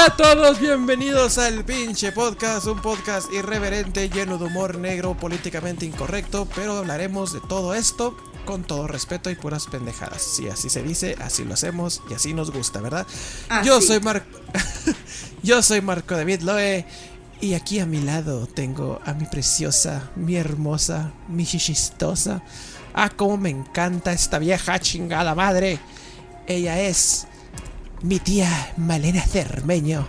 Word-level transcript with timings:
Hola 0.00 0.14
a 0.14 0.16
todos, 0.16 0.60
bienvenidos 0.60 1.36
al 1.36 1.62
pinche 1.62 2.10
podcast, 2.10 2.64
un 2.64 2.80
podcast 2.80 3.30
irreverente, 3.34 4.08
lleno 4.08 4.38
de 4.38 4.46
humor 4.46 4.78
negro, 4.78 5.14
políticamente 5.14 5.84
incorrecto, 5.84 6.48
pero 6.56 6.78
hablaremos 6.78 7.34
de 7.34 7.40
todo 7.40 7.74
esto 7.74 8.16
con 8.46 8.62
todo 8.62 8.86
respeto 8.86 9.28
y 9.28 9.34
puras 9.34 9.66
pendejadas. 9.66 10.22
Si 10.22 10.48
así 10.48 10.70
se 10.70 10.82
dice, 10.82 11.16
así 11.20 11.44
lo 11.44 11.52
hacemos 11.52 12.00
y 12.08 12.14
así 12.14 12.32
nos 12.32 12.50
gusta, 12.50 12.80
¿verdad? 12.80 13.06
Yo 13.62 13.82
soy 13.82 14.00
Marco, 14.00 14.38
yo 15.42 15.62
soy 15.62 15.82
Marco 15.82 16.16
David 16.16 16.40
Loe 16.40 16.86
y 17.42 17.52
aquí 17.52 17.78
a 17.78 17.84
mi 17.84 18.00
lado 18.00 18.46
tengo 18.46 19.02
a 19.04 19.12
mi 19.12 19.26
preciosa, 19.26 20.12
mi 20.16 20.36
hermosa, 20.36 21.12
mi 21.28 21.44
chichistosa. 21.44 22.42
Ah, 22.94 23.10
cómo 23.10 23.36
me 23.36 23.50
encanta 23.50 24.14
esta 24.14 24.38
vieja 24.38 24.78
chingada 24.78 25.34
madre. 25.34 25.78
Ella 26.46 26.80
es 26.80 27.26
mi 28.02 28.18
tía 28.18 28.72
Malena 28.76 29.22
Cermeño, 29.22 30.06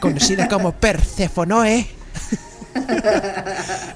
conocida 0.00 0.48
como 0.48 0.72
Percefonoe. 0.72 1.86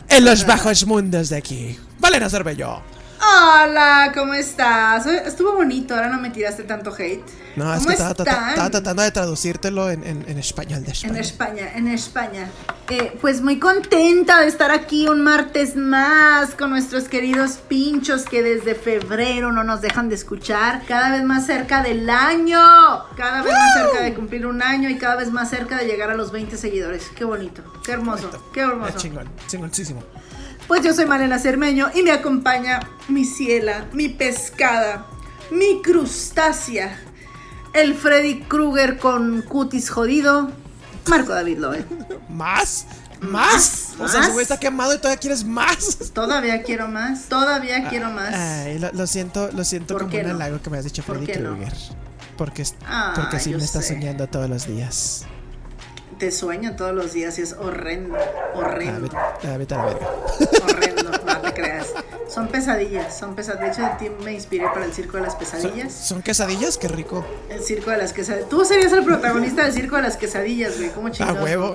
en 0.09 0.25
los 0.25 0.47
bajos 0.47 0.87
mundos 0.87 1.29
de 1.29 1.37
aquí. 1.37 1.77
Malena 2.01 2.31
Cermeño. 2.31 2.83
Hola, 3.21 4.13
¿cómo 4.15 4.33
estás? 4.35 5.07
Estuvo 5.07 5.55
bonito, 5.55 5.95
ahora 5.95 6.09
no 6.09 6.21
me 6.21 6.31
tiraste 6.31 6.63
tanto 6.63 6.95
hate. 6.97 7.23
No, 7.57 7.73
es 7.73 7.79
¿Cómo 7.79 7.89
que 7.89 7.95
estaba, 7.95 8.15
tratando 8.71 9.03
de 9.03 9.11
traducírtelo 9.11 9.91
en, 9.91 10.05
en- 10.05 10.25
en 10.29 10.39
español 10.39 10.85
de 10.85 10.91
En 10.91 11.17
España. 11.17 11.21
España, 11.21 11.73
en 11.75 11.89
España. 11.89 12.49
Eh, 12.89 13.19
pues 13.21 13.43
muy 13.43 13.59
contenta 13.59 14.41
de 14.41 14.47
estar 14.47 14.71
aquí 14.71 15.09
un 15.09 15.23
martes 15.23 15.75
más 15.75 16.51
con 16.55 16.71
nuestros 16.71 17.05
queridos 17.09 17.59
pinchos 17.69 18.23
que 18.25 18.43
desde 18.43 18.75
febrero 18.77 19.51
no 19.51 19.65
nos 19.65 19.81
dejan 19.81 20.09
de 20.09 20.15
escuchar. 20.15 20.83
Cada 20.87 21.11
vez 21.11 21.25
más 21.25 21.45
cerca 21.47 21.83
del 21.83 22.09
año. 22.09 22.61
Cada 23.17 23.43
vez 23.43 23.53
más 23.53 23.75
cerca 23.75 24.01
de 24.05 24.15
cumplir 24.15 24.47
un 24.47 24.63
año 24.63 24.89
y 24.89 24.97
cada 24.97 25.17
vez 25.17 25.33
más 25.33 25.51
cerca 25.51 25.77
de 25.77 25.87
llegar 25.87 26.11
a 26.11 26.15
los 26.15 26.31
20 26.31 26.57
seguidores. 26.57 27.07
Qué 27.17 27.25
bonito, 27.25 27.63
qué 27.85 27.93
hermoso, 27.93 28.31
qué 28.55 28.61
Es 28.61 28.69
hermoso. 28.69 28.97
chingón, 28.97 29.29
chingoncísimo. 29.49 30.03
Pues 30.69 30.83
yo 30.83 30.93
soy 30.95 31.07
Malena 31.07 31.39
Cermeño 31.39 31.91
y 31.95 32.03
me 32.03 32.13
acompaña 32.13 32.81
mi 33.09 33.25
ciela, 33.25 33.87
mi 33.93 34.09
pescada, 34.11 35.07
mi 35.51 35.81
crustácea, 35.83 37.01
el 37.73 37.95
Freddy 37.95 38.41
Krueger 38.43 38.99
con 38.99 39.41
cutis 39.43 39.89
jodido, 39.91 40.51
Marco 41.07 41.33
David 41.33 41.59
Loe. 41.59 41.85
¿Más? 42.29 42.87
¿Más? 43.23 43.95
¿Más? 43.99 44.01
O 44.01 44.09
sea, 44.09 44.25
su 44.25 44.33
güey 44.33 44.43
está 44.43 44.61
quemado 44.61 44.95
y 44.95 44.99
todavía 44.99 45.19
quieres 45.19 45.43
más. 45.45 45.99
Todavía 46.13 46.63
quiero 46.63 46.87
más, 46.87 47.25
todavía 47.29 47.89
quiero 47.89 48.11
más. 48.11 48.35
Ay, 48.35 48.79
lo, 48.79 48.93
lo 48.93 49.07
siento, 49.07 49.51
lo 49.53 49.65
siento 49.65 49.95
¿Por 49.95 50.05
como 50.09 50.19
un 50.21 50.27
halago 50.31 50.61
que 50.63 50.69
me 50.71 50.79
has 50.79 50.85
dicho 50.85 51.03
¿Por 51.03 51.17
Freddy 51.25 51.41
no? 51.41 51.55
Krueger. 51.55 51.73
Porque, 52.37 52.65
Ah, 52.87 53.15
porque 53.17 53.37
así 53.39 53.51
me 53.55 53.65
estás 53.65 53.87
sé. 53.87 53.95
soñando 53.95 54.27
todos 54.29 54.49
los 54.51 54.67
días. 54.67 55.25
Te 56.19 56.33
sueño 56.33 56.75
todos 56.75 56.93
los 56.95 57.13
días 57.13 57.39
y 57.39 57.43
es 57.43 57.53
horrendo, 57.53 58.17
Ah, 58.17 58.51
horrendo, 58.57 59.03
vete, 59.03 59.17
ah, 59.17 59.57
vete 59.57 59.75
a 59.75 59.79
la 59.79 59.85
verga. 59.87 60.09
horrendo, 60.69 61.03
no 61.13 61.41
te 61.41 61.55
creas. 61.55 61.87
Son 62.29 62.49
pesadillas, 62.49 63.17
son 63.17 63.37
pesadillas. 63.37 63.77
De 63.77 63.83
hecho, 63.85 63.93
de 63.93 64.09
ti 64.09 64.25
me 64.25 64.33
inspiré 64.33 64.67
para 64.67 64.85
el 64.85 64.93
circo 64.93 65.17
de 65.17 65.23
las 65.25 65.33
¿Son, 65.35 65.39
pesadillas. 65.41 65.93
son 65.93 66.23
quesadillas? 66.23 66.77
Qué 66.77 66.89
rico. 66.89 67.25
El 67.49 67.63
circo 67.63 67.91
de 67.91 67.99
las 67.99 68.13
quesadillas. 68.13 68.49
Tú 68.49 68.65
serías 68.65 68.93
el 68.93 69.05
protagonista 69.05 69.63
del 69.63 69.73
circo 69.73 69.95
de 69.97 70.03
las 70.03 70.17
quesadillas, 70.17 70.77
güey. 70.77 70.91
¿Cómo 70.91 71.07
A 71.07 71.11
chingados? 71.13 71.43
huevo. 71.43 71.75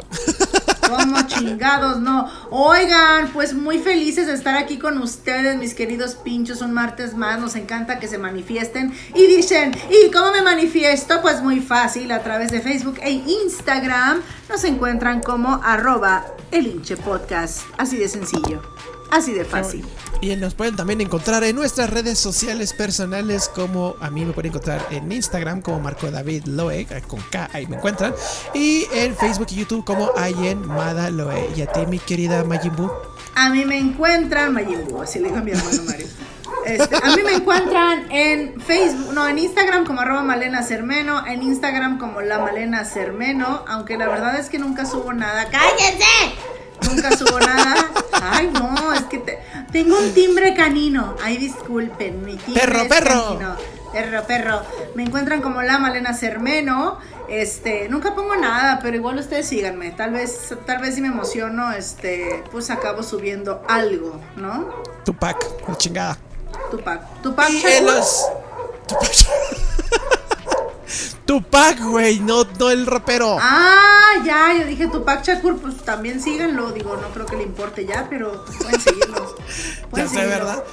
Como 0.89 1.21
chingados, 1.23 1.99
no. 1.99 2.29
Oigan, 2.49 3.29
pues 3.33 3.53
muy 3.53 3.79
felices 3.79 4.27
de 4.27 4.33
estar 4.33 4.55
aquí 4.55 4.77
con 4.77 4.97
ustedes, 4.97 5.57
mis 5.57 5.73
queridos 5.73 6.16
pinchos, 6.16 6.61
un 6.61 6.73
martes 6.73 7.16
más. 7.16 7.39
Nos 7.39 7.55
encanta 7.55 7.99
que 7.99 8.07
se 8.07 8.17
manifiesten. 8.17 8.93
Y 9.16 9.27
dicen, 9.27 9.75
¿y 9.89 10.11
cómo 10.11 10.31
me 10.31 10.41
manifiesto? 10.41 11.22
Pues 11.22 11.41
muy 11.41 11.59
fácil, 11.59 12.11
a 12.11 12.23
través 12.23 12.51
de 12.51 12.61
Facebook 12.61 12.99
e 13.01 13.11
Instagram. 13.11 14.22
Nos 14.49 14.63
encuentran 14.63 15.22
como 15.22 15.61
arroba 15.63 16.25
el 16.51 16.81
podcast. 17.03 17.61
Así 17.77 17.97
de 17.97 18.07
sencillo. 18.07 18.61
Así 19.12 19.34
de 19.34 19.46
fácil. 19.46 19.86
Y 20.22 20.36
nos 20.38 20.53
pueden 20.53 20.75
también 20.75 21.02
encontrar 21.02 21.44
en 21.44 21.56
nuestras 21.56 21.90
redes 21.90 22.18
sociales 22.18 22.74
personales 22.74 23.50
como 23.53 23.96
a 24.00 24.09
mí 24.09 24.25
me 24.25 24.34
pueden 24.34 24.52
encontrar 24.52 24.86
en 24.90 25.12
Instagram 25.12 25.62
como 25.62 25.80
Marco 25.80 26.09
David 26.09 26.46
Loe, 26.46 26.88
con 27.08 27.22
K, 27.30 27.50
ahí 27.53 27.68
me 27.68 27.75
encuentran. 27.75 28.14
Y 28.53 28.86
en 28.94 29.16
Facebook 29.16 29.47
y 29.52 29.56
YouTube 29.56 29.84
como 29.86 30.12
Ayen 30.18 30.66
Mada 30.68 31.09
Loe. 31.09 31.50
Y 31.56 31.62
a 31.62 31.68
ti 31.68 31.86
mi 31.86 32.00
querida 32.00 32.44
Majimbu. 32.44 32.90
A 33.36 33.50
mí 33.50 33.66
me 33.66 33.78
encuentran, 33.78 34.53
Mayimbu, 34.53 35.02
así 35.02 35.20
le 35.20 35.28
digo 35.28 35.40
a 35.40 35.41
mi 35.41 35.52
hermano 35.52 35.84
Mario. 35.85 36.08
Este, 36.66 36.96
a 36.96 37.16
mí 37.16 37.24
me 37.24 37.34
encuentran 37.34 38.12
en 38.12 38.62
Facebook, 38.62 39.14
no, 39.14 39.28
en 39.28 39.38
Instagram 39.38 39.85
como 39.85 40.02
arroba 40.02 40.24
Malena 40.24 40.64
Cermeno, 40.64 41.25
en 41.25 41.44
Instagram 41.44 41.97
como 41.97 42.22
la 42.22 42.40
Malena 42.40 42.85
Cermeno, 42.85 43.66
aunque 43.68 43.97
la 43.97 44.08
verdad 44.08 44.40
es 44.40 44.50
que 44.50 44.59
nunca 44.59 44.85
subo 44.85 45.12
nada. 45.14 45.50
¡Cállense! 45.50 46.53
Nunca 46.93 47.15
subo 47.17 47.39
nada. 47.39 47.89
Ay, 48.21 48.49
no, 48.53 48.93
es 48.93 49.03
que 49.03 49.17
te- 49.19 49.39
tengo 49.71 49.97
un 49.97 50.13
timbre 50.13 50.53
canino. 50.53 51.15
Ay, 51.23 51.37
disculpen, 51.37 52.23
mi 52.23 52.35
timbre 52.37 52.61
Perro, 52.61 52.81
es 52.81 52.87
perro. 52.87 53.23
canino. 53.25 53.55
Perro, 53.91 54.23
perro. 54.25 54.61
Me 54.95 55.03
encuentran 55.03 55.41
como 55.41 55.61
la 55.61 55.77
Malena 55.79 56.13
Cermeno. 56.13 56.97
Este, 57.29 57.87
nunca 57.89 58.13
pongo 58.15 58.35
nada, 58.35 58.79
pero 58.81 58.95
igual 58.97 59.17
ustedes 59.17 59.47
síganme. 59.47 59.91
Tal 59.91 60.11
vez, 60.11 60.53
tal 60.65 60.81
vez 60.81 60.95
si 60.95 61.01
me 61.01 61.07
emociono, 61.07 61.71
este, 61.71 62.43
pues 62.51 62.69
acabo 62.69 63.01
subiendo 63.03 63.61
algo, 63.67 64.19
¿no? 64.35 64.69
Tupac, 65.05 65.37
la 65.67 65.77
chingada. 65.77 66.17
Tupac. 66.71 67.21
Tupac. 67.21 67.49
Y 67.49 67.63
en 67.65 67.85
los. 67.85 68.25
Tupac. 68.87 69.11
Tupac, 71.25 71.79
güey, 71.79 72.19
no, 72.19 72.43
no 72.59 72.69
el 72.69 72.85
rapero. 72.85 73.37
Ah, 73.39 74.21
ya, 74.25 74.57
yo 74.59 74.65
dije 74.67 74.87
Tupac 74.87 75.23
Shakur, 75.25 75.57
pues 75.57 75.77
también 75.77 76.21
síganlo. 76.21 76.71
Digo, 76.71 76.97
no 76.97 77.09
creo 77.09 77.25
que 77.25 77.37
le 77.37 77.43
importe 77.43 77.85
ya, 77.85 78.07
pero 78.09 78.43
pues, 78.45 78.57
pueden 78.57 78.81
seguirlo. 78.81 79.35
ya 79.93 80.07
sé, 80.07 80.15
seguirlo. 80.15 80.29
¿verdad? 80.29 80.63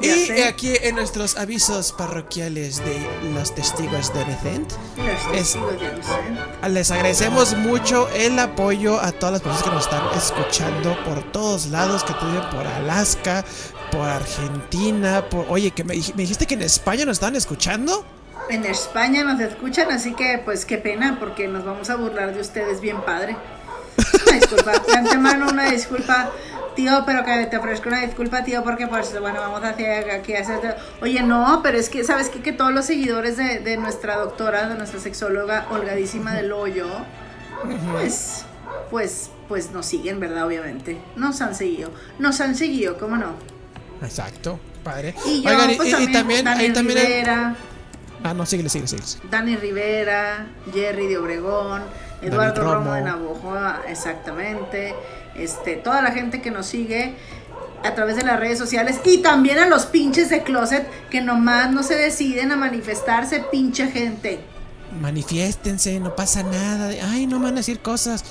Ya 0.00 0.16
y 0.16 0.26
sé. 0.26 0.44
aquí 0.44 0.74
en 0.80 0.94
nuestros 0.94 1.36
avisos 1.36 1.92
parroquiales 1.92 2.78
de 2.84 3.06
los 3.34 3.54
testigos 3.54 4.12
de 4.14 4.22
Inocente. 4.22 4.74
les 6.68 6.90
agradecemos 6.90 7.56
mucho 7.56 8.08
el 8.10 8.38
apoyo 8.38 9.00
a 9.00 9.12
todas 9.12 9.32
las 9.32 9.42
personas 9.42 9.64
que 9.64 9.70
nos 9.70 9.84
están 9.84 10.02
escuchando 10.16 10.96
por 11.04 11.32
todos 11.32 11.66
lados, 11.66 12.04
que 12.04 12.14
viven 12.24 12.48
por 12.50 12.66
Alaska, 12.66 13.44
por 13.90 14.08
Argentina, 14.08 15.28
por... 15.28 15.46
Oye, 15.48 15.72
que 15.72 15.82
me, 15.84 15.94
me 15.94 16.22
dijiste 16.22 16.46
que 16.46 16.54
en 16.54 16.62
España 16.62 17.04
nos 17.04 17.16
estaban 17.16 17.36
escuchando. 17.36 18.04
En 18.50 18.64
España 18.64 19.24
nos 19.24 19.40
escuchan, 19.40 19.90
así 19.90 20.14
que 20.14 20.40
pues 20.44 20.64
qué 20.64 20.78
pena, 20.78 21.16
porque 21.20 21.48
nos 21.48 21.64
vamos 21.64 21.90
a 21.90 21.96
burlar 21.96 22.34
de 22.34 22.40
ustedes 22.40 22.80
bien 22.80 23.00
padre. 23.02 23.36
Una 24.26 24.36
disculpa, 24.36 24.72
de 24.72 24.96
antemano 24.96 25.48
una 25.48 25.70
disculpa, 25.70 26.30
tío, 26.74 27.02
pero 27.04 27.24
que 27.24 27.46
te 27.46 27.56
ofrezco 27.58 27.88
una 27.88 28.00
disculpa, 28.00 28.44
tío, 28.44 28.62
porque 28.64 28.86
pues 28.86 29.18
bueno, 29.20 29.40
vamos 29.40 29.62
a 29.64 29.70
hacer 29.70 30.10
aquí 30.10 30.34
hacer... 30.34 30.76
Oye, 31.02 31.22
no, 31.22 31.60
pero 31.62 31.76
es 31.78 31.90
que, 31.90 32.04
¿sabes 32.04 32.28
qué? 32.30 32.40
Que 32.40 32.52
todos 32.52 32.72
los 32.72 32.86
seguidores 32.86 33.36
de, 33.36 33.58
de 33.58 33.76
nuestra 33.76 34.16
doctora, 34.16 34.68
de 34.68 34.76
nuestra 34.76 35.00
sexóloga, 35.00 35.66
holgadísima 35.70 36.32
del 36.34 36.52
hoyo, 36.52 36.86
pues, 37.92 38.44
pues, 38.90 39.30
pues 39.48 39.72
nos 39.72 39.84
siguen, 39.84 40.20
¿verdad? 40.20 40.46
Obviamente. 40.46 40.98
Nos 41.16 41.40
han 41.42 41.54
seguido. 41.54 41.90
Nos 42.18 42.40
han 42.40 42.54
seguido, 42.54 42.96
¿cómo 42.98 43.16
no? 43.16 43.32
Exacto, 44.00 44.60
padre. 44.84 45.14
Y 45.26 45.42
yo, 45.42 45.50
Oigan, 45.50 45.70
y- 45.72 45.74
pues 45.74 45.88
y, 45.88 46.02
y 46.04 46.12
también, 46.12 46.46
ahí 46.46 46.70
Daniel 46.70 46.72
también. 46.74 47.56
Ah, 48.22 48.34
no, 48.34 48.46
síguele, 48.46 48.68
síguele, 48.68 48.88
síguele. 48.88 49.30
Dani 49.30 49.56
Rivera, 49.56 50.46
Jerry 50.72 51.06
de 51.06 51.18
Obregón, 51.18 51.82
Eduardo 52.22 52.62
Romo. 52.62 52.74
Romo 52.74 52.92
de 52.92 53.02
Navojoa, 53.02 53.82
exactamente. 53.88 54.94
Este, 55.34 55.76
toda 55.76 56.02
la 56.02 56.10
gente 56.10 56.40
que 56.40 56.50
nos 56.50 56.66
sigue 56.66 57.14
a 57.84 57.94
través 57.94 58.16
de 58.16 58.24
las 58.24 58.40
redes 58.40 58.58
sociales 58.58 59.00
y 59.04 59.18
también 59.18 59.58
a 59.58 59.66
los 59.66 59.86
pinches 59.86 60.30
de 60.30 60.42
closet 60.42 60.88
que 61.10 61.20
nomás 61.20 61.70
no 61.70 61.82
se 61.82 61.94
deciden 61.94 62.50
a 62.50 62.56
manifestarse, 62.56 63.44
pinche 63.52 63.88
gente. 63.88 64.40
Manifiéstense, 65.00 66.00
no 66.00 66.16
pasa 66.16 66.42
nada. 66.42 66.90
Ay, 67.10 67.26
no 67.26 67.38
me 67.38 67.44
van 67.44 67.54
a 67.54 67.58
decir 67.58 67.80
cosas. 67.80 68.24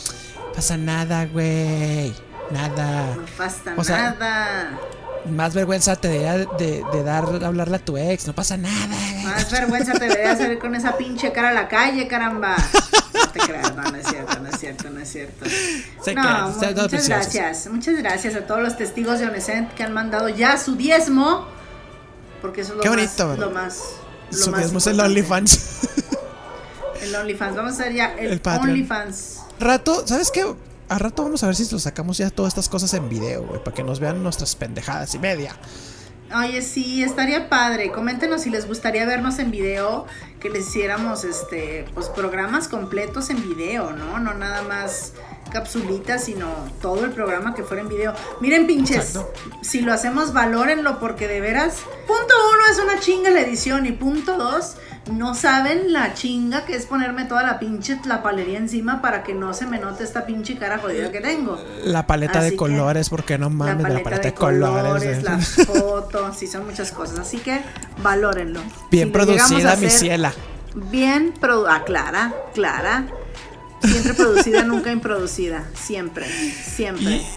Pasa 0.54 0.76
nada, 0.76 1.26
güey. 1.26 2.14
Nada. 2.52 3.16
No 3.16 3.26
pasa 3.38 3.74
O 3.78 3.84
sea, 3.84 3.98
nada. 4.12 4.80
Más 5.30 5.54
vergüenza 5.54 5.96
te 5.96 6.08
debería 6.08 6.38
de, 6.58 6.84
de 6.92 7.04
dar 7.04 7.26
hablarle 7.44 7.76
a 7.76 7.80
tu 7.80 7.98
ex. 7.98 8.28
No 8.28 8.34
pasa 8.34 8.58
nada, 8.58 8.88
güey. 8.88 9.24
Más 9.26 9.52
vergüenza 9.52 9.94
te 9.94 10.06
debería 10.08 10.36
salir 10.38 10.60
con 10.60 10.74
esa 10.76 10.98
pinche 10.98 11.32
cara 11.32 11.50
a 11.50 11.54
la 11.54 11.68
calle, 11.68 12.08
caramba. 12.08 12.56
No 13.14 13.30
te 13.32 13.40
creas, 13.40 13.76
no, 13.76 13.82
no 13.84 13.96
es 13.98 14.08
cierto, 14.08 14.40
no 14.40 14.50
es 14.50 14.60
cierto, 14.60 14.90
no 14.90 15.00
es 15.00 15.10
cierto. 15.12 15.46
Se 16.04 16.14
No, 16.14 16.50
muchas 16.50 16.74
preciosos. 16.88 17.08
gracias, 17.08 17.68
muchas 17.72 17.98
gracias 17.98 18.36
a 18.36 18.42
todos 18.46 18.62
los 18.62 18.78
testigos 18.78 19.20
de 19.20 19.28
Onescent 19.28 19.74
que 19.74 19.84
han 19.84 19.94
mandado 19.94 20.30
ya 20.30 20.58
su 20.58 20.76
diezmo, 20.76 21.46
porque 22.42 22.62
eso 22.62 22.72
es 22.74 22.78
lo 22.78 22.84
Qué 22.84 22.90
más, 22.90 22.98
bonito, 23.18 23.36
lo 23.38 23.52
más, 23.52 23.80
lo 24.32 24.38
Su 24.38 24.52
más 24.52 24.60
diezmo 24.60 24.80
es 24.80 24.88
el. 24.88 25.00
OnlyFans. 25.00 25.60
El 27.02 27.16
OnlyFans, 27.16 27.56
vamos 27.56 27.72
a 27.74 27.76
hacer 27.82 27.94
ya 27.94 28.14
el. 28.16 28.42
OnlyFans. 28.44 29.38
rato, 29.60 30.06
¿sabes 30.08 30.32
qué? 30.32 30.46
A 30.90 30.98
rato 30.98 31.24
vamos 31.24 31.44
a 31.44 31.48
ver 31.48 31.56
si 31.56 31.70
lo 31.70 31.80
sacamos 31.80 32.18
ya 32.18 32.30
todas 32.30 32.52
estas 32.52 32.70
cosas 32.70 32.94
en 32.94 33.10
video, 33.10 33.44
güey. 33.44 33.64
Para 33.64 33.76
que 33.76 33.84
nos 33.84 34.00
vean 34.00 34.24
nuestras 34.24 34.56
pendejadas 34.56 35.14
y 35.16 35.20
media. 35.20 35.56
Oye, 36.36 36.62
sí, 36.62 37.04
estaría 37.04 37.50
padre. 37.50 37.92
Coméntenos 37.92 38.42
si 38.42 38.50
les 38.50 38.68
gustaría 38.68 39.06
vernos 39.06 39.40
en 39.40 39.50
video, 39.52 40.06
que 40.40 40.50
les 40.50 40.68
hiciéramos 40.68 41.24
este, 41.24 41.86
pues 41.94 42.08
programas 42.10 42.68
completos 42.68 43.30
en 43.30 43.42
video, 43.48 43.92
¿no? 43.92 44.20
No 44.20 44.34
nada 44.34 44.62
más 44.64 45.14
capsulitas, 45.52 46.26
sino 46.26 46.48
todo 46.82 47.06
el 47.06 47.12
programa 47.12 47.56
que 47.56 47.64
fuera 47.64 47.82
en 47.82 47.90
video. 47.90 48.14
Miren, 48.42 48.68
pinches, 48.68 49.16
Exacto. 49.16 49.34
si 49.62 49.82
lo 49.82 49.94
hacemos, 49.94 50.34
valórenlo 50.34 51.00
porque 51.00 51.30
de 51.30 51.40
veras, 51.40 51.78
punto 52.06 52.34
uno 52.54 52.62
es 52.72 52.80
una 52.80 53.00
chinga 53.00 53.30
la 53.30 53.40
edición 53.42 53.86
y 53.86 53.94
punto 53.94 54.38
dos, 54.38 54.76
no 55.12 55.36
saben 55.36 55.94
la 55.94 56.14
chinga 56.14 56.66
que 56.66 56.76
es 56.76 56.86
ponerme 56.86 57.26
toda 57.26 57.44
la 57.44 57.60
pinche 57.60 57.96
tlapalería 57.96 58.58
encima 58.58 59.02
para 59.02 59.24
que 59.24 59.34
no 59.34 59.54
se 59.54 59.66
me 59.66 59.80
note 59.80 60.04
esta 60.04 60.26
pinche 60.26 60.58
cara 60.58 60.78
jodida 60.78 61.12
que 61.12 61.22
tengo. 61.22 61.62
La 61.84 62.08
paleta 62.08 62.40
Así 62.40 62.52
de 62.52 62.56
colores, 62.56 63.10
porque 63.10 63.38
no 63.38 63.50
mames, 63.50 63.88
la 63.88 64.04
paleta, 64.04 64.28
de, 64.28 64.34
colores. 64.34 65.20
eh. 65.20 65.22
la 65.22 65.38
foto, 65.66 66.34
sí, 66.34 66.48
son 66.48 66.66
muchas 66.66 66.92
cosas. 66.92 67.20
Así 67.20 67.38
que 67.38 67.62
valórenlo. 68.02 68.62
Bien 68.92 69.08
Si 69.08 69.14
producida, 69.14 69.76
mi 69.76 69.90
ciela. 69.90 70.34
Bien 70.76 71.34
produ 71.40 71.68
ah, 71.68 71.84
Clara, 71.86 72.34
Clara. 72.54 73.06
Siempre 73.84 74.14
producida, 74.14 74.64
nunca 74.64 74.92
improducida. 74.92 75.64
Siempre, 75.76 76.26
siempre. 76.28 77.18
Y 77.18 77.28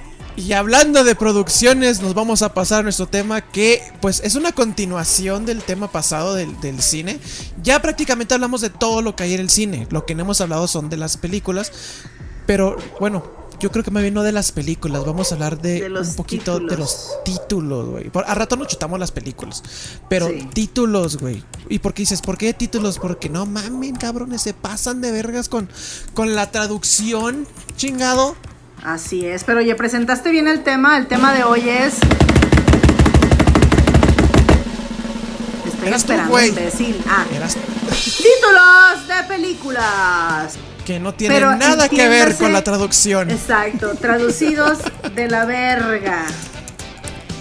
hablando 0.53 1.05
de 1.05 1.15
producciones, 1.15 2.01
nos 2.01 2.15
vamos 2.15 2.43
a 2.43 2.55
pasar 2.55 2.81
a 2.81 2.83
nuestro 2.83 3.07
tema 3.07 3.41
que 3.41 3.83
pues 4.01 4.21
es 4.25 4.35
una 4.37 4.53
continuación 4.53 5.45
del 5.45 5.63
tema 5.63 5.91
pasado 5.93 6.35
del, 6.35 6.59
del 6.61 6.81
cine. 6.83 7.19
Ya 7.63 7.81
prácticamente 7.83 8.35
hablamos 8.35 8.61
de 8.61 8.71
todo 8.71 9.03
lo 9.03 9.15
que 9.17 9.25
hay 9.25 9.35
en 9.35 9.41
el 9.41 9.51
cine. 9.51 9.87
Lo 9.91 10.07
que 10.07 10.15
no 10.15 10.23
hemos 10.23 10.41
hablado 10.41 10.67
son 10.67 10.89
de 10.89 10.97
las 10.97 11.17
películas. 11.17 11.73
Pero 12.47 12.77
bueno, 12.99 13.23
yo 13.61 13.71
creo 13.71 13.85
que 13.85 13.91
me 13.91 14.03
vino 14.03 14.23
de 14.23 14.33
las 14.33 14.51
películas. 14.53 15.05
Vamos 15.05 15.31
a 15.31 15.35
hablar 15.35 15.61
de, 15.61 15.91
un 15.91 16.15
poquito 16.17 16.59
de 16.59 16.77
los 16.77 17.11
títulos, 17.25 17.91
güey. 17.91 18.11
A 18.27 18.35
rato 18.35 18.57
nos 18.57 18.69
chutamos 18.69 18.99
las 18.99 19.13
películas. 19.13 19.63
Pero 20.09 20.29
Sí. 20.29 20.49
títulos, 20.55 21.19
güey. 21.19 21.45
¿Y 21.69 21.81
por 21.81 21.93
qué 21.93 22.03
dices? 22.03 22.23
¿Por 22.23 22.39
qué 22.39 22.55
títulos? 22.55 22.99
Porque 22.99 23.29
no 23.29 23.45
mamen, 23.47 23.95
cabrones, 23.97 24.43
se 24.43 24.55
pasan 24.55 25.01
de 25.03 25.13
vergas 25.13 25.49
con, 25.49 25.69
con 26.15 26.35
la 26.35 26.51
traducción, 26.51 27.47
chingado. 27.77 28.37
Así 28.83 29.27
es. 29.27 29.45
Pero 29.45 29.61
oye, 29.61 29.75
presentaste 29.75 30.31
bien 30.31 30.49
el 30.49 30.63
tema. 30.63 30.97
El 30.97 31.07
tema 31.07 31.35
de 31.35 31.45
hoy 31.45 31.69
es. 31.69 31.95
Te 35.63 35.69
estoy 35.69 35.89
Eras 35.89 36.01
esperando, 36.03 36.43
imbécil. 36.43 37.03
Ah, 37.09 37.25
Eras 37.35 37.55
títulos 37.95 39.09
de 39.09 39.25
películas. 39.29 40.55
que 40.85 40.99
no 40.99 41.13
tiene 41.15 41.35
Pero 41.35 41.57
nada 41.57 41.89
que 41.89 42.09
ver 42.09 42.37
con 42.37 42.53
la 42.53 42.63
traducción. 42.65 43.31
Exacto, 43.31 43.95
traducidos 44.01 44.79
de 45.15 45.29
la 45.29 45.45
verga. 45.45 46.25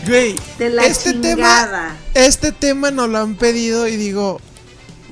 Güey, 0.07 0.35
de 0.57 0.69
la 0.69 0.85
este 0.85 1.13
tema, 1.13 1.35
chingada. 1.35 1.95
este 2.13 2.51
tema 2.51 2.89
nos 2.89 3.09
lo 3.09 3.17
han 3.19 3.35
pedido 3.35 3.87
y 3.87 3.95
digo, 3.95 4.39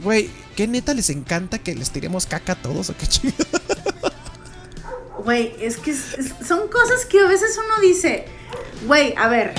güey, 0.01 0.29
¿qué 0.55 0.65
neta 0.67 0.93
les 0.93 1.09
encanta 1.09 1.59
que 1.59 1.75
les 1.75 1.91
tiremos 1.91 2.25
caca 2.25 2.53
a 2.53 2.55
todos 2.55 2.89
o 2.89 2.97
qué 2.97 3.05
chingada? 3.05 3.45
Güey, 5.27 5.53
es 5.59 5.75
que 5.75 5.91
es- 5.91 6.13
es- 6.13 6.47
son 6.47 6.69
cosas 6.69 7.03
que 7.05 7.19
a 7.19 7.27
veces 7.27 7.59
uno 7.61 7.81
dice, 7.81 8.23
güey, 8.85 9.13
a 9.17 9.27
ver, 9.27 9.53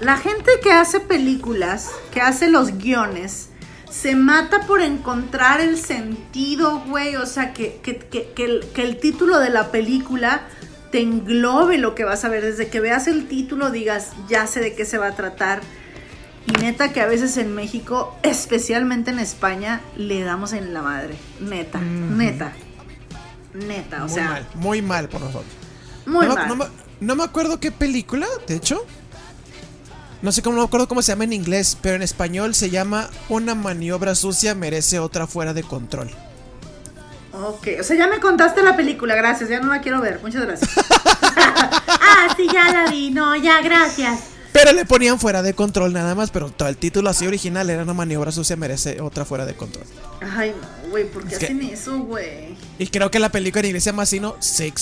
la 0.00 0.16
gente 0.16 0.50
que 0.62 0.72
hace 0.72 1.00
películas, 1.00 1.90
que 2.14 2.22
hace 2.22 2.48
los 2.48 2.78
guiones, 2.78 3.50
se 3.90 4.16
mata 4.16 4.60
por 4.66 4.80
encontrar 4.80 5.60
el 5.60 5.76
sentido, 5.76 6.80
güey, 6.88 7.16
o 7.16 7.26
sea, 7.26 7.52
que, 7.52 7.78
que, 7.82 7.98
que- 7.98 8.32
que 8.34 8.44
el, 8.46 8.64
que 8.74 8.84
el 8.84 8.96
título 9.00 9.38
de 9.38 9.50
la 9.50 9.70
película 9.70 10.44
te 10.90 11.00
englobe 11.02 11.76
lo 11.76 11.94
que 11.94 12.04
vas 12.04 12.24
a 12.24 12.30
ver, 12.30 12.42
desde 12.42 12.68
que 12.68 12.80
veas 12.80 13.06
el 13.06 13.28
título 13.28 13.70
digas, 13.70 14.12
ya 14.30 14.46
sé 14.46 14.60
de 14.60 14.74
qué 14.74 14.86
se 14.86 14.96
va 14.96 15.08
a 15.08 15.14
tratar. 15.14 15.60
Y 16.46 16.52
neta 16.52 16.90
que 16.94 17.02
a 17.02 17.06
veces 17.06 17.36
en 17.36 17.54
México, 17.54 18.16
especialmente 18.22 19.10
en 19.10 19.18
España, 19.18 19.82
le 19.94 20.22
damos 20.22 20.54
en 20.54 20.72
la 20.72 20.80
madre. 20.80 21.16
Neta, 21.38 21.80
neta. 21.80 22.52
Neta, 23.54 23.98
o 24.04 24.06
muy 24.06 24.14
sea, 24.14 24.24
mal, 24.30 24.46
muy 24.54 24.82
mal 24.82 25.08
por 25.08 25.20
nosotros. 25.20 25.52
muy 26.06 26.26
no, 26.26 26.34
me- 26.34 26.40
mal. 26.40 26.48
no 26.48 26.56
me, 26.56 26.64
no 27.00 27.16
me 27.16 27.24
acuerdo 27.24 27.60
qué 27.60 27.70
película, 27.72 28.26
de 28.46 28.56
hecho. 28.56 28.84
No 30.22 30.30
sé 30.30 30.40
cómo, 30.40 30.54
no 30.56 30.62
me 30.62 30.66
acuerdo 30.66 30.86
cómo 30.86 31.02
se 31.02 31.10
llama 31.12 31.24
en 31.24 31.32
inglés, 31.32 31.76
pero 31.82 31.96
en 31.96 32.02
español 32.02 32.54
se 32.54 32.70
llama 32.70 33.10
Una 33.28 33.54
maniobra 33.56 34.14
sucia 34.14 34.54
merece 34.54 35.00
otra 35.00 35.26
fuera 35.26 35.52
de 35.52 35.64
control. 35.64 36.10
Ok, 37.32 37.68
o 37.80 37.82
sea, 37.82 37.96
ya 37.96 38.06
me 38.08 38.20
contaste 38.20 38.62
la 38.62 38.76
película, 38.76 39.14
gracias, 39.16 39.48
ya 39.50 39.58
no 39.58 39.68
la 39.72 39.80
quiero 39.80 40.00
ver, 40.00 40.20
muchas 40.22 40.42
gracias. 40.46 40.70
ah, 41.36 42.28
sí, 42.36 42.46
ya 42.52 42.70
la 42.72 42.90
vi, 42.90 43.10
no, 43.10 43.34
ya, 43.36 43.60
gracias. 43.62 44.20
Pero 44.52 44.72
le 44.72 44.84
ponían 44.84 45.18
fuera 45.18 45.40
de 45.42 45.54
control 45.54 45.94
nada 45.94 46.14
más, 46.14 46.30
pero 46.30 46.50
todo 46.50 46.68
el 46.68 46.76
título 46.76 47.08
así 47.08 47.26
original 47.26 47.70
era 47.70 47.82
Una 47.82 47.94
maniobra 47.94 48.30
sucia 48.32 48.54
merece 48.54 49.00
otra 49.00 49.24
fuera 49.24 49.46
de 49.46 49.54
control. 49.54 49.84
Ay, 50.36 50.54
no, 50.60 50.81
güey, 50.92 51.10
¿por 51.10 51.24
qué 51.26 51.32
Es 51.34 51.38
que- 51.40 51.46
hacen 51.46 51.62
eso, 51.62 51.98
güey? 51.98 52.56
Y 52.78 52.86
creo 52.86 53.10
que 53.10 53.18
la 53.18 53.30
película 53.32 53.60
en 53.60 53.66
inglés 53.66 53.82
se 53.82 53.90
llama 53.90 54.04
así, 54.04 54.20
sí. 54.38 54.72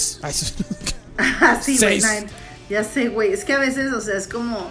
Ah, 1.19 1.61
sí, 1.63 1.79
güey, 1.79 2.01
ya 2.69 2.85
sé, 2.85 3.09
güey, 3.09 3.33
es 3.33 3.45
que 3.45 3.53
a 3.55 3.59
veces, 3.59 3.93
o 3.93 4.01
sea, 4.01 4.17
es 4.17 4.27
como, 4.27 4.71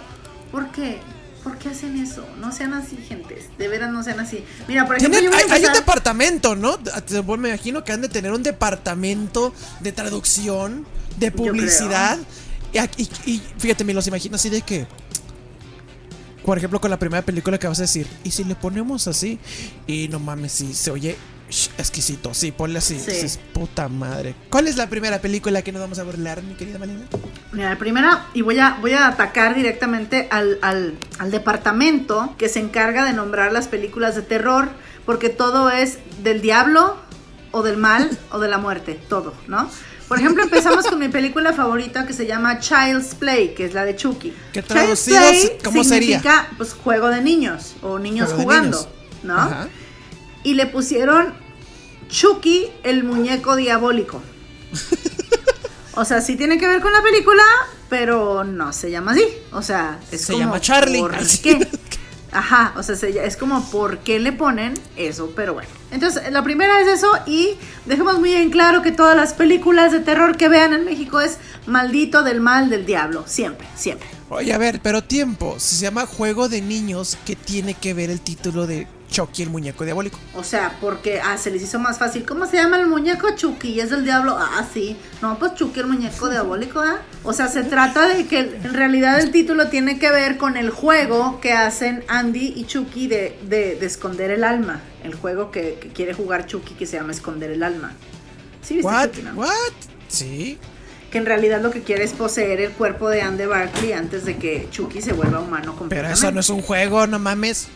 ¿por 0.52 0.70
qué? 0.72 0.98
¿Por 1.44 1.56
qué 1.58 1.70
hacen 1.70 1.96
eso? 1.96 2.26
No 2.38 2.52
sean 2.52 2.74
así, 2.74 2.96
gentes, 2.96 3.44
de 3.56 3.68
veras 3.68 3.90
no 3.92 4.02
sean 4.02 4.20
así. 4.20 4.44
Mira, 4.68 4.86
por 4.86 4.96
ejemplo, 4.96 5.18
Tienen- 5.18 5.32
yo 5.32 5.36
voy 5.44 5.50
a 5.50 5.54
hay, 5.54 5.62
hay 5.62 5.66
un 5.68 5.72
departamento, 5.72 6.54
¿no? 6.54 6.78
Te- 6.78 7.22
Me 7.22 7.48
imagino 7.48 7.82
que 7.82 7.92
han 7.92 8.02
de 8.02 8.08
tener 8.08 8.32
un 8.32 8.42
departamento 8.42 9.54
de 9.80 9.92
traducción, 9.92 10.86
de 11.18 11.30
publicidad. 11.32 12.18
Y- 12.96 13.08
y 13.30 13.42
fíjate, 13.58 13.84
me 13.84 13.94
los 13.94 14.06
imagino 14.06 14.36
así 14.36 14.48
de 14.50 14.62
que. 14.62 14.86
Por 16.44 16.58
ejemplo, 16.58 16.80
con 16.80 16.90
la 16.90 16.98
primera 16.98 17.22
película 17.22 17.58
que 17.58 17.68
vas 17.68 17.78
a 17.78 17.82
decir, 17.82 18.06
¿y 18.24 18.30
si 18.30 18.44
le 18.44 18.54
ponemos 18.54 19.06
así? 19.08 19.38
Y 19.86 20.08
no 20.08 20.18
mames, 20.18 20.52
si 20.52 20.74
se 20.74 20.90
oye 20.90 21.16
exquisito. 21.78 22.32
Sí, 22.32 22.52
ponle 22.52 22.78
así. 22.78 22.98
Sí. 22.98 23.10
dices, 23.10 23.40
puta 23.52 23.88
madre. 23.88 24.34
¿Cuál 24.50 24.68
es 24.68 24.76
la 24.76 24.88
primera 24.88 25.20
película 25.20 25.62
que 25.62 25.72
nos 25.72 25.80
vamos 25.80 25.98
a 25.98 26.04
burlar, 26.04 26.42
mi 26.42 26.54
querida 26.54 26.78
Malina? 26.78 27.06
Mira, 27.52 27.70
la 27.70 27.78
primera, 27.78 28.26
y 28.34 28.42
voy 28.42 28.58
a, 28.58 28.78
voy 28.80 28.92
a 28.92 29.08
atacar 29.08 29.54
directamente 29.54 30.28
al, 30.30 30.58
al, 30.62 30.94
al 31.18 31.30
departamento 31.30 32.34
que 32.38 32.48
se 32.48 32.60
encarga 32.60 33.04
de 33.04 33.12
nombrar 33.12 33.52
las 33.52 33.68
películas 33.68 34.14
de 34.14 34.22
terror, 34.22 34.68
porque 35.04 35.28
todo 35.28 35.70
es 35.70 35.98
del 36.22 36.40
diablo, 36.40 36.96
o 37.52 37.62
del 37.62 37.76
mal, 37.76 38.16
o 38.30 38.38
de 38.38 38.48
la 38.48 38.58
muerte, 38.58 38.98
todo, 39.08 39.34
¿no? 39.48 39.68
Por 40.10 40.18
ejemplo, 40.18 40.42
empezamos 40.42 40.88
con 40.88 40.98
mi 40.98 41.06
película 41.06 41.52
favorita 41.52 42.04
que 42.04 42.12
se 42.12 42.26
llama 42.26 42.58
Child's 42.58 43.14
Play, 43.14 43.54
que 43.54 43.64
es 43.64 43.74
la 43.74 43.84
de 43.84 43.94
Chucky. 43.94 44.34
Child's 44.52 44.66
traducido, 44.66 45.20
Play 45.20 45.58
¿cómo 45.62 45.84
sería? 45.84 46.18
significa, 46.18 46.48
pues, 46.56 46.72
juego 46.72 47.10
de 47.10 47.20
niños, 47.20 47.74
o 47.80 47.96
niños 48.00 48.26
Juego 48.30 48.42
jugando, 48.42 48.76
niños. 48.78 48.88
¿no? 49.22 49.38
Ajá. 49.38 49.68
Y 50.42 50.54
le 50.54 50.66
pusieron 50.66 51.32
Chucky, 52.08 52.72
el 52.82 53.04
muñeco 53.04 53.54
diabólico. 53.54 54.20
O 55.94 56.04
sea, 56.04 56.20
sí 56.20 56.34
tiene 56.34 56.58
que 56.58 56.66
ver 56.66 56.80
con 56.80 56.92
la 56.92 57.02
película, 57.02 57.44
pero 57.88 58.42
no 58.42 58.72
se 58.72 58.90
llama 58.90 59.12
así. 59.12 59.24
O 59.52 59.62
sea, 59.62 60.00
es 60.10 60.22
Se 60.22 60.32
como, 60.32 60.44
llama 60.44 60.60
Charlie. 60.60 60.98
¿Por 60.98 61.14
Así. 61.14 61.38
qué? 61.38 61.68
Ajá, 62.32 62.72
o 62.76 62.82
sea, 62.84 62.94
se- 62.94 63.24
es 63.26 63.36
como 63.36 63.64
por 63.70 63.98
qué 63.98 64.20
le 64.20 64.32
ponen 64.32 64.74
eso, 64.96 65.32
pero 65.34 65.54
bueno. 65.54 65.68
Entonces, 65.90 66.30
la 66.30 66.44
primera 66.44 66.80
es 66.80 66.86
eso 66.86 67.10
y 67.26 67.56
dejemos 67.86 68.20
muy 68.20 68.32
en 68.34 68.50
claro 68.50 68.82
que 68.82 68.92
todas 68.92 69.16
las 69.16 69.34
películas 69.34 69.90
de 69.90 69.98
terror 70.00 70.36
que 70.36 70.48
vean 70.48 70.72
en 70.72 70.84
México 70.84 71.20
es 71.20 71.38
maldito 71.66 72.22
del 72.22 72.40
mal 72.40 72.70
del 72.70 72.86
diablo, 72.86 73.24
siempre, 73.26 73.66
siempre. 73.74 74.06
Oye, 74.28 74.52
a 74.52 74.58
ver, 74.58 74.78
pero 74.80 75.02
tiempo. 75.02 75.56
Si 75.58 75.74
se 75.74 75.82
llama 75.82 76.06
Juego 76.06 76.48
de 76.48 76.60
Niños, 76.60 77.18
¿qué 77.26 77.34
tiene 77.34 77.74
que 77.74 77.94
ver 77.94 78.10
el 78.10 78.20
título 78.20 78.68
de 78.68 78.86
Chucky, 79.10 79.42
el 79.42 79.50
muñeco 79.50 79.84
diabólico. 79.84 80.18
O 80.34 80.44
sea, 80.44 80.76
porque 80.80 81.20
ah, 81.20 81.36
se 81.36 81.50
les 81.50 81.62
hizo 81.62 81.78
más 81.78 81.98
fácil. 81.98 82.24
¿Cómo 82.24 82.46
se 82.46 82.56
llama 82.56 82.78
el 82.78 82.86
muñeco 82.86 83.28
Chucky? 83.34 83.80
¿Es 83.80 83.90
del 83.90 84.04
diablo? 84.04 84.36
Ah, 84.38 84.64
sí. 84.72 84.96
No, 85.20 85.38
pues 85.38 85.54
Chucky, 85.54 85.80
el 85.80 85.86
muñeco 85.88 86.28
diabólico, 86.28 86.80
¿ah? 86.80 86.98
O 87.24 87.32
sea, 87.32 87.48
se 87.48 87.64
trata 87.64 88.08
de 88.08 88.26
que 88.26 88.38
en 88.38 88.72
realidad 88.74 89.18
el 89.20 89.30
título 89.32 89.68
tiene 89.68 89.98
que 89.98 90.10
ver 90.10 90.36
con 90.36 90.56
el 90.56 90.70
juego 90.70 91.40
que 91.40 91.52
hacen 91.52 92.04
Andy 92.08 92.52
y 92.56 92.64
Chucky 92.66 93.08
de, 93.08 93.36
de, 93.48 93.74
de 93.76 93.86
esconder 93.86 94.30
el 94.30 94.44
alma. 94.44 94.80
El 95.02 95.14
juego 95.14 95.50
que, 95.50 95.78
que 95.80 95.88
quiere 95.88 96.14
jugar 96.14 96.46
Chucky 96.46 96.74
que 96.74 96.86
se 96.86 96.96
llama 96.96 97.12
Esconder 97.12 97.50
el 97.50 97.62
alma. 97.62 97.92
¿Sí 98.62 98.74
viste 98.76 98.92
What? 98.92 99.06
Chucky, 99.10 99.22
no? 99.22 99.32
What? 99.32 99.48
Sí. 100.08 100.58
Que 101.10 101.18
en 101.18 101.26
realidad 101.26 101.60
lo 101.60 101.72
que 101.72 101.82
quiere 101.82 102.04
es 102.04 102.12
poseer 102.12 102.60
el 102.60 102.70
cuerpo 102.70 103.08
de 103.08 103.22
Andy 103.22 103.46
Barkley 103.46 103.92
antes 103.92 104.24
de 104.24 104.36
que 104.36 104.68
Chucky 104.70 105.02
se 105.02 105.12
vuelva 105.12 105.40
humano 105.40 105.64
Pero 105.64 105.78
completamente. 105.78 106.18
eso 106.20 106.30
no 106.30 106.38
es 106.40 106.48
un 106.50 106.62
juego, 106.62 107.06
no 107.08 107.18
mames. 107.18 107.66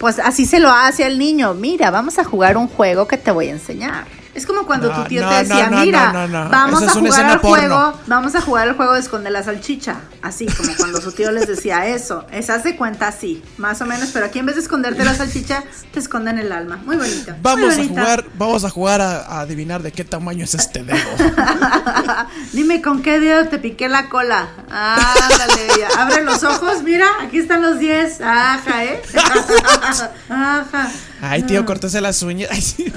Pues 0.00 0.18
así 0.18 0.46
se 0.46 0.60
lo 0.60 0.70
hace 0.70 1.04
al 1.04 1.18
niño. 1.18 1.52
Mira, 1.52 1.90
vamos 1.90 2.18
a 2.18 2.24
jugar 2.24 2.56
un 2.56 2.68
juego 2.68 3.06
que 3.06 3.18
te 3.18 3.30
voy 3.30 3.48
a 3.48 3.50
enseñar. 3.50 4.19
Es 4.34 4.46
como 4.46 4.64
cuando 4.64 4.88
No, 4.92 5.02
tu 5.02 5.08
tío 5.08 5.22
no, 5.22 5.28
te 5.28 5.34
decía, 5.44 5.68
no, 5.70 5.80
mira, 5.80 6.12
vamos 6.50 6.82
a 6.84 6.90
jugar 6.92 7.24
al 7.26 7.40
porno. 7.40 7.56
juego, 7.56 8.00
vamos 8.06 8.34
a 8.36 8.40
jugar 8.40 8.68
al 8.68 8.76
juego 8.76 8.92
de 8.92 9.00
esconder 9.00 9.32
la 9.32 9.42
salchicha. 9.42 9.96
Así, 10.22 10.46
como 10.46 10.70
cuando 10.76 11.00
su 11.00 11.10
tío 11.12 11.32
les 11.32 11.48
decía 11.48 11.86
eso. 11.88 12.26
Esa 12.30 12.54
hace 12.54 12.76
cuenta 12.76 13.08
así, 13.08 13.42
más 13.58 13.80
o 13.80 13.86
menos, 13.86 14.10
pero 14.12 14.26
aquí 14.26 14.38
en 14.38 14.46
vez 14.46 14.54
de 14.54 14.62
esconderte 14.62 15.04
la 15.04 15.14
salchicha, 15.14 15.64
te 15.92 15.98
esconden 15.98 16.38
el 16.38 16.52
alma. 16.52 16.76
Muy 16.84 16.96
bonito. 16.96 17.32
muy 17.32 17.40
Vamos 17.42 17.72
a 17.72 17.76
bonita. 17.76 18.00
jugar, 18.00 18.24
vamos 18.34 18.64
a 18.64 18.70
jugar 18.70 19.00
a, 19.00 19.20
a 19.22 19.40
adivinar 19.40 19.82
de 19.82 19.90
qué 19.92 20.04
tamaño 20.04 20.44
es 20.44 20.54
este 20.54 20.84
dedo. 20.84 20.98
Dime 22.52 22.80
con 22.82 23.02
qué 23.02 23.18
dedo 23.18 23.48
te 23.48 23.58
piqué 23.58 23.88
la 23.88 24.08
cola. 24.08 24.48
Ándale, 24.70 25.68
abre 25.98 26.22
los 26.24 26.42
ojos, 26.44 26.82
mira, 26.82 27.06
aquí 27.22 27.38
están 27.38 27.62
los 27.62 27.78
10. 27.78 28.20
Ajá, 28.20 28.84
¿eh? 28.84 29.02
Ajá. 30.28 30.88
Ay, 31.20 31.42
tío, 31.42 31.64
cortese 31.66 32.00
las 32.00 32.22
uñas. 32.22 32.50
Ay, 32.52 32.60
sí. 32.62 32.92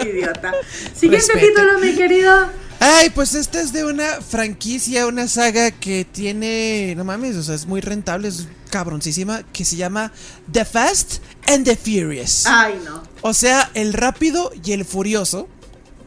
Idiota. 0.08 0.52
Siguiente 0.94 1.32
Respete. 1.32 1.48
título, 1.48 1.78
mi 1.78 1.94
querido. 1.94 2.50
Ay, 2.78 3.10
pues 3.10 3.34
esta 3.34 3.60
es 3.60 3.72
de 3.72 3.84
una 3.84 4.20
franquicia, 4.20 5.06
una 5.06 5.28
saga 5.28 5.70
que 5.70 6.04
tiene, 6.10 6.94
no 6.96 7.04
mames, 7.04 7.34
o 7.36 7.42
sea, 7.42 7.54
es 7.54 7.64
muy 7.66 7.80
rentable, 7.80 8.28
es 8.28 8.48
cabroncísima, 8.70 9.42
que 9.52 9.64
se 9.64 9.76
llama 9.76 10.12
The 10.52 10.64
Fast 10.66 11.22
and 11.48 11.64
the 11.64 11.74
Furious. 11.74 12.44
Ay, 12.46 12.78
no. 12.84 13.02
O 13.22 13.32
sea, 13.32 13.70
el 13.74 13.94
rápido 13.94 14.52
y 14.62 14.72
el 14.72 14.84
furioso. 14.84 15.48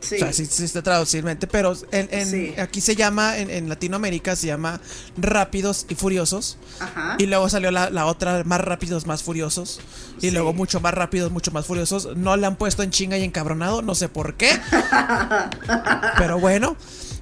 Sí. 0.01 0.15
O 0.15 0.19
sea, 0.19 0.31
sí, 0.33 0.45
sí 0.45 0.63
está 0.63 0.81
traduciblemente, 0.81 1.45
pero 1.47 1.73
en, 1.91 2.07
en- 2.11 2.29
Sí. 2.29 2.53
aquí 2.57 2.79
se 2.81 2.95
llama, 2.95 3.37
en, 3.37 3.49
en 3.49 3.67
Latinoamérica 3.69 4.35
se 4.35 4.47
llama 4.47 4.79
Rápidos 5.17 5.85
y 5.89 5.95
Furiosos. 5.95 6.57
Ajá. 6.79 7.15
Y 7.19 7.25
luego 7.25 7.49
salió 7.49 7.69
la, 7.71 7.89
la 7.89 8.05
otra, 8.05 8.43
Más 8.45 8.61
Rápidos, 8.61 9.05
Más 9.05 9.23
Furiosos. 9.23 9.81
Y 10.17 10.21
Sí. 10.21 10.31
luego 10.31 10.53
mucho 10.53 10.79
más 10.79 10.93
rápidos, 10.93 11.31
mucho 11.31 11.51
más 11.51 11.65
furiosos. 11.65 12.15
No 12.17 12.35
le 12.37 12.45
han 12.47 12.55
puesto 12.55 12.83
en 12.83 12.91
chinga 12.91 13.17
y 13.17 13.23
encabronado, 13.23 13.81
no 13.81 13.95
sé 13.95 14.09
por 14.09 14.35
qué. 14.35 14.49
Pero 16.17 16.39
bueno, 16.39 16.75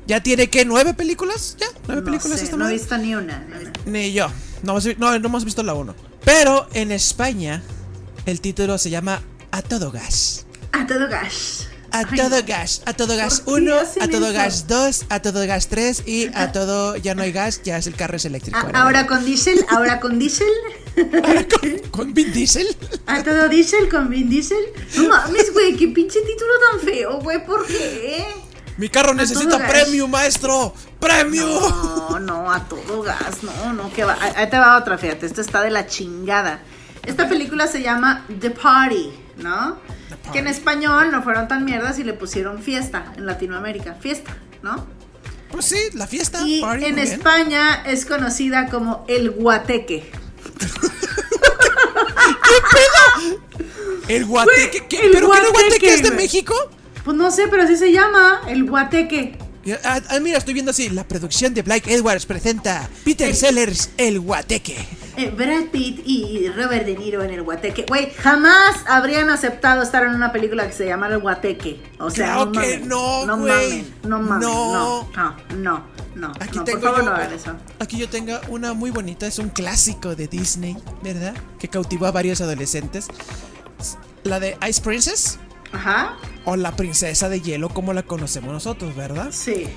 ya 0.08 0.22
tiene 0.22 0.50
que 0.50 0.66
nueve 0.66 0.94
películas. 0.94 1.56
Ya, 1.60 1.68
nueve 1.88 2.02
no 2.02 2.06
películas 2.06 2.40
sé, 2.40 2.46
esta 2.46 2.58
no 2.58 2.68
he 2.68 2.74
visto 2.74 2.98
ni 2.98 3.16
una. 3.16 3.40
ni 3.40 3.56
una. 3.56 3.72
Ni 3.86 4.14
yo. 4.14 4.28
No, 4.64 4.78
no, 4.98 5.20
no 5.20 5.28
hemos 5.28 5.46
visto 5.46 5.64
la 5.64 5.74
uno. 5.74 5.96
Pero 6.26 6.68
en 6.74 6.92
España, 6.92 7.62
el 8.26 8.42
título 8.42 8.78
se 8.78 8.90
llama 8.90 9.22
A 9.52 9.62
Todo 9.62 9.92
Gas. 9.92 10.46
A 10.74 10.86
todo 10.86 11.08
gas. 11.08 11.68
A 11.92 12.00
Ay, 12.00 12.06
todo 12.18 12.42
gas, 12.46 12.82
a 12.86 12.94
todo 12.94 13.16
gas 13.16 13.40
¿Por 13.42 13.56
qué 13.60 13.62
1, 13.64 13.76
hacen 13.80 14.04
a 14.04 14.08
todo 14.10 14.26
eso? 14.28 14.34
gas 14.34 14.68
2, 14.68 15.06
a 15.10 15.22
todo 15.22 15.48
gas 15.48 15.68
3 15.68 16.04
y 16.06 16.28
a 16.34 16.52
todo 16.52 16.96
ya 16.98 17.16
no 17.16 17.24
hay 17.24 17.32
gas, 17.32 17.62
ya 17.64 17.78
es 17.78 17.88
el 17.88 17.96
carro 17.96 18.18
es 18.18 18.26
eléctrico. 18.26 18.58
A- 18.60 18.82
Ahora, 18.82 19.08
con 19.08 19.24
diésel, 19.26 19.66
ahora 19.70 20.00
con 20.00 20.20
diésel. 20.20 20.48
con, 20.96 21.80
con 21.92 22.14
Vin 22.14 22.32
Diesel. 22.34 22.68
A 23.06 23.24
todo 23.24 23.48
diésel 23.50 23.88
con 23.90 24.10
Vin 24.10 24.30
Diesel. 24.30 24.58
No 24.98 25.10
mames, 25.10 25.54
güey, 25.54 25.76
qué 25.76 25.88
pinche 25.90 26.20
título 26.22 26.52
tan 26.72 26.80
feo, 26.82 27.20
güey, 27.22 27.46
¿por 27.46 27.66
qué? 27.68 28.26
Mi 28.78 28.90
carro 28.90 29.10
todo 29.10 29.16
necesita 29.22 29.66
premium, 29.68 30.10
maestro. 30.12 30.74
Premium. 31.00 31.50
No, 32.10 32.20
no, 32.20 32.52
a 32.52 32.68
todo 32.68 33.02
gas, 33.02 33.42
no, 33.44 33.74
no, 33.74 33.92
que 33.94 34.04
va. 34.04 34.18
Ahí 34.36 34.50
te 34.50 34.58
va 34.60 34.78
otra, 34.78 34.98
fíjate, 34.98 35.26
esta 35.26 35.42
está 35.42 35.62
de 35.62 35.70
la 35.72 35.88
chingada. 35.88 36.60
Esta 37.06 37.30
película 37.30 37.68
se 37.68 37.82
llama 37.82 38.26
The 38.40 38.52
Party, 38.52 39.10
¿no? 39.38 39.78
Que 40.34 40.40
en 40.40 40.48
español 40.48 41.12
no 41.12 41.24
fueron 41.24 41.48
tan 41.48 41.64
mierdas 41.66 42.00
y 42.00 42.04
le 42.04 42.14
pusieron 42.14 42.62
fiesta 42.62 43.14
en 43.18 43.26
Latinoamérica, 43.26 43.94
fiesta, 43.96 44.36
¿no? 44.64 44.86
Pues 45.52 45.66
sí, 45.66 45.78
la 45.94 46.08
fiesta. 46.08 46.42
Y 46.46 46.62
party, 46.62 46.86
en 46.86 46.96
bien. 46.96 47.08
España 47.08 47.84
es 47.86 48.06
conocida 48.06 48.68
como 48.70 49.06
el 49.08 49.32
guateque. 49.32 50.12
El 54.08 54.26
guateque. 54.26 54.80
Güey, 54.80 54.88
¿qué? 54.90 54.98
el 55.06 55.12
¿Pero 55.12 55.32
qué 55.32 55.40
no 55.42 55.50
guateque, 55.52 55.52
guateque 55.70 55.94
es 55.94 56.04
de 56.04 56.10
güey. 56.10 56.22
México? 56.22 56.56
Pues 57.04 57.16
no 57.18 57.32
sé, 57.32 57.48
pero 57.50 57.64
así 57.64 57.78
se 57.78 57.92
llama, 57.92 58.42
el 58.48 58.66
guateque. 58.70 59.38
Ah, 59.84 60.00
ah, 60.10 60.20
mira, 60.22 60.38
estoy 60.38 60.54
viendo 60.54 60.72
así. 60.72 60.90
La 60.90 61.06
producción 61.06 61.54
de 61.54 61.62
Black 61.62 61.88
Edwards 61.88 62.26
presenta 62.26 62.88
Peter 63.04 63.28
El- 63.30 63.36
Sellers, 63.36 63.90
El 63.98 64.20
Guateque. 64.22 64.78
Eh, 65.18 65.32
Brad 65.32 65.72
Pitt 65.72 66.02
y 66.06 66.48
Robert 66.50 66.86
De 66.86 66.96
Niro 66.96 67.24
en 67.24 67.32
el 67.32 67.42
guateque. 67.42 67.86
Güey, 67.88 68.12
jamás 68.12 68.78
habrían 68.88 69.32
aceptado 69.32 69.82
estar 69.82 70.04
en 70.04 70.14
una 70.14 70.32
película 70.32 70.68
que 70.68 70.74
se 70.74 70.86
llama 70.86 71.08
el 71.08 71.18
guateque. 71.18 71.82
O 71.98 72.12
sea, 72.12 72.34
Claro 72.34 72.46
no 72.46 72.62
que 72.62 72.78
no, 72.82 73.26
no 73.26 73.38
mamen, 73.38 73.96
no 74.04 74.20
mamen, 74.20 74.40
No. 74.48 74.74
no, 74.74 75.10
no, 75.16 75.36
no, 75.58 75.84
no, 76.16 76.32
Aquí 76.40 76.60
no, 76.60 76.64
tengo 76.64 76.80
por 76.82 76.90
favor 76.90 77.04
yo, 77.04 77.10
no 77.10 77.16
hagan 77.16 77.34
eso. 77.34 77.52
Aquí 77.80 77.98
yo 77.98 78.08
tengo 78.10 78.40
una 78.50 78.74
muy 78.74 78.92
bonita, 78.92 79.26
es 79.26 79.40
un 79.40 79.50
clásico 79.50 80.16
de 80.16 80.28
Disney, 80.28 80.78
¿verdad? 81.02 81.34
Que 81.58 81.68
cautivó 81.68 82.06
a 82.06 82.12
varios 82.12 82.40
adolescentes. 82.40 83.08
La 84.24 84.40
de 84.40 84.56
Ice 84.70 84.82
Princess 84.82 85.40
Ajá, 85.72 86.16
o 86.46 86.56
la 86.56 86.76
princesa 86.76 87.28
de 87.28 87.42
hielo 87.42 87.70
como 87.70 87.92
la 87.94 88.04
conocemos 88.04 88.54
nosotros, 88.54 88.96
¿verdad? 88.96 89.30
sí. 89.32 89.68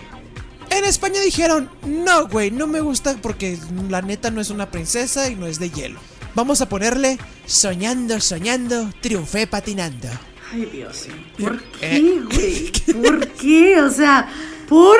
En 0.70 0.84
España 0.84 1.20
dijeron, 1.20 1.68
no, 1.84 2.28
güey, 2.28 2.50
no 2.50 2.66
me 2.66 2.80
gusta 2.80 3.16
porque 3.20 3.58
la 3.88 4.02
neta 4.02 4.30
no 4.30 4.40
es 4.40 4.50
una 4.50 4.70
princesa 4.70 5.28
y 5.28 5.34
no 5.36 5.46
es 5.46 5.58
de 5.58 5.70
hielo. 5.70 6.00
Vamos 6.34 6.60
a 6.60 6.68
ponerle 6.68 7.18
soñando, 7.44 8.20
soñando, 8.20 8.90
triunfé 9.00 9.46
patinando. 9.48 10.08
Ay, 10.52 10.66
Dios. 10.72 11.06
¿Por 11.38 11.60
Eh, 11.80 12.22
qué, 12.30 12.92
güey? 12.92 13.02
¿Por 13.02 13.28
qué? 13.32 13.80
O 13.80 13.90
sea, 13.90 14.28
¿por? 14.68 14.96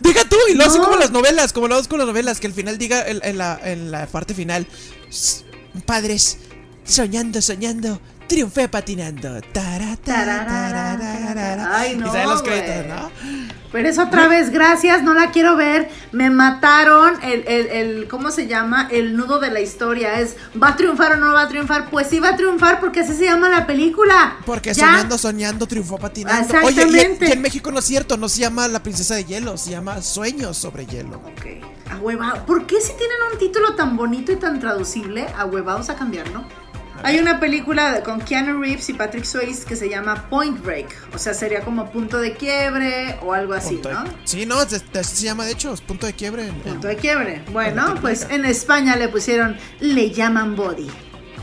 Diga 0.00 0.24
tú, 0.24 0.36
y 0.50 0.54
lo 0.54 0.64
hace 0.64 0.78
No. 0.78 0.84
como 0.84 0.96
las 0.96 1.10
novelas, 1.10 1.52
como 1.52 1.68
lo 1.68 1.74
haces 1.74 1.88
con 1.88 1.98
las 1.98 2.06
novelas, 2.06 2.40
que 2.40 2.46
al 2.46 2.52
final 2.54 2.78
diga 2.78 3.06
en, 3.06 3.20
en 3.22 3.36
la, 3.38 3.60
en 3.62 3.90
la 3.90 4.06
parte 4.06 4.32
final, 4.32 4.66
"S- 5.08 5.44
padres, 5.84 6.38
soñando, 6.84 7.42
soñando, 7.42 8.00
triunfé 8.26 8.68
patinando. 8.68 9.40
Tara, 9.52 9.96
tara, 10.02 10.46
tara, 10.46 10.96
tarara". 10.98 11.78
Ay, 11.78 11.96
no, 11.96 12.06
Y 12.06 12.10
salen 12.10 12.28
los 12.30 12.42
créditos, 12.42 12.86
¿no? 12.86 13.10
Pero 13.70 13.88
es 13.88 13.98
otra 13.98 14.28
vez, 14.28 14.50
gracias, 14.50 15.02
no 15.02 15.14
la 15.14 15.30
quiero 15.30 15.56
ver. 15.56 15.90
Me 16.12 16.30
mataron 16.30 17.14
el, 17.22 17.44
el, 17.46 17.66
el, 17.68 18.08
¿cómo 18.08 18.30
se 18.30 18.46
llama? 18.46 18.88
El 18.90 19.16
nudo 19.16 19.38
de 19.38 19.50
la 19.50 19.60
historia. 19.60 20.20
Es, 20.20 20.36
¿va 20.60 20.68
a 20.68 20.76
triunfar 20.76 21.12
o 21.12 21.16
no 21.16 21.32
va 21.32 21.42
a 21.42 21.48
triunfar? 21.48 21.90
Pues 21.90 22.08
sí 22.08 22.20
va 22.20 22.30
a 22.30 22.36
triunfar 22.36 22.80
porque 22.80 23.00
así 23.00 23.14
se 23.14 23.24
llama 23.24 23.48
la 23.48 23.66
película. 23.66 24.36
Porque 24.46 24.72
¿Ya? 24.72 24.86
soñando, 24.86 25.18
soñando, 25.18 25.66
triunfó 25.66 25.98
patinando. 25.98 26.54
Oye, 26.64 26.76
y, 26.76 26.78
Exactamente. 26.78 27.28
y 27.28 27.32
en 27.32 27.42
México 27.42 27.70
no 27.70 27.80
es 27.80 27.84
cierto, 27.84 28.16
no 28.16 28.28
se 28.28 28.40
llama 28.40 28.68
La 28.68 28.82
Princesa 28.82 29.14
de 29.14 29.24
Hielo, 29.24 29.56
se 29.58 29.70
llama 29.70 30.00
Sueños 30.02 30.56
sobre 30.56 30.86
Hielo. 30.86 31.18
Ok, 31.18 31.46
ahuevado. 31.90 32.46
¿Por 32.46 32.66
qué 32.66 32.80
si 32.80 32.92
tienen 32.94 33.16
un 33.32 33.38
título 33.38 33.74
tan 33.74 33.96
bonito 33.96 34.32
y 34.32 34.36
tan 34.36 34.60
traducible, 34.60 35.26
ahuevados 35.36 35.90
a 35.90 35.96
cambiarlo? 35.96 36.44
Hay 37.02 37.18
una 37.18 37.38
película 37.40 38.02
con 38.02 38.20
Keanu 38.20 38.60
Reeves 38.60 38.88
y 38.88 38.92
Patrick 38.94 39.24
Swayze 39.24 39.64
que 39.64 39.76
se 39.76 39.88
llama 39.88 40.28
Point 40.28 40.62
Break. 40.62 40.88
O 41.14 41.18
sea, 41.18 41.32
sería 41.34 41.60
como 41.60 41.90
punto 41.90 42.18
de 42.18 42.34
quiebre 42.34 43.16
o 43.22 43.32
algo 43.32 43.54
así, 43.54 43.74
Punto 43.74 43.88
de- 43.88 43.94
¿no? 43.94 44.04
Sí, 44.24 44.46
no, 44.46 44.58
así 44.58 44.78
se 45.02 45.24
llama 45.24 45.44
de 45.44 45.52
hecho, 45.52 45.72
es 45.72 45.80
punto 45.80 46.06
de 46.06 46.12
quiebre. 46.14 46.52
Punto 46.64 46.88
de 46.88 46.96
quiebre. 46.96 47.42
Bueno, 47.52 47.94
pues 48.00 48.26
en 48.30 48.44
España 48.44 48.96
le 48.96 49.08
pusieron, 49.08 49.56
le 49.80 50.10
llaman 50.10 50.56
body. 50.56 50.88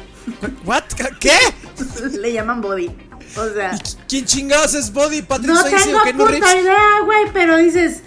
¿What? 0.65 0.83
¿Qué? 1.19 1.31
le 2.19 2.33
llaman 2.33 2.61
body. 2.61 2.89
O 3.37 3.49
sea, 3.53 3.77
¿Quién 4.07 4.25
chingados 4.25 4.73
es 4.75 4.93
Body? 4.93 5.21
¿Patrick 5.21 5.49
no 5.49 5.59
Swayze 5.61 5.85
tengo 5.85 5.99
o 5.99 6.03
Keanu 6.03 6.17
puta 6.19 6.31
Reeves? 6.31 6.61
idea, 6.61 6.99
güey, 7.03 7.23
pero 7.33 7.57
dices, 7.57 8.01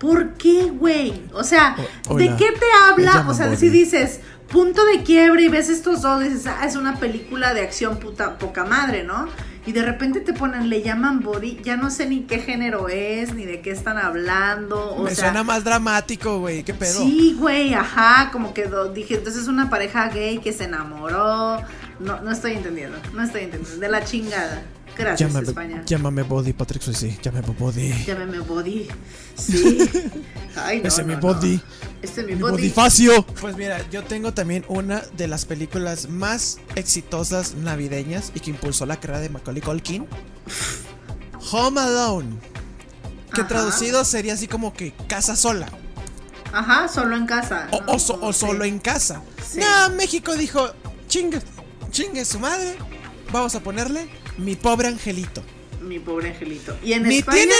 ¿por 0.00 0.34
qué, 0.34 0.64
güey? 0.64 1.22
O 1.32 1.44
sea, 1.44 1.76
O- 2.08 2.16
¿de 2.16 2.26
qué 2.36 2.50
te 2.52 2.66
habla? 2.88 3.24
O 3.28 3.34
sea, 3.34 3.46
Body. 3.46 3.56
si 3.56 3.68
dices 3.68 4.20
punto 4.54 4.84
de 4.84 5.02
quiebre 5.02 5.42
y 5.42 5.48
ves 5.48 5.68
estos 5.68 6.02
dos, 6.02 6.22
dices, 6.22 6.46
ah, 6.46 6.64
es 6.64 6.76
una 6.76 6.94
película 7.00 7.52
de 7.54 7.62
acción 7.62 7.98
puta 7.98 8.38
poca 8.38 8.64
madre, 8.64 9.02
¿no? 9.02 9.28
Y 9.66 9.72
de 9.72 9.82
repente 9.82 10.20
te 10.20 10.32
ponen, 10.32 10.68
le 10.70 10.80
llaman 10.80 11.20
body, 11.20 11.58
ya 11.64 11.76
no 11.76 11.90
sé 11.90 12.06
ni 12.06 12.20
qué 12.20 12.38
género 12.38 12.88
es, 12.88 13.34
ni 13.34 13.46
de 13.46 13.60
qué 13.62 13.72
están 13.72 13.98
hablando. 13.98 14.92
O 14.92 15.02
Me 15.02 15.12
sea, 15.12 15.24
suena 15.30 15.42
más 15.42 15.64
dramático, 15.64 16.38
güey. 16.38 16.62
¿Qué 16.62 16.72
pedo? 16.72 17.02
Sí, 17.02 17.34
güey, 17.36 17.74
ajá, 17.74 18.30
como 18.30 18.54
que 18.54 18.70
dije, 18.94 19.16
entonces 19.16 19.42
es 19.42 19.48
una 19.48 19.68
pareja 19.68 20.08
gay 20.08 20.38
que 20.38 20.52
se 20.52 20.64
enamoró. 20.64 21.60
No, 21.98 22.20
no 22.20 22.30
estoy 22.30 22.52
entendiendo, 22.52 22.96
no 23.12 23.24
estoy 23.24 23.42
entendiendo. 23.42 23.80
De 23.80 23.88
la 23.88 24.04
chingada. 24.04 24.62
Gracias, 24.96 25.28
Llámame, 25.32 25.48
España. 25.48 25.82
llámame 25.86 26.22
Body, 26.22 26.52
Patrick 26.52 26.82
Swayze. 26.82 27.18
Llámame 27.22 27.48
Body. 27.58 28.04
Llámeme 28.06 28.38
body. 28.40 28.88
Sí. 29.36 29.78
Ay, 30.56 30.80
no, 30.80 30.88
Ese 30.88 31.00
es 31.00 31.06
no, 31.06 31.14
mi 31.14 31.14
no. 31.14 31.20
body. 31.20 31.60
Este 32.00 32.20
es 32.20 32.26
mi 32.28 32.34
Mi 32.34 32.40
body. 32.42 32.52
Bonifacio. 32.52 33.26
Pues 33.40 33.56
mira, 33.56 33.78
yo 33.90 34.04
tengo 34.04 34.32
también 34.34 34.64
una 34.68 35.00
de 35.16 35.26
las 35.26 35.46
películas 35.46 36.08
más 36.08 36.58
exitosas 36.76 37.54
navideñas 37.54 38.30
y 38.34 38.40
que 38.40 38.50
impulsó 38.50 38.86
la 38.86 39.00
carrera 39.00 39.20
de 39.20 39.30
Macaulay 39.30 39.62
Culkin. 39.62 40.06
Home 41.52 41.80
Alone. 41.80 42.36
Que 43.34 43.40
Ajá. 43.40 43.48
traducido 43.48 44.04
sería 44.04 44.34
así 44.34 44.46
como 44.46 44.72
que 44.72 44.92
casa 45.08 45.34
sola. 45.34 45.68
Ajá, 46.52 46.86
solo 46.86 47.16
en 47.16 47.26
casa. 47.26 47.66
O, 47.72 47.80
¿no? 47.80 47.92
o 47.94 47.98
so- 47.98 48.18
o 48.22 48.32
Sí. 48.32 48.40
solo 48.40 48.64
en 48.64 48.78
casa. 48.78 49.22
Sí. 49.50 49.58
No, 49.58 49.90
México 49.96 50.36
dijo, 50.36 50.70
chingue, 51.08 51.40
chingue 51.90 52.24
su 52.24 52.38
madre. 52.38 52.76
Vamos 53.32 53.54
a 53.56 53.60
ponerle 53.60 54.08
mi 54.38 54.56
pobre 54.56 54.88
angelito. 54.88 55.42
Mi 55.82 55.98
pobre 55.98 56.30
angelito. 56.30 56.74
Y 56.82 56.94
en 56.94 57.02
Ni 57.02 57.18
España. 57.18 57.36
tiene, 57.36 57.54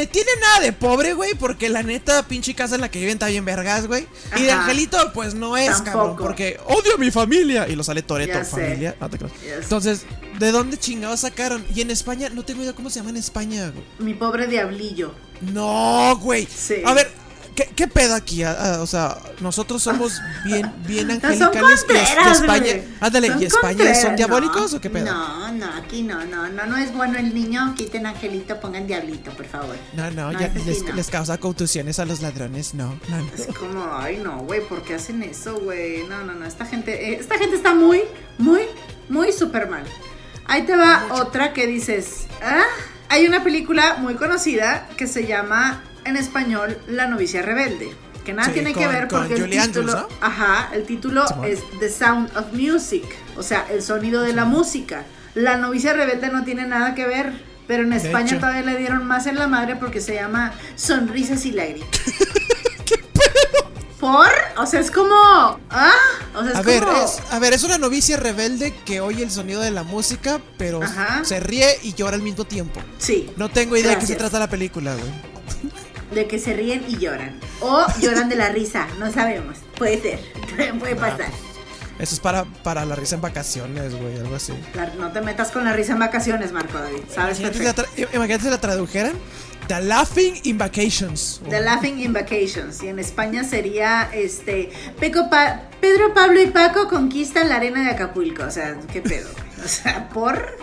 ni 0.00 0.06
tiene 0.08 0.30
nada 0.40 0.60
de 0.60 0.72
pobre, 0.72 1.14
güey, 1.14 1.34
porque 1.34 1.68
la 1.68 1.84
neta, 1.84 2.26
pinche 2.26 2.52
casa 2.52 2.74
en 2.74 2.80
la 2.80 2.90
que 2.90 2.98
viven 2.98 3.12
está 3.12 3.26
bien 3.28 3.44
vergas, 3.44 3.86
güey. 3.86 4.08
Y 4.36 4.42
de 4.42 4.50
angelito, 4.50 5.12
pues 5.12 5.34
no 5.34 5.56
es, 5.56 5.66
Tampoco. 5.68 5.84
cabrón, 5.92 6.16
porque 6.18 6.58
odio 6.66 6.94
a 6.96 6.98
mi 6.98 7.12
familia. 7.12 7.68
Y 7.68 7.76
lo 7.76 7.84
sale 7.84 8.02
Toreto, 8.02 8.44
familia. 8.44 8.96
No 9.00 9.08
te 9.08 9.18
creas. 9.18 9.32
Ya 9.40 9.48
sé. 9.48 9.62
Entonces, 9.62 10.04
¿de 10.40 10.50
dónde 10.50 10.78
chingados 10.78 11.20
sacaron? 11.20 11.64
Y 11.72 11.80
en 11.80 11.92
España, 11.92 12.28
no 12.28 12.44
tengo 12.44 12.62
idea 12.62 12.72
cómo 12.72 12.90
se 12.90 12.98
llama 12.98 13.10
en 13.10 13.18
España, 13.18 13.70
güey. 13.70 13.84
Mi 14.00 14.14
pobre 14.14 14.48
diablillo. 14.48 15.14
No, 15.40 16.16
güey. 16.20 16.48
Sí. 16.52 16.76
A 16.84 16.92
ver, 16.92 17.08
¿qué, 17.54 17.68
qué 17.74 17.88
pedo 17.88 18.14
aquí? 18.14 18.42
Ah, 18.42 18.56
ah, 18.58 18.82
o 18.82 18.86
sea, 18.86 19.18
nosotros 19.40 19.82
somos 19.82 20.20
bien, 20.44 20.72
bien 20.86 21.10
angelicales. 21.10 21.86
y, 21.88 22.28
España. 22.30 22.82
Ándale, 23.00 23.32
¿y 23.38 23.44
España 23.44 23.94
son 23.94 24.12
no. 24.12 24.16
diabólicos 24.16 24.74
o 24.74 24.80
qué 24.80 24.90
pedo? 24.90 25.06
No, 25.06 25.52
no, 25.52 25.66
aquí 25.74 26.02
no, 26.02 26.24
no, 26.24 26.48
no, 26.48 26.66
no 26.66 26.76
es 26.76 26.92
bueno 26.92 27.18
el 27.18 27.34
niño. 27.34 27.74
Quiten 27.76 28.06
angelito, 28.06 28.60
pongan 28.60 28.86
diablito, 28.86 29.30
por 29.32 29.46
favor. 29.46 29.76
No, 29.94 30.10
no, 30.10 30.32
No, 30.32 30.40
ya 30.40 30.52
les 30.94 31.10
causa 31.10 31.38
contusiones 31.38 31.98
a 31.98 32.04
los 32.04 32.20
ladrones. 32.20 32.74
No, 32.74 32.98
no, 33.08 33.18
no. 33.18 33.30
Es 33.36 33.46
como, 33.56 33.84
ay 33.92 34.18
no, 34.18 34.38
güey, 34.40 34.66
¿por 34.66 34.82
qué 34.82 34.94
hacen 34.94 35.22
eso, 35.22 35.56
güey? 35.58 36.06
No, 36.08 36.24
no, 36.24 36.34
no, 36.34 36.46
esta 36.46 36.66
gente, 36.66 37.12
eh, 37.12 37.18
esta 37.20 37.38
gente 37.38 37.56
está 37.56 37.74
muy, 37.74 38.02
muy, 38.38 38.62
muy 39.08 39.32
súper 39.32 39.68
mal. 39.68 39.84
Ahí 40.46 40.62
te 40.62 40.76
va 40.76 41.06
otra 41.10 41.52
que 41.52 41.66
dices, 41.66 42.26
ah, 42.42 42.64
hay 43.08 43.26
una 43.26 43.42
película 43.42 43.96
muy 43.98 44.14
conocida 44.14 44.88
que 44.96 45.06
se 45.06 45.26
llama 45.26 45.82
en 46.04 46.16
español 46.16 46.78
La 46.88 47.06
novicia 47.06 47.42
rebelde. 47.42 47.92
Que 48.24 48.32
nada 48.32 48.48
Sí, 48.48 48.54
tiene 48.54 48.72
que 48.72 48.84
con- 48.84 48.92
ver 48.92 49.08
con 49.08 49.20
porque 49.20 49.34
el 49.34 49.44
título, 49.50 49.62
Andrews, 49.62 49.86
¿no? 49.94 50.08
ajá, 50.22 50.70
el 50.72 50.84
título 50.84 51.28
Simón. 51.28 51.44
es 51.46 51.58
The 51.78 51.90
Sound 51.90 52.34
of 52.36 52.46
Music, 52.54 53.04
o 53.36 53.42
sea, 53.42 53.66
el 53.70 53.82
sonido 53.82 54.22
de 54.22 54.32
la 54.32 54.46
música. 54.46 55.04
La 55.34 55.58
novicia 55.58 55.92
rebelde 55.92 56.28
no 56.28 56.42
tiene 56.42 56.66
nada 56.66 56.94
que 56.94 57.06
ver, 57.06 57.32
pero 57.66 57.82
en 57.82 57.92
España 57.92 58.30
hecho. 58.30 58.40
todavía 58.40 58.62
le 58.62 58.78
dieron 58.78 59.06
más 59.06 59.26
en 59.26 59.38
la 59.38 59.46
madre 59.46 59.76
porque 59.76 60.00
se 60.00 60.14
llama 60.14 60.54
Sonrisas 60.74 61.44
y 61.44 61.52
lágrimas. 61.52 61.88
¿Por? 64.00 64.28
O 64.58 64.66
sea, 64.66 64.80
es 64.80 64.90
como. 64.90 65.14
Ah, 65.70 65.92
o 66.34 66.42
sea, 66.42 66.50
es 66.52 66.56
A 66.56 66.62
ver, 66.62 66.82
como. 66.84 67.04
es, 67.04 67.18
a 67.30 67.38
ver, 67.38 67.54
es 67.54 67.62
una 67.62 67.78
novicia 67.78 68.16
rebelde 68.18 68.74
que 68.84 69.00
oye 69.00 69.22
el 69.22 69.30
sonido 69.30 69.62
de 69.62 69.70
la 69.70 69.82
música, 69.82 70.40
pero 70.58 70.82
Ajá. 70.82 71.24
se 71.24 71.40
ríe 71.40 71.66
y 71.82 71.94
llora 71.94 72.16
al 72.16 72.22
mismo 72.22 72.44
tiempo. 72.44 72.80
Sí. 72.98 73.30
No 73.36 73.48
tengo 73.50 73.76
idea 73.76 73.92
de 73.92 73.98
qué 73.98 74.06
se 74.06 74.14
Gracias. 74.14 74.18
trata 74.18 74.38
la 74.38 74.50
película, 74.50 74.94
güey. 74.94 75.33
De 76.14 76.26
que 76.26 76.38
se 76.38 76.54
ríen 76.54 76.84
y 76.88 76.98
lloran. 76.98 77.38
O 77.60 77.84
lloran 78.00 78.28
de 78.28 78.36
la 78.36 78.48
risa. 78.50 78.86
No 78.98 79.10
sabemos. 79.12 79.58
Puede 79.76 80.00
ser. 80.00 80.20
Puede 80.78 80.96
pasar. 80.96 81.30
Eso 81.98 82.14
es 82.14 82.20
para, 82.20 82.44
para 82.44 82.84
la 82.84 82.96
risa 82.96 83.14
en 83.14 83.20
vacaciones, 83.20 83.94
güey, 83.94 84.16
algo 84.18 84.34
así. 84.34 84.52
La- 84.74 84.86
no 84.94 85.12
te 85.12 85.20
metas 85.20 85.50
con 85.52 85.64
la 85.64 85.72
risa 85.72 85.92
en 85.92 86.00
vacaciones, 86.00 86.50
Marco 86.52 86.76
David. 86.78 87.02
Sabes 87.12 87.38
Imagínate 87.38 87.82
si, 87.94 88.02
la 88.02 88.08
imagínate 88.14 88.44
si 88.44 88.50
la 88.50 88.60
tradujeran. 88.60 89.12
The 89.68 89.80
Laughing 89.80 90.40
in 90.42 90.58
Vacations. 90.58 91.40
The 91.48 91.60
Laughing 91.60 91.98
in 92.00 92.12
Vacations. 92.12 92.82
Y 92.82 92.88
en 92.88 92.98
España 92.98 93.44
sería 93.44 94.10
este. 94.12 94.70
Pa- 95.30 95.62
Pedro, 95.80 96.12
Pablo 96.12 96.42
y 96.42 96.46
Paco 96.48 96.88
conquistan 96.88 97.48
la 97.48 97.56
arena 97.56 97.82
de 97.84 97.90
Acapulco. 97.90 98.42
O 98.44 98.50
sea, 98.50 98.76
¿qué 98.92 99.00
pedo? 99.00 99.30
O 99.64 99.68
sea, 99.68 100.08
por. 100.10 100.58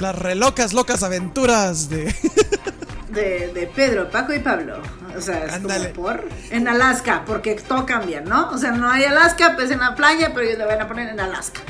Las 0.00 0.14
relocas, 0.16 0.72
locas 0.74 1.02
aventuras 1.02 1.88
de. 1.88 2.14
de, 3.10 3.52
de 3.52 3.66
Pedro, 3.66 4.10
Paco 4.10 4.32
y 4.32 4.38
Pablo. 4.38 4.80
O 5.16 5.20
sea, 5.20 5.44
es 5.44 5.58
como 5.58 5.92
por. 5.94 6.28
En 6.50 6.68
Alaska, 6.68 7.24
porque 7.26 7.54
todo 7.54 7.86
cambia, 7.86 8.20
¿no? 8.20 8.50
O 8.50 8.58
sea, 8.58 8.72
no 8.72 8.90
hay 8.90 9.04
Alaska, 9.04 9.54
pues 9.56 9.70
en 9.70 9.80
la 9.80 9.94
playa, 9.94 10.32
pero 10.34 10.46
ellos 10.46 10.58
lo 10.58 10.66
van 10.66 10.80
a 10.80 10.88
poner 10.88 11.08
en 11.08 11.20
Alaska. 11.20 11.60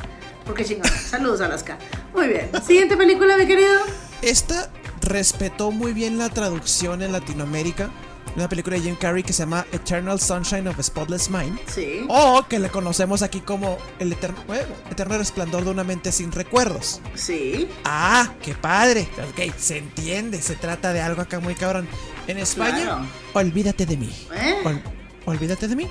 Porque 0.45 0.65
chingón. 0.65 0.91
Saludos, 0.91 1.41
Alaska. 1.41 1.79
Muy 2.15 2.29
bien. 2.29 2.51
Siguiente 2.67 2.97
película, 2.97 3.37
mi 3.37 3.47
querido. 3.47 3.81
Esta 4.23 4.71
respetó 5.03 5.71
muy 5.71 5.93
bien 5.93 6.19
la 6.19 6.29
traducción 6.29 7.03
en 7.03 7.13
Latinoamérica. 7.13 7.91
Una 8.37 8.49
película 8.49 8.77
de 8.77 8.83
Jim 8.83 8.95
Carrey 8.95 9.23
que 9.25 9.33
se 9.33 9.41
llama 9.43 9.67
Eternal 9.73 10.21
Sunshine 10.21 10.69
of 10.69 10.79
a 10.79 10.83
Spotless 10.83 11.29
Mind. 11.29 11.59
Sí. 11.67 12.05
O 12.09 12.47
que 12.49 12.59
le 12.61 12.69
conocemos 12.69 13.23
aquí 13.23 13.41
como 13.41 13.79
el 13.99 14.13
eterno, 14.13 14.39
bueno, 14.47 14.69
eterno 14.91 15.19
resplandor 15.19 15.65
de 15.65 15.71
una 15.71 15.83
mente 15.83 16.13
sin 16.13 16.31
recuerdos. 16.31 17.01
Sí. 17.15 17.69
Ah, 17.85 18.33
qué 18.41 18.55
padre. 18.55 19.09
Ok, 19.31 19.53
se 19.59 19.79
entiende. 19.79 20.41
Se 20.41 20.55
trata 20.55 20.93
de 20.93 21.01
algo 21.01 21.23
acá 21.23 21.41
muy 21.41 21.55
cabrón. 21.57 21.89
En 22.29 22.39
España, 22.39 22.83
Claro. 22.85 23.07
olvídate 23.35 23.87
de 23.87 23.97
mí. 23.97 24.13
¿Eh? 24.35 24.55
Ol- 24.65 24.83
olvídate 25.27 25.67
de 25.67 25.75
mí. 25.77 25.89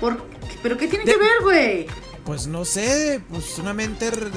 ¿Por... 0.00 0.24
¿Pero 0.62 0.76
qué 0.78 0.88
tiene 0.88 1.04
De- 1.04 1.12
que 1.12 1.18
ver, 1.18 1.42
güey? 1.42 1.86
Pues 2.24 2.46
no 2.46 2.64
sé, 2.64 3.20
pues 3.28 3.58
una 3.58 3.72
mente 3.74 4.10
re- 4.10 4.30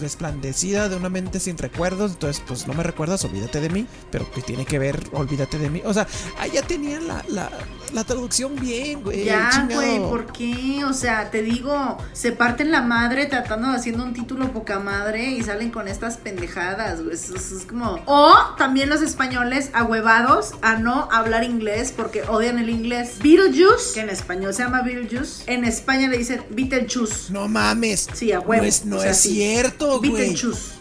resplandecida 0.00 0.88
de 0.88 0.96
una 0.96 1.08
mente 1.08 1.40
sin 1.40 1.58
recuerdos. 1.58 2.12
Entonces, 2.12 2.42
pues 2.46 2.66
no 2.66 2.74
me 2.74 2.82
recuerdas, 2.82 3.24
olvídate 3.24 3.60
de 3.60 3.68
mí. 3.68 3.86
Pero 4.10 4.30
que 4.30 4.42
tiene 4.42 4.64
que 4.64 4.78
ver, 4.78 5.02
olvídate 5.12 5.58
de 5.58 5.70
mí. 5.70 5.82
O 5.84 5.94
sea, 5.94 6.06
ahí 6.38 6.50
ya 6.52 6.62
tenían 6.62 7.06
la, 7.06 7.24
la, 7.28 7.50
la 7.92 8.04
traducción 8.04 8.56
bien, 8.56 9.02
güey. 9.02 9.24
Ya, 9.24 9.68
güey, 9.70 9.98
¿por 9.98 10.32
qué? 10.32 10.84
O 10.84 10.92
sea, 10.92 11.30
te 11.30 11.42
digo, 11.42 11.98
se 12.12 12.32
parten 12.32 12.70
la 12.70 12.82
madre 12.82 13.26
tratando 13.26 13.70
de 13.70 13.76
haciendo 13.76 14.04
un 14.04 14.12
título 14.12 14.52
poca 14.52 14.78
madre 14.78 15.30
y 15.30 15.42
salen 15.42 15.70
con 15.70 15.88
estas 15.88 16.16
pendejadas, 16.16 17.02
güey. 17.02 17.14
Es 17.14 17.66
como. 17.68 18.00
O 18.06 18.34
también 18.56 18.88
los 18.88 19.02
españoles 19.02 19.70
ahuevados 19.72 20.52
a 20.62 20.76
no 20.76 21.08
hablar 21.10 21.44
inglés 21.44 21.92
porque 21.96 22.22
odian 22.22 22.58
el 22.58 22.70
inglés. 22.70 23.16
Beetlejuice, 23.22 23.94
que 23.94 24.00
en 24.00 24.10
español 24.10 24.54
se 24.54 24.62
llama 24.62 24.82
Beetlejuice, 24.82 25.44
en 25.46 25.64
España 25.64 26.08
le 26.08 26.18
dicen 26.18 26.42
Beetlejuice. 26.50 27.32
No 27.32 27.48
mames. 27.48 28.08
Sí, 28.12 28.32
a 28.32 28.40
huevo. 28.40 28.62
No 28.62 28.68
es, 28.68 28.84
no 28.84 28.96
o 28.96 29.00
sea, 29.00 29.10
es 29.10 29.20
sí. 29.20 29.34
cierto, 29.34 29.87
güey. 29.96 30.12
Beetlejuice. 30.12 30.72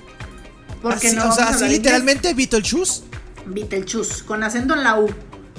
Porque 0.81 1.07
Así- 1.07 1.15
no 1.15 1.29
o 1.29 1.31
sea, 1.31 1.49
así 1.49 1.67
literalmente 1.69 2.33
Beetlejuice. 2.33 3.03
Beetlejuice, 3.45 4.25
con 4.25 4.43
acento 4.43 4.73
en 4.73 4.83
la 4.83 4.99
U. 4.99 5.09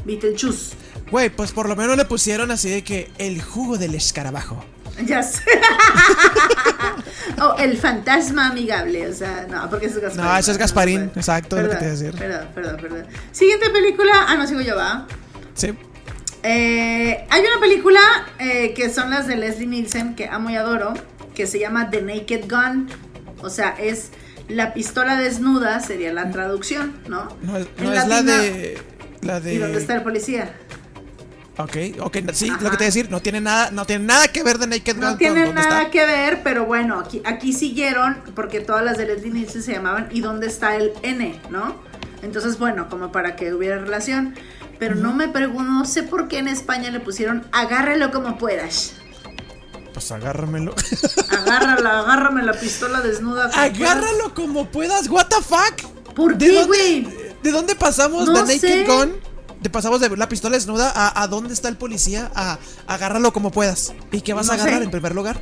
Beetlejuice. 0.05 0.77
Güey, 1.11 1.31
pues 1.31 1.53
por 1.53 1.69
lo 1.69 1.75
menos 1.75 1.97
le 1.97 2.05
pusieron 2.05 2.51
así 2.51 2.69
de 2.69 2.85
que 2.85 3.11
el 3.19 3.43
jugo 3.43 3.79
del 3.79 3.95
escarabajo. 3.95 4.63
Ya 5.07 5.23
sé. 5.23 5.43
o 7.41 7.57
el 7.59 7.79
fantasma 7.79 8.49
amigable, 8.49 9.07
o 9.09 9.15
sea, 9.15 9.47
no, 9.49 9.71
porque 9.71 9.87
eso 9.87 9.97
es 9.97 10.03
Gasparín. 10.03 10.31
No, 10.31 10.39
eso 10.39 10.51
es 10.51 10.59
Gasparín, 10.59 11.11
exacto, 11.15 11.57
es 11.57 11.63
lo 11.65 11.71
que 11.71 11.77
Perdón, 11.77 11.79
te 11.79 11.85
iba 11.85 11.95
a 11.95 12.13
decir. 12.13 12.19
Perdón, 12.19 12.49
perdón, 12.55 12.77
perdón. 12.81 13.07
Siguiente 13.33 13.71
película. 13.71 14.27
Ah, 14.27 14.37
no, 14.37 14.47
sigo 14.47 14.61
yo, 14.61 14.77
va. 14.77 15.07
Sí. 15.55 15.73
Eh, 16.43 17.27
hay 17.31 17.41
una 17.41 17.61
película 17.61 18.01
eh, 18.39 18.73
que 18.75 18.91
son 18.91 19.11
las 19.11 19.27
de 19.27 19.37
Leslie 19.37 19.67
Nielsen, 19.67 20.15
que 20.15 20.29
amo 20.29 20.51
y 20.51 20.57
adoro, 20.57 20.95
que 21.35 21.47
se 21.47 21.59
llama 21.59 21.91
The 21.91 22.03
Naked 22.03 22.49
Gun. 22.51 22.89
O 23.41 23.51
sea, 23.51 23.71
es 23.79 24.11
la 24.49 24.75
pistola 24.75 25.17
desnuda, 25.17 25.81
sería 25.81 26.13
la 26.13 26.31
traducción, 26.31 26.95
¿no? 27.09 27.29
No, 27.43 27.57
es- 27.57 27.69
En 27.79 27.85
no 27.85 27.93
es 27.93 28.07
la 28.09 28.23
de. 28.23 28.79
La 29.23 29.41
de. 29.41 29.55
¿Y 29.55 29.59
dónde 29.59 29.79
está 29.79 29.95
el 29.95 30.03
policía? 30.03 30.55
Ok, 31.57 31.77
ok, 32.01 32.19
sí, 32.35 32.49
Ajá. 32.51 32.63
lo 32.63 32.71
que 32.71 32.77
te 32.77 32.85
iba 32.85 32.87
a 32.87 32.95
decir, 32.95 33.11
no 33.11 33.21
tiene 33.21 33.41
nada, 33.41 33.73
no 33.73 33.85
tiene 33.85 34.05
nada 34.05 34.29
que 34.29 34.45
ver 34.45 34.59
de 34.59 34.69
Naked 34.69 34.97
No 34.97 35.17
tiene 35.17 35.53
nada 35.53 35.81
está. 35.83 35.91
que 35.91 36.07
ver, 36.07 36.43
pero 36.45 36.67
bueno, 36.67 37.01
aquí, 37.01 37.21
aquí 37.25 37.53
siguieron, 37.53 38.17
porque 38.37 38.61
todas 38.61 38.85
las 38.85 38.97
de 38.97 39.07
Leslie 39.07 39.33
Nielsen 39.33 39.63
se 39.65 39.73
llamaban 39.73 40.07
¿Y 40.13 40.21
dónde 40.21 40.47
está 40.47 40.77
el 40.77 40.93
N? 41.03 41.35
¿No? 41.51 41.75
Entonces, 42.23 42.59
bueno, 42.61 42.89
como 42.89 43.11
para 43.11 43.35
que 43.35 43.53
hubiera 43.53 43.77
relación. 43.79 44.35
Pero 44.79 44.95
no 44.95 45.13
me 45.13 45.27
pregunto, 45.27 45.65
no 45.65 45.85
sé 45.85 46.05
por 46.05 46.29
qué 46.29 46.39
en 46.39 46.47
España 46.47 46.91
le 46.93 47.01
pusieron 47.01 47.45
agárralo 47.51 48.13
como 48.13 48.39
puedas. 48.39 48.95
Pues 49.93 50.11
agárramelo. 50.13 50.75
Agárrala, 51.31 52.01
agárrame 52.01 52.43
la 52.43 52.53
pistola 52.53 53.01
desnuda. 53.01 53.47
Agárralo 53.55 54.35
como 54.35 54.67
puedas, 54.71 55.09
what 55.09 55.27
the 55.27 55.37
fuck. 55.37 55.77
puedas. 55.93 56.15
¿Por 56.15 56.37
¿De 56.37 56.47
qué, 56.47 56.65
güey? 56.65 57.09
¿De 57.43 57.51
dónde 57.53 57.75
pasamos 57.75 58.27
No 58.29 58.43
de 58.45 58.55
Naked. 58.57 58.87
Gun? 58.87 59.13
De 59.61 59.71
pasamos 59.71 60.01
de 60.01 60.17
la 60.17 60.29
pistola 60.29 60.57
desnuda 60.57 60.93
a, 60.95 61.21
a 61.21 61.27
dónde 61.27 61.53
está 61.53 61.69
el 61.69 61.77
policía 61.77 62.31
a 62.35 62.59
agárralo 62.87 63.33
como 63.33 63.51
puedas. 63.51 63.93
¿Y 64.13 64.21
qué 64.21 64.33
vas 64.33 64.47
No 64.47 64.53
a 64.53 64.55
agarrar 64.55 64.79
sé. 64.79 64.85
en 64.85 64.91
primer 64.93 65.15
lugar? 65.15 65.41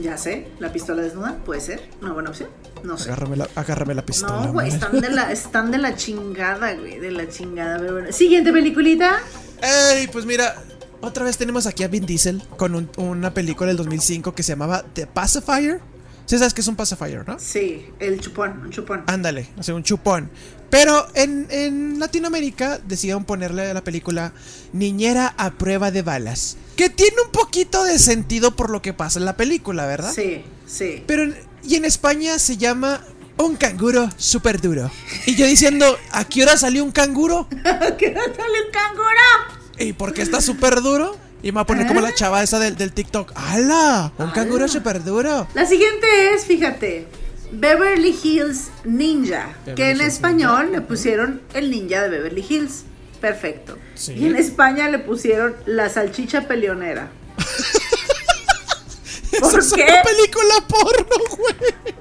Ya 0.00 0.16
sé, 0.16 0.48
la 0.60 0.72
pistola 0.72 1.02
desnuda 1.02 1.36
puede 1.44 1.60
ser 1.60 1.90
una 2.00 2.12
buena 2.12 2.30
opción. 2.30 2.50
No 2.84 2.96
sé. 2.96 3.04
Agárrame 3.10 3.36
la, 3.36 3.48
agárrame 3.56 3.94
la 3.94 4.06
pistola. 4.06 4.46
No, 4.46 4.52
güey, 4.52 4.68
están 4.68 5.00
de 5.00 5.10
la, 5.10 5.32
están 5.32 5.70
de 5.72 5.78
la 5.78 5.96
chingada, 5.96 6.72
güey, 6.74 7.00
de 7.00 7.10
la 7.10 7.28
chingada. 7.28 7.78
Pero 7.78 7.92
bueno. 7.94 8.12
Siguiente 8.12 8.52
peliculita. 8.52 9.18
Ey, 9.60 10.06
pues 10.06 10.24
mira, 10.24 10.54
otra 11.00 11.24
vez 11.24 11.36
tenemos 11.38 11.66
aquí 11.66 11.82
a 11.84 11.88
Vin 11.88 12.06
Diesel 12.06 12.42
con 12.56 12.74
un- 12.74 12.90
una 12.96 13.32
película 13.34 13.68
del 13.68 13.76
2005 13.76 14.34
que 14.34 14.42
se 14.42 14.52
llamaba 14.52 14.84
The 14.94 15.06
Pacifier. 15.06 15.80
Sí 16.26 16.36
sabes 16.36 16.52
que 16.52 16.60
es 16.60 16.68
un 16.68 16.76
pacifier, 16.76 17.26
¿no? 17.26 17.38
Sí, 17.38 17.86
el 18.00 18.20
chupón, 18.20 18.60
un 18.64 18.70
chupón. 18.70 19.02
Ándale, 19.06 19.48
o 19.58 19.62
sea, 19.62 19.74
un 19.74 19.82
chupón. 19.82 20.30
Pero 20.68 21.06
en, 21.14 21.46
en 21.48 21.98
Latinoamérica 21.98 22.78
decidieron 22.86 23.24
ponerle 23.24 23.70
a 23.70 23.72
la 23.72 23.82
película 23.82 24.34
Niñera 24.74 25.34
a 25.38 25.52
prueba 25.52 25.90
de 25.90 26.02
balas. 26.02 26.58
Que 26.76 26.90
tiene 26.90 27.16
un 27.24 27.32
poquito 27.32 27.82
de 27.84 27.98
sentido 27.98 28.54
por 28.54 28.68
lo 28.68 28.82
que 28.82 28.92
pasa 28.92 29.18
en 29.18 29.24
la 29.24 29.38
película, 29.38 29.86
¿verdad? 29.86 30.12
Sí, 30.14 30.44
sí. 30.66 31.02
Pero 31.06 31.22
en- 31.22 31.36
y 31.64 31.76
en 31.76 31.86
España 31.86 32.38
se 32.38 32.58
llama 32.58 33.00
un 33.38 33.56
canguro 33.56 34.10
súper 34.18 34.60
duro. 34.60 34.90
Y 35.24 35.34
yo 35.34 35.46
diciendo, 35.46 35.96
¿a 36.12 36.24
qué 36.24 36.42
hora 36.42 36.58
salió 36.58 36.84
un 36.84 36.92
canguro? 36.92 37.48
¿Qué 37.98 38.12
sale 38.12 38.58
un 38.66 38.70
canguro? 38.72 39.57
¿Y 39.78 39.92
por 39.92 40.12
qué 40.12 40.22
está 40.22 40.40
súper 40.40 40.80
duro? 40.82 41.16
Y 41.42 41.52
me 41.52 41.56
va 41.56 41.60
a 41.62 41.66
poner 41.66 41.86
como 41.86 42.00
la 42.00 42.12
chava 42.14 42.42
esa 42.42 42.58
del, 42.58 42.76
del 42.76 42.92
TikTok. 42.92 43.32
¡Hala! 43.36 44.12
Un 44.18 44.30
canguro 44.32 44.66
súper 44.68 45.04
duro. 45.04 45.46
La 45.54 45.66
siguiente 45.66 46.34
es, 46.34 46.44
fíjate, 46.46 47.06
Beverly 47.52 48.16
Hills 48.22 48.68
Ninja, 48.84 49.50
que 49.76 49.90
en 49.90 49.98
Hills 49.98 50.08
español 50.14 50.66
Ninja. 50.66 50.80
le 50.80 50.86
pusieron 50.86 51.40
el 51.54 51.70
ninja 51.70 52.02
de 52.02 52.08
Beverly 52.08 52.44
Hills. 52.48 52.82
Perfecto. 53.20 53.78
Sí. 53.94 54.14
Y 54.14 54.26
en 54.26 54.36
España 54.36 54.88
le 54.88 54.98
pusieron 54.98 55.54
la 55.66 55.88
salchicha 55.88 56.48
peleonera. 56.48 57.10
¿Por 59.40 59.48
Eso 59.50 59.58
es 59.58 59.72
qué? 59.72 59.82
una 59.84 60.02
película 60.02 60.54
porno, 60.68 61.36
güey. 61.36 61.54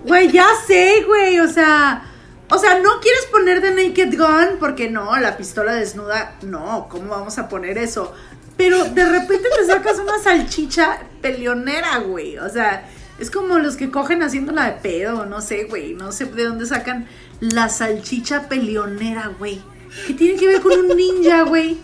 Güey, 0.06 0.32
ya 0.32 0.48
sé, 0.66 1.04
güey, 1.06 1.40
o 1.40 1.48
sea, 1.52 2.07
o 2.50 2.58
sea, 2.58 2.80
no 2.80 3.00
quieres 3.02 3.26
poner 3.26 3.62
de 3.62 3.72
Naked 3.72 4.18
Gun 4.18 4.60
porque 4.60 4.90
no, 4.90 5.18
la 5.18 5.36
pistola 5.38 5.74
desnuda, 5.74 6.36
no, 6.44 6.88
¿cómo 6.90 7.10
vamos 7.10 7.38
a 7.38 7.50
poner 7.50 7.78
eso? 7.78 8.14
Pero 8.56 8.86
de 8.86 9.06
repente 9.06 9.50
te 9.58 9.66
sacas 9.66 10.00
una 10.00 10.18
salchicha 10.20 11.00
peleonera, 11.22 11.98
güey, 12.00 12.38
o 12.38 12.50
sea, 12.50 12.90
es 13.20 13.30
como 13.32 13.60
los 13.60 13.76
que 13.76 13.92
cogen 13.92 14.24
haciéndola 14.24 14.66
de 14.66 14.82
pedo, 14.82 15.26
no 15.26 15.42
sé, 15.42 15.66
güey, 15.66 15.94
no 15.94 16.12
sé 16.12 16.26
de 16.26 16.46
dónde 16.46 16.66
sacan 16.66 17.08
la 17.40 17.70
salchicha 17.70 18.48
peleonera, 18.48 19.32
güey. 19.40 19.62
¿Qué 20.06 20.14
tiene 20.14 20.40
que 20.40 20.48
ver 20.48 20.62
con 20.62 20.74
un 20.74 20.96
ninja, 20.96 21.44
güey? 21.44 21.78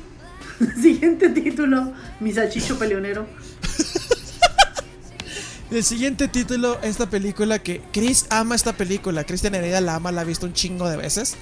Siguiente 0.82 1.30
título, 1.30 1.94
mi 2.20 2.32
salchicho 2.32 2.78
peleonero. 2.78 3.26
El 5.74 5.84
siguiente 5.84 6.28
título, 6.28 6.80
esta 6.84 7.10
película 7.10 7.58
que 7.58 7.82
Chris 7.92 8.28
ama 8.30 8.54
esta 8.54 8.74
película. 8.74 9.24
Cristian 9.24 9.56
Hereda 9.56 9.82
la 9.82 9.96
ama, 9.96 10.12
la 10.12 10.22
ha 10.22 10.24
visto 10.24 10.46
un 10.46 10.54
chingo 10.54 10.88
de 10.88 10.98
veces. 10.98 11.36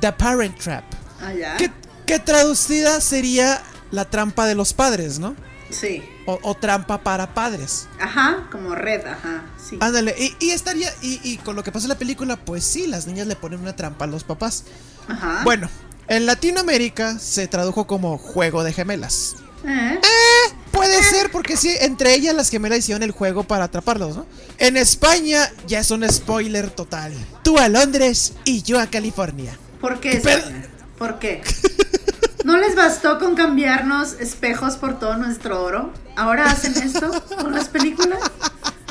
The 0.00 0.12
Parent 0.12 0.58
Trap. 0.58 0.82
Allá. 1.20 1.56
Que, 1.56 1.70
que 2.04 2.18
traducida 2.18 3.00
sería 3.00 3.62
la 3.92 4.04
trampa 4.04 4.46
de 4.46 4.56
los 4.56 4.72
padres, 4.72 5.20
¿no? 5.20 5.36
Sí. 5.70 6.02
O, 6.26 6.40
o 6.42 6.56
trampa 6.56 7.04
para 7.04 7.34
padres. 7.34 7.86
Ajá, 8.00 8.48
como 8.50 8.74
red, 8.74 9.06
ajá, 9.06 9.44
sí. 9.64 9.78
Ándale, 9.80 10.12
y, 10.18 10.34
y 10.44 10.50
estaría, 10.50 10.92
y, 11.00 11.20
y 11.22 11.36
con 11.36 11.54
lo 11.54 11.62
que 11.62 11.70
pasa 11.70 11.84
en 11.84 11.90
la 11.90 11.98
película, 11.98 12.36
pues 12.36 12.64
sí, 12.64 12.88
las 12.88 13.06
niñas 13.06 13.28
le 13.28 13.36
ponen 13.36 13.60
una 13.60 13.76
trampa 13.76 14.06
a 14.06 14.08
los 14.08 14.24
papás. 14.24 14.64
Ajá. 15.06 15.42
Bueno, 15.44 15.70
en 16.08 16.26
Latinoamérica 16.26 17.20
se 17.20 17.46
tradujo 17.46 17.86
como 17.86 18.18
juego 18.18 18.64
de 18.64 18.72
gemelas. 18.72 19.36
¿Eh? 19.64 20.00
Puede 20.88 21.02
ser, 21.02 21.30
porque 21.30 21.56
sí, 21.58 21.76
entre 21.80 22.14
ellas 22.14 22.34
las 22.34 22.48
gemelas 22.48 22.78
hicieron 22.78 23.02
el 23.02 23.10
juego 23.10 23.44
para 23.44 23.64
atraparlos, 23.64 24.16
¿no? 24.16 24.26
En 24.56 24.78
España 24.78 25.52
ya 25.66 25.80
es 25.80 25.90
un 25.90 26.08
spoiler 26.10 26.70
total. 26.70 27.12
Tú 27.44 27.58
a 27.58 27.68
Londres 27.68 28.32
y 28.46 28.62
yo 28.62 28.80
a 28.80 28.86
California. 28.86 29.58
¿Por 29.82 30.00
qué? 30.00 30.18
Pero-? 30.22 30.46
¿Por 30.96 31.18
qué? 31.18 31.42
¿No 32.44 32.56
les 32.56 32.74
bastó 32.74 33.18
con 33.18 33.34
cambiarnos 33.34 34.14
espejos 34.14 34.76
por 34.76 34.98
todo 34.98 35.16
nuestro 35.16 35.62
oro? 35.62 35.92
¿Ahora 36.16 36.50
hacen 36.50 36.74
esto 36.82 37.10
con 37.36 37.54
las 37.54 37.68
películas? 37.68 38.20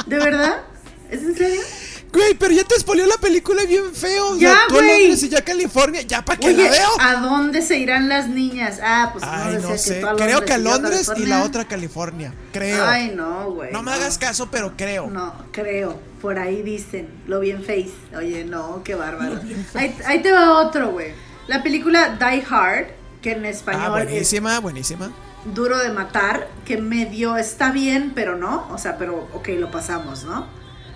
¿De 0.05 0.19
verdad? 0.19 0.61
¿Es 1.09 1.23
en 1.23 1.35
serio? 1.35 1.61
Güey, 2.11 2.33
pero 2.35 2.53
ya 2.53 2.63
te 2.63 2.79
spoileó 2.79 3.05
la 3.05 3.17
película 3.17 3.63
bien 3.65 3.93
feo. 3.93 4.29
O 4.31 4.39
sea, 4.39 4.53
Ya, 4.53 4.59
tú 4.69 4.75
a 4.75 4.77
güey. 4.79 4.99
Londres 5.01 5.23
y 5.23 5.29
yo 5.29 5.37
a 5.37 5.41
California, 5.41 6.01
ya 6.01 6.23
para 6.23 6.39
que 6.39 6.47
Oye, 6.47 6.63
la 6.63 6.71
veo. 6.71 6.89
¿a 6.99 7.15
dónde 7.15 7.61
se 7.61 7.77
irán 7.77 8.07
las 8.09 8.27
niñas? 8.29 8.79
Ah, 8.81 9.09
pues 9.11 9.23
Ay, 9.27 9.59
no 9.61 9.69
que 9.73 9.77
sé. 9.77 9.99
tú 9.99 10.07
a 10.07 10.15
Creo 10.15 10.41
que 10.45 10.53
a 10.53 10.57
Londres 10.57 11.11
y 11.17 11.25
la 11.25 11.43
otra 11.43 11.65
California. 11.65 12.33
Creo. 12.53 12.85
Ay, 12.85 13.11
no, 13.15 13.51
güey. 13.51 13.71
no 13.71 13.83
me 13.83 13.91
hagas 13.91 14.17
caso, 14.17 14.49
pero 14.49 14.73
creo. 14.77 15.07
No, 15.09 15.33
creo. 15.51 15.99
Por 16.21 16.39
ahí 16.39 16.61
dicen. 16.63 17.07
Lo 17.27 17.39
bien 17.39 17.59
face. 17.61 17.91
Oye, 18.15 18.43
no, 18.45 18.81
qué 18.83 18.95
bárbaro. 18.95 19.39
Ahí, 19.75 19.95
ahí 20.05 20.21
te 20.21 20.31
va 20.31 20.53
otro, 20.61 20.91
güey. 20.91 21.11
La 21.47 21.61
película 21.61 22.17
Die 22.19 22.43
Hard, 22.49 22.87
que 23.21 23.31
en 23.33 23.45
Ah, 23.45 23.49
español 23.49 23.83
es 23.99 24.05
buenísima, 24.05 24.59
buenísima. 24.59 25.11
Duro 25.53 25.77
de 25.77 25.89
Matar, 25.91 26.47
que 26.65 26.77
medio 26.77 27.37
está 27.37 27.71
bien, 27.71 28.13
pero 28.15 28.35
no. 28.37 28.67
O 28.71 28.77
sea, 28.77 28.97
pero 28.97 29.27
ok, 29.33 29.49
lo 29.59 29.69
pasamos, 29.71 30.23
¿no? 30.23 30.47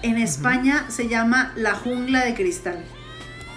En 0.04 0.18
España 0.18 0.86
se 0.90 1.08
llama 1.08 1.54
La 1.56 1.76
Jungla 1.76 2.26
de 2.26 2.34
Cristal. 2.34 2.84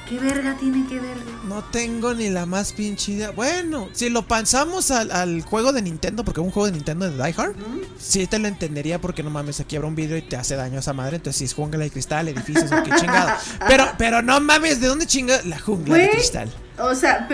¿Qué 0.09 0.19
verga 0.19 0.55
tiene 0.61 0.87
que 0.87 1.01
ver? 1.01 1.17
No 1.49 1.65
tengo 1.65 2.13
ni 2.13 2.29
la 2.29 2.45
más 2.45 2.75
pinche 2.75 3.13
idea. 3.13 3.31
Bueno, 3.31 3.89
si 3.93 4.11
lo 4.11 4.29
pasamos 4.29 4.91
al, 4.91 5.11
al 5.11 5.41
juego 5.41 5.73
de 5.73 5.81
Nintendo, 5.81 6.23
porque 6.25 6.41
es 6.41 6.47
un 6.47 6.53
juego 6.53 6.67
de 6.67 6.73
Nintendo 6.73 7.11
de 7.11 7.17
Die 7.17 7.35
Hard, 7.35 7.55
sí 7.99 8.27
te 8.27 8.39
lo 8.39 8.47
entendería 8.47 9.01
porque 9.01 9.23
no 9.23 9.31
mames, 9.31 9.61
aquí 9.61 9.77
habrá 9.77 9.89
un 9.89 9.95
vidrio 9.95 10.19
y 10.19 10.23
te 10.23 10.37
hace 10.37 10.57
daño 10.57 10.77
a 10.77 10.81
esa 10.81 10.93
madre. 10.93 11.17
Entonces, 11.17 11.39
si 11.39 11.45
es 11.47 11.55
jungla 11.55 11.85
de 11.85 11.91
cristal, 11.91 12.29
edificios, 12.29 12.71
o 12.71 12.83
qué 12.83 12.91
chingado. 13.01 13.31
Pero, 13.67 13.87
pero 13.97 14.21
no 14.21 14.39
mames, 14.41 14.79
¿de 14.83 14.89
dónde 14.89 15.07
chinga 15.07 15.41
la 15.45 15.59
jungla 15.59 15.97
de 15.97 16.11
cristal? 16.11 16.53
O 16.79 16.95
sea, 16.95 17.27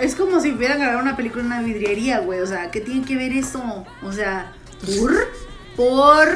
es 0.00 0.14
como 0.14 0.40
si 0.40 0.52
hubieran 0.52 0.78
grabado 0.78 1.00
una 1.00 1.16
película 1.16 1.42
en 1.42 1.46
una 1.46 1.62
vidriería, 1.62 2.20
güey. 2.20 2.38
O 2.40 2.46
sea, 2.46 2.70
¿qué 2.70 2.80
tiene 2.80 3.04
que 3.04 3.16
ver 3.16 3.32
eso? 3.32 3.84
O 4.04 4.12
sea, 4.12 4.52
¿por? 4.86 5.12
¿Por? 5.76 6.28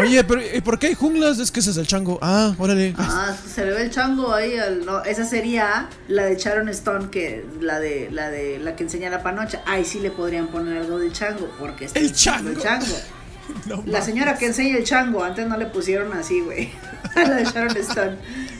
Oye, 0.00 0.24
pero 0.24 0.40
¿y 0.56 0.60
por 0.62 0.78
qué 0.78 0.88
hay 0.88 0.94
junglas? 0.94 1.38
Es 1.38 1.50
que 1.50 1.60
ese 1.60 1.70
es 1.70 1.76
el 1.76 1.86
chango. 1.86 2.18
Ah, 2.22 2.54
órale. 2.58 2.94
Ah, 2.98 3.34
se 3.46 3.64
le 3.64 3.72
ve 3.72 3.82
el 3.82 3.90
chango 3.90 4.32
ahí. 4.32 4.56
al- 4.58 4.86
no, 4.86 5.02
esa 5.04 5.24
sería 5.24 5.88
la 6.08 6.24
de 6.24 6.36
Sharon 6.36 6.68
Stone, 6.70 7.10
que 7.10 7.44
la 7.60 7.78
de 7.80 8.08
la 8.10 8.30
de 8.30 8.58
la 8.58 8.76
que 8.76 8.84
enseña 8.84 9.10
la 9.10 9.22
panocha. 9.22 9.62
Ahí 9.66 9.84
sí 9.84 10.00
le 10.00 10.10
podrían 10.10 10.48
poner 10.48 10.78
algo 10.78 10.98
del 10.98 11.12
chango, 11.12 11.50
porque 11.58 11.86
está 11.86 11.98
El 11.98 12.06
enseñando 12.08 12.54
chango. 12.60 12.84
El 12.84 12.86
chango. 12.86 12.96
No 13.66 13.82
La 13.84 14.00
señora 14.00 14.36
que 14.38 14.46
enseña 14.46 14.76
el 14.76 14.84
chango, 14.84 15.24
antes 15.24 15.44
no 15.48 15.56
le 15.56 15.66
pusieron 15.66 16.12
así, 16.12 16.40
güey. 16.40 16.70
A 17.16 17.22
la 17.28 17.34
de 17.34 17.44
Sharon 17.44 17.76
Stone. 17.78 18.16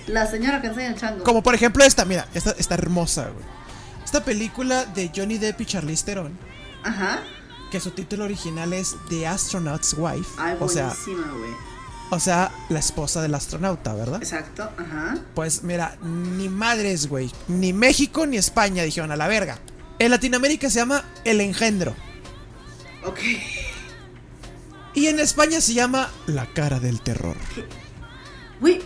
La 0.09 0.27
señora 0.27 0.61
que 0.61 0.67
enseña 0.67 0.89
el 0.89 0.97
chango. 0.97 1.23
Como 1.23 1.45
por 1.45 1.55
ejemplo 1.55 1.85
esta, 1.85 2.05
mira, 2.05 2.27
esta 2.35 2.51
está 2.59 2.75
hermosa, 2.75 3.29
güey. 3.33 3.45
Esta 4.05 4.25
película 4.25 4.85
de 4.87 5.13
Johnny 5.15 5.39
Depp 5.39 5.61
y 5.61 5.65
Charlize 5.67 6.05
Theron, 6.05 6.37
Ajá. 6.83 7.21
Que 7.71 7.81
su 7.81 7.91
título 7.93 8.25
original 8.25 8.73
es 8.73 8.97
The 9.09 9.27
Astronaut's 9.27 9.95
Wife. 9.97 10.29
Ay, 10.39 10.57
o 10.61 10.69
sea, 10.69 10.89
buenísima, 10.89 11.33
güey. 11.33 11.53
o 12.11 12.21
sea, 12.21 12.53
la 12.69 12.79
esposa 12.79 13.23
del 13.23 13.35
astronauta, 13.35 13.95
¿verdad? 13.95 14.23
Exacto, 14.23 14.69
ajá. 14.77 15.19
Pues 15.35 15.63
mira, 15.63 15.97
ni 16.03 16.49
madres, 16.49 17.09
güey. 17.09 17.31
Ni 17.49 17.73
México 17.73 18.27
ni 18.27 18.37
España 18.37 18.83
dijeron 18.83 19.13
a 19.13 19.17
la 19.17 19.29
verga. 19.29 19.59
En 19.99 20.11
Latinoamérica 20.11 20.69
se 20.69 20.81
llama 20.81 21.05
El 21.25 21.41
Engendro. 21.41 21.95
Ok. 23.05 23.19
Y 24.95 25.07
en 25.07 25.21
España 25.21 25.61
se 25.61 25.75
llama 25.75 26.11
La 26.27 26.47
cara 26.47 26.81
del 26.81 27.01
terror. 27.01 27.37
Güey, 28.61 28.83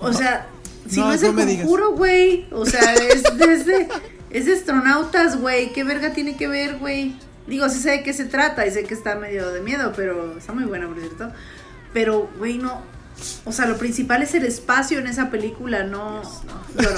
o 0.00 0.12
sea, 0.12 0.48
si 0.88 0.98
no, 0.98 1.06
no, 1.06 1.12
es 1.12 1.22
el 1.22 1.34
conjuro, 1.34 1.92
güey. 1.92 2.46
O 2.50 2.66
sea, 2.66 2.94
es 2.94 3.22
desde. 3.36 3.88
Es 4.30 4.46
de 4.46 4.54
astronautas, 4.54 5.38
güey. 5.38 5.72
¿Qué 5.72 5.84
verga 5.84 6.12
tiene 6.12 6.36
que 6.36 6.48
ver, 6.48 6.78
güey? 6.78 7.14
Digo, 7.46 7.68
sí 7.68 7.78
sé 7.80 7.90
de 7.90 8.02
qué 8.02 8.12
se 8.12 8.24
trata 8.24 8.66
y 8.66 8.70
sé 8.70 8.84
que 8.84 8.94
está 8.94 9.16
medio 9.16 9.50
de 9.50 9.60
miedo, 9.60 9.92
pero 9.96 10.38
está 10.38 10.52
muy 10.52 10.64
buena, 10.64 10.86
por 10.86 10.98
cierto. 11.00 11.32
Pero, 11.92 12.30
güey, 12.38 12.58
no. 12.58 12.82
O 13.44 13.52
sea, 13.52 13.66
lo 13.66 13.76
principal 13.76 14.22
es 14.22 14.34
el 14.34 14.44
espacio 14.44 14.98
en 14.98 15.06
esa 15.06 15.30
película, 15.30 15.82
no. 15.84 16.22
no 16.22 16.82
lloro. 16.82 16.96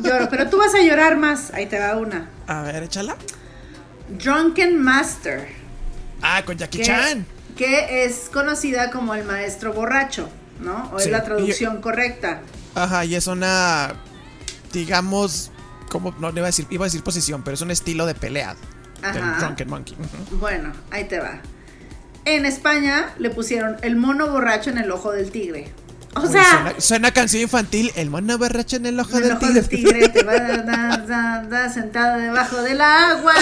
lloro. 0.00 0.28
Pero 0.30 0.48
tú 0.50 0.58
vas 0.58 0.74
a 0.74 0.82
llorar 0.82 1.16
más. 1.16 1.52
Ahí 1.54 1.66
te 1.66 1.78
va 1.78 1.96
una. 1.96 2.28
A 2.46 2.62
ver, 2.62 2.82
échala. 2.82 3.16
Drunken 4.08 4.80
Master. 4.80 5.48
Ah, 6.22 6.42
con 6.44 6.56
Jackie 6.56 6.78
que, 6.78 6.84
Chan. 6.84 7.26
que 7.56 8.04
es 8.04 8.28
conocida 8.32 8.90
como 8.90 9.14
el 9.14 9.24
maestro 9.24 9.72
borracho, 9.72 10.28
¿no? 10.60 10.90
O 10.92 10.98
Sí, 10.98 11.06
es 11.06 11.12
la 11.12 11.18
y- 11.18 11.22
traducción 11.22 11.80
correcta. 11.80 12.40
Ajá, 12.74 13.04
y 13.04 13.14
es 13.14 13.26
una. 13.26 13.94
Digamos. 14.72 15.50
Como, 15.90 16.12
no 16.18 16.30
iba 16.30 16.42
a 16.42 16.46
decir, 16.46 16.66
iba 16.70 16.84
a 16.84 16.88
decir 16.88 17.02
posición, 17.04 17.42
pero 17.44 17.54
es 17.54 17.60
un 17.60 17.70
estilo 17.70 18.06
de 18.06 18.14
pelea. 18.14 18.56
Ajá. 19.02 19.36
Drunken 19.40 19.68
Monkey. 19.68 19.96
Bueno, 20.32 20.72
ahí 20.90 21.04
te 21.04 21.18
va. 21.20 21.40
En 22.24 22.44
España 22.44 23.10
le 23.18 23.30
pusieron 23.30 23.76
el 23.82 23.96
mono 23.96 24.28
borracho 24.28 24.70
en 24.70 24.78
el 24.78 24.90
ojo 24.90 25.12
del 25.12 25.30
tigre. 25.30 25.72
O 26.16 26.22
Uy, 26.22 26.28
sea, 26.32 26.44
suena, 26.44 26.74
suena 26.80 27.10
canción 27.12 27.42
infantil. 27.42 27.92
El 27.94 28.10
mono 28.10 28.36
borracho 28.38 28.76
en 28.76 28.86
el 28.86 28.98
ojo 28.98 29.18
el 29.18 29.24
del 29.24 29.32
ojo 29.32 29.40
tigre. 29.40 29.54
del 29.54 29.68
tigre 29.68 30.08
te 30.08 30.24
va 30.24 31.68
sentado 31.68 32.18
debajo 32.18 32.62
del 32.62 32.80
agua. 32.80 33.34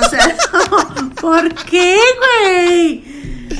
O 0.00 0.08
sea, 0.08 0.36
no, 0.70 1.10
¿por 1.16 1.54
qué, 1.64 1.98
güey? 2.46 3.04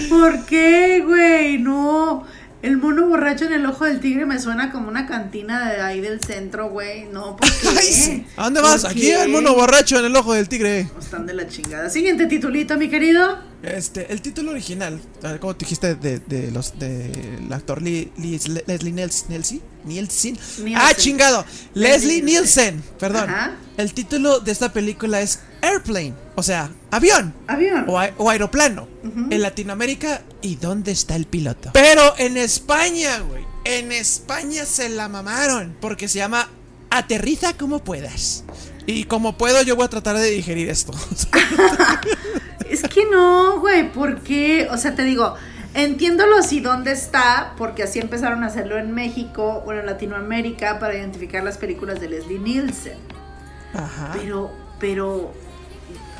¿Por 0.08 0.46
qué, 0.46 1.02
güey? 1.04 1.58
No. 1.58 2.24
El 2.62 2.76
mono 2.76 3.06
borracho 3.08 3.46
en 3.46 3.54
el 3.54 3.64
ojo 3.64 3.86
del 3.86 4.00
tigre 4.00 4.26
me 4.26 4.38
suena 4.38 4.70
como 4.70 4.88
una 4.88 5.06
cantina 5.06 5.70
de 5.70 5.80
ahí 5.80 6.00
del 6.00 6.20
centro, 6.22 6.68
güey. 6.68 7.06
No, 7.06 7.36
¿por 7.36 7.48
qué? 7.62 8.24
¿A 8.36 8.44
dónde 8.44 8.60
vas? 8.60 8.82
¿Por 8.82 8.90
Aquí 8.90 9.00
qué? 9.00 9.22
el 9.22 9.30
mono 9.30 9.54
borracho 9.54 9.98
en 9.98 10.04
el 10.04 10.14
ojo 10.16 10.34
del 10.34 10.48
tigre. 10.48 10.86
Están 10.98 11.24
de 11.26 11.32
la 11.34 11.46
chingada. 11.48 11.88
Siguiente 11.88 12.26
titulito, 12.26 12.76
mi 12.76 12.88
querido. 12.90 13.38
Este, 13.62 14.10
el 14.10 14.22
título 14.22 14.52
original, 14.52 14.98
como 15.38 15.54
te 15.54 15.66
dijiste 15.66 15.94
de, 15.94 16.18
de 16.20 16.50
los 16.50 16.78
del 16.78 17.52
actor 17.52 17.82
Lee- 17.82 18.10
Lee- 18.16 18.40
Leslie 18.66 18.92
Nielsen, 18.92 19.60
Nielsen. 19.84 20.38
Ah, 20.76 20.92
chingado, 20.96 21.44
Leslie 21.74 22.22
Nielsen, 22.22 22.82
perdón. 22.98 23.28
Ajá. 23.28 23.56
El 23.76 23.92
título 23.92 24.40
de 24.40 24.52
esta 24.52 24.72
película 24.72 25.20
es 25.20 25.40
Airplane, 25.60 26.14
o 26.36 26.42
sea, 26.42 26.70
avión 26.90 27.34
Avión. 27.48 27.84
o, 27.86 27.98
a- 27.98 28.10
o 28.16 28.30
aeroplano. 28.30 28.88
En 29.30 29.42
Latinoamérica, 29.42 30.22
¿y 30.40 30.56
dónde 30.56 30.92
está 30.92 31.14
el 31.16 31.26
piloto? 31.26 31.70
Pero 31.74 32.14
en 32.16 32.38
España, 32.38 33.18
güey, 33.20 33.44
en 33.64 33.92
España 33.92 34.64
se 34.64 34.88
la 34.88 35.08
mamaron 35.10 35.76
porque 35.82 36.08
se 36.08 36.18
llama 36.18 36.48
Aterriza 36.88 37.52
como 37.58 37.84
puedas. 37.84 38.44
Y 38.86 39.04
como 39.04 39.36
puedo, 39.38 39.62
yo 39.62 39.76
voy 39.76 39.84
a 39.84 39.88
tratar 39.88 40.16
de 40.16 40.30
digerir 40.30 40.68
esto. 40.70 40.92
Es 42.70 42.82
que 42.84 43.04
no, 43.10 43.58
güey, 43.60 43.90
¿por 43.90 44.20
qué? 44.20 44.68
O 44.70 44.76
sea, 44.76 44.94
te 44.94 45.02
digo, 45.02 45.34
entiendo 45.74 46.26
los 46.26 46.52
y 46.52 46.60
dónde 46.60 46.92
está, 46.92 47.54
porque 47.56 47.82
así 47.82 47.98
empezaron 47.98 48.44
a 48.44 48.46
hacerlo 48.46 48.78
en 48.78 48.92
México 48.92 49.62
o 49.66 49.72
en 49.72 49.84
Latinoamérica 49.84 50.78
para 50.78 50.94
identificar 50.94 51.42
las 51.42 51.58
películas 51.58 52.00
de 52.00 52.08
Leslie 52.08 52.38
Nielsen. 52.38 52.98
Ajá. 53.74 54.10
Pero, 54.14 54.52
pero, 54.78 55.32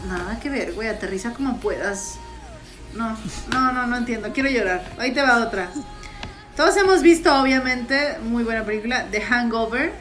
nada 0.08 0.40
que 0.40 0.50
ver, 0.50 0.72
güey, 0.72 0.88
aterriza 0.88 1.32
como 1.32 1.58
puedas. 1.60 2.18
No, 2.94 3.16
no, 3.52 3.72
no, 3.72 3.86
no 3.86 3.96
entiendo, 3.96 4.30
quiero 4.32 4.50
llorar. 4.50 4.82
Ahí 4.98 5.12
te 5.12 5.22
va 5.22 5.44
otra. 5.46 5.70
Todos 6.56 6.76
hemos 6.76 7.02
visto, 7.02 7.32
obviamente, 7.40 8.18
muy 8.24 8.42
buena 8.42 8.64
película, 8.64 9.06
The 9.10 9.20
Hangover, 9.20 9.92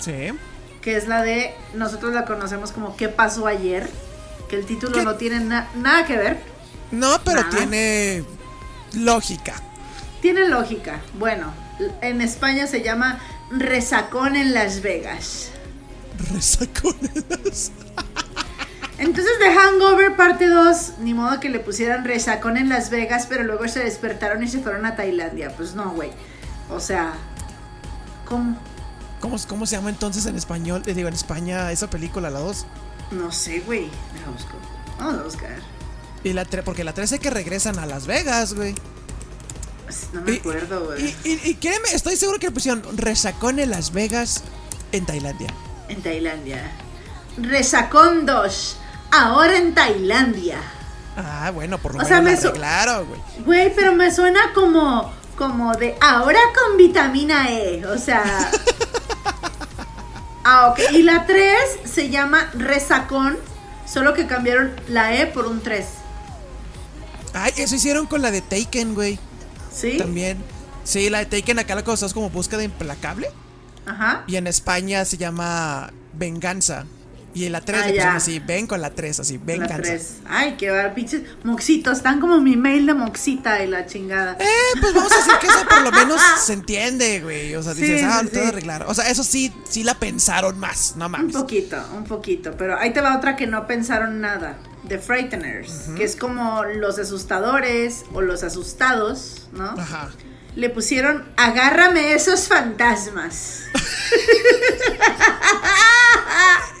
Sí. 0.00 0.30
que 0.82 0.96
es 0.96 1.06
la 1.06 1.22
de, 1.22 1.54
nosotros 1.74 2.12
la 2.12 2.24
conocemos 2.24 2.72
como 2.72 2.96
¿Qué 2.96 3.08
pasó 3.08 3.46
ayer? 3.46 3.88
Que 4.48 4.56
el 4.56 4.66
título 4.66 4.92
¿Qué? 4.92 5.04
no 5.04 5.14
tiene 5.16 5.40
na- 5.40 5.68
nada 5.74 6.06
que 6.06 6.16
ver. 6.16 6.38
No, 6.90 7.20
pero 7.24 7.42
Nada. 7.42 7.56
tiene 7.56 8.24
lógica. 8.94 9.54
Tiene 10.22 10.48
lógica. 10.48 11.00
Bueno, 11.18 11.52
en 12.00 12.20
España 12.20 12.66
se 12.66 12.82
llama 12.82 13.18
Resacón 13.50 14.36
en 14.36 14.54
Las 14.54 14.82
Vegas. 14.82 15.50
Resacones. 16.32 17.72
Entonces 18.98 19.32
The 19.40 19.52
Hangover 19.54 20.16
parte 20.16 20.46
2, 20.48 20.92
ni 21.00 21.12
modo 21.12 21.38
que 21.38 21.50
le 21.50 21.58
pusieran 21.60 22.04
Resacón 22.04 22.56
en 22.56 22.68
Las 22.70 22.88
Vegas, 22.88 23.26
pero 23.28 23.42
luego 23.42 23.68
se 23.68 23.80
despertaron 23.80 24.42
y 24.42 24.48
se 24.48 24.60
fueron 24.60 24.86
a 24.86 24.96
Tailandia. 24.96 25.54
Pues 25.54 25.74
no, 25.74 25.90
güey. 25.90 26.10
O 26.70 26.80
sea, 26.80 27.12
¿cómo? 28.24 28.56
¿Cómo, 29.20 29.36
¿Cómo 29.48 29.66
se 29.66 29.76
llama 29.76 29.90
entonces 29.90 30.24
en 30.26 30.36
español? 30.36 30.82
Le 30.86 30.94
digo, 30.94 31.08
en 31.08 31.14
España 31.14 31.70
esa 31.72 31.90
película, 31.90 32.30
la 32.30 32.38
2. 32.40 32.64
No 33.10 33.30
sé, 33.32 33.60
güey. 33.60 33.88
Deja 34.14 34.30
busco. 34.30 34.56
Vamos 34.98 35.20
a 35.20 35.22
buscar. 35.22 35.56
Y 36.24 36.32
la 36.32 36.44
3, 36.44 36.64
porque 36.64 36.82
la 36.84 36.92
3 36.92 37.12
es 37.12 37.20
que 37.20 37.30
regresan 37.30 37.78
a 37.78 37.86
Las 37.86 38.06
Vegas, 38.06 38.54
güey. 38.54 38.74
Pues, 39.84 40.08
No 40.12 40.20
me 40.22 40.32
Y- 40.32 40.38
acuerdo, 40.38 40.84
güey. 40.86 41.14
Y, 41.24 41.28
y, 41.30 41.40
y 41.50 41.54
créeme, 41.54 41.88
estoy 41.92 42.16
seguro 42.16 42.38
que 42.38 42.46
le 42.46 42.52
pusieron 42.52 42.82
resacón 42.96 43.58
en 43.60 43.70
Las 43.70 43.92
Vegas 43.92 44.42
en 44.92 45.06
Tailandia. 45.06 45.52
En 45.88 46.02
Tailandia. 46.02 46.72
Resacón 47.38 48.26
2. 48.26 48.76
Ahora 49.12 49.56
en 49.56 49.74
Tailandia. 49.74 50.58
Ah, 51.16 51.50
bueno, 51.54 51.78
por 51.78 51.92
lo 51.94 52.00
O 52.00 52.02
menos 52.02 52.08
sea, 52.08 52.20
me 52.20 52.36
su- 52.36 52.48
arreglaron, 52.48 53.06
güey. 53.06 53.20
Güey, 53.44 53.74
pero 53.76 53.92
me 53.92 54.12
suena 54.12 54.52
como, 54.54 55.12
como 55.38 55.72
de 55.74 55.96
ahora 56.00 56.40
con 56.54 56.76
vitamina 56.76 57.50
E. 57.52 57.86
O 57.86 57.96
sea. 57.98 58.50
ah, 60.46 60.68
ok. 60.70 60.80
Y 60.92 61.02
la 61.02 61.26
3 61.26 61.54
se 61.84 62.10
llama 62.10 62.50
Resacón. 62.54 63.36
Solo 63.86 64.14
que 64.14 64.26
cambiaron 64.26 64.72
la 64.88 65.14
E 65.14 65.26
por 65.26 65.46
un 65.46 65.60
3. 65.60 65.86
Ay, 67.34 67.52
eso 67.56 67.76
hicieron 67.76 68.06
con 68.06 68.22
la 68.22 68.30
de 68.30 68.40
Taken, 68.40 68.94
güey. 68.94 69.18
¿Sí? 69.72 69.96
También. 69.98 70.38
Sí, 70.84 71.10
la 71.10 71.18
de 71.18 71.26
Taken 71.26 71.58
acá 71.58 71.74
la 71.74 71.84
cosa 71.84 72.06
es 72.06 72.14
como 72.14 72.30
búsqueda 72.30 72.62
implacable. 72.62 73.30
Ajá. 73.86 74.24
Y 74.26 74.36
en 74.36 74.46
España 74.46 75.04
se 75.04 75.16
llama 75.16 75.92
Venganza. 76.12 76.86
Y 77.36 77.44
en 77.44 77.52
la 77.52 77.60
3 77.60 77.78
Ah, 77.82 77.86
le 77.86 77.92
pusieron 77.92 78.16
así, 78.16 78.38
ven 78.38 78.66
con 78.66 78.80
la 78.80 78.90
3, 78.90 79.20
así, 79.20 79.36
La 79.36 79.44
Venganza. 79.44 79.76
3. 79.82 80.12
Ay, 80.26 80.56
qué 80.58 80.70
bar, 80.70 80.94
pinches 80.94 81.20
moxitos. 81.44 81.98
Están 81.98 82.18
como 82.18 82.40
mi 82.40 82.56
mail 82.56 82.86
de 82.86 82.94
moxita 82.94 83.62
y 83.62 83.66
la 83.68 83.84
chingada. 83.86 84.38
Eh, 84.40 84.46
pues 84.80 84.94
vamos 84.94 85.12
a 85.12 85.16
decir 85.16 85.32
que 85.42 85.46
eso 85.46 85.66
por 85.68 85.82
lo 85.82 85.92
menos 85.92 86.18
se 86.44 86.54
entiende, 86.54 87.20
güey. 87.20 87.54
O 87.54 87.62
sea, 87.62 87.74
Sí, 87.74 87.82
dices, 87.82 88.04
ah, 88.04 88.20
sí, 88.20 88.24
lo 88.24 88.30
tengo 88.30 88.44
sí. 88.46 88.50
que 88.50 88.56
arreglar. 88.56 88.84
O 88.88 88.94
sea, 88.94 89.10
eso 89.10 89.22
sí, 89.22 89.52
sí 89.68 89.84
la 89.84 89.94
pensaron 89.98 90.58
más, 90.58 90.94
no 90.96 91.06
Un 91.06 91.12
mames. 91.12 91.36
poquito, 91.36 91.76
un 91.94 92.04
poquito. 92.04 92.52
Pero 92.56 92.78
ahí 92.78 92.92
te 92.94 93.02
va 93.02 93.14
otra 93.16 93.36
que 93.36 93.46
no 93.46 93.66
pensaron 93.66 94.20
nada. 94.22 94.56
The 94.88 94.98
Frighteners. 94.98 95.90
Que 95.96 96.04
es 96.04 96.16
como 96.16 96.64
los 96.64 96.98
asustadores 96.98 98.04
o 98.14 98.22
los 98.22 98.44
asustados, 98.44 99.48
¿no? 99.52 99.66
Ajá. 99.78 100.10
Le 100.54 100.70
pusieron 100.70 101.28
agárrame 101.36 102.14
esos 102.14 102.48
fantasmas. 102.48 103.64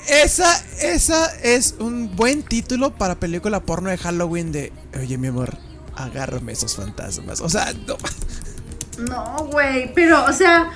Esa, 0.08 0.64
esa 0.80 1.34
es 1.42 1.74
un 1.78 2.14
buen 2.14 2.42
título 2.42 2.94
para 2.94 3.16
película 3.16 3.60
porno 3.60 3.90
de 3.90 3.98
Halloween 3.98 4.52
de, 4.52 4.72
oye, 4.98 5.18
mi 5.18 5.28
amor, 5.28 5.58
agárrame 5.96 6.52
esos 6.52 6.76
fantasmas. 6.76 7.40
O 7.40 7.48
sea, 7.48 7.72
no. 7.86 7.96
No, 8.98 9.48
güey, 9.50 9.92
pero, 9.94 10.24
o 10.24 10.32
sea, 10.32 10.70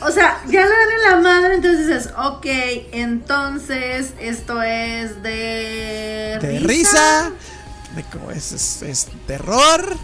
o 0.00 0.10
sea, 0.10 0.42
ya 0.48 0.64
le 0.64 0.70
dan 0.70 0.90
en 0.90 1.10
la 1.10 1.16
madre, 1.16 1.54
entonces 1.54 1.86
dices, 1.86 2.12
ok, 2.16 2.46
entonces 2.92 4.14
esto 4.18 4.62
es 4.62 5.22
de, 5.22 6.38
De 6.40 6.58
risa, 6.60 7.30
de 7.94 8.02
cómo 8.04 8.30
es, 8.32 8.52
es, 8.52 8.82
es 8.82 9.08
terror. 9.26 9.96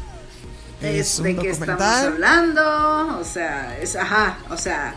Es, 0.80 1.14
Es 1.14 1.18
un 1.18 1.24
de 1.24 1.36
qué 1.36 1.50
estamos 1.50 1.82
hablando, 1.82 3.18
o 3.18 3.24
sea, 3.24 3.76
es, 3.80 3.96
ajá, 3.96 4.38
o 4.50 4.56
sea, 4.56 4.94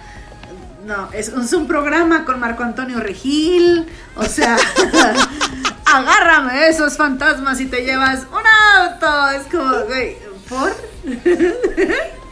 no, 0.85 1.11
es, 1.13 1.29
es 1.29 1.53
un 1.53 1.67
programa 1.67 2.25
con 2.25 2.39
Marco 2.39 2.63
Antonio 2.63 2.99
Regil, 2.99 3.87
o 4.15 4.25
sea, 4.25 4.57
agárrame 5.85 6.67
esos 6.67 6.97
fantasmas 6.97 7.59
y 7.59 7.65
te 7.65 7.83
llevas 7.83 8.21
un 8.31 8.43
auto, 8.77 9.29
es 9.29 9.43
como, 9.47 9.85
güey, 9.85 10.17
¿por? 10.49 10.73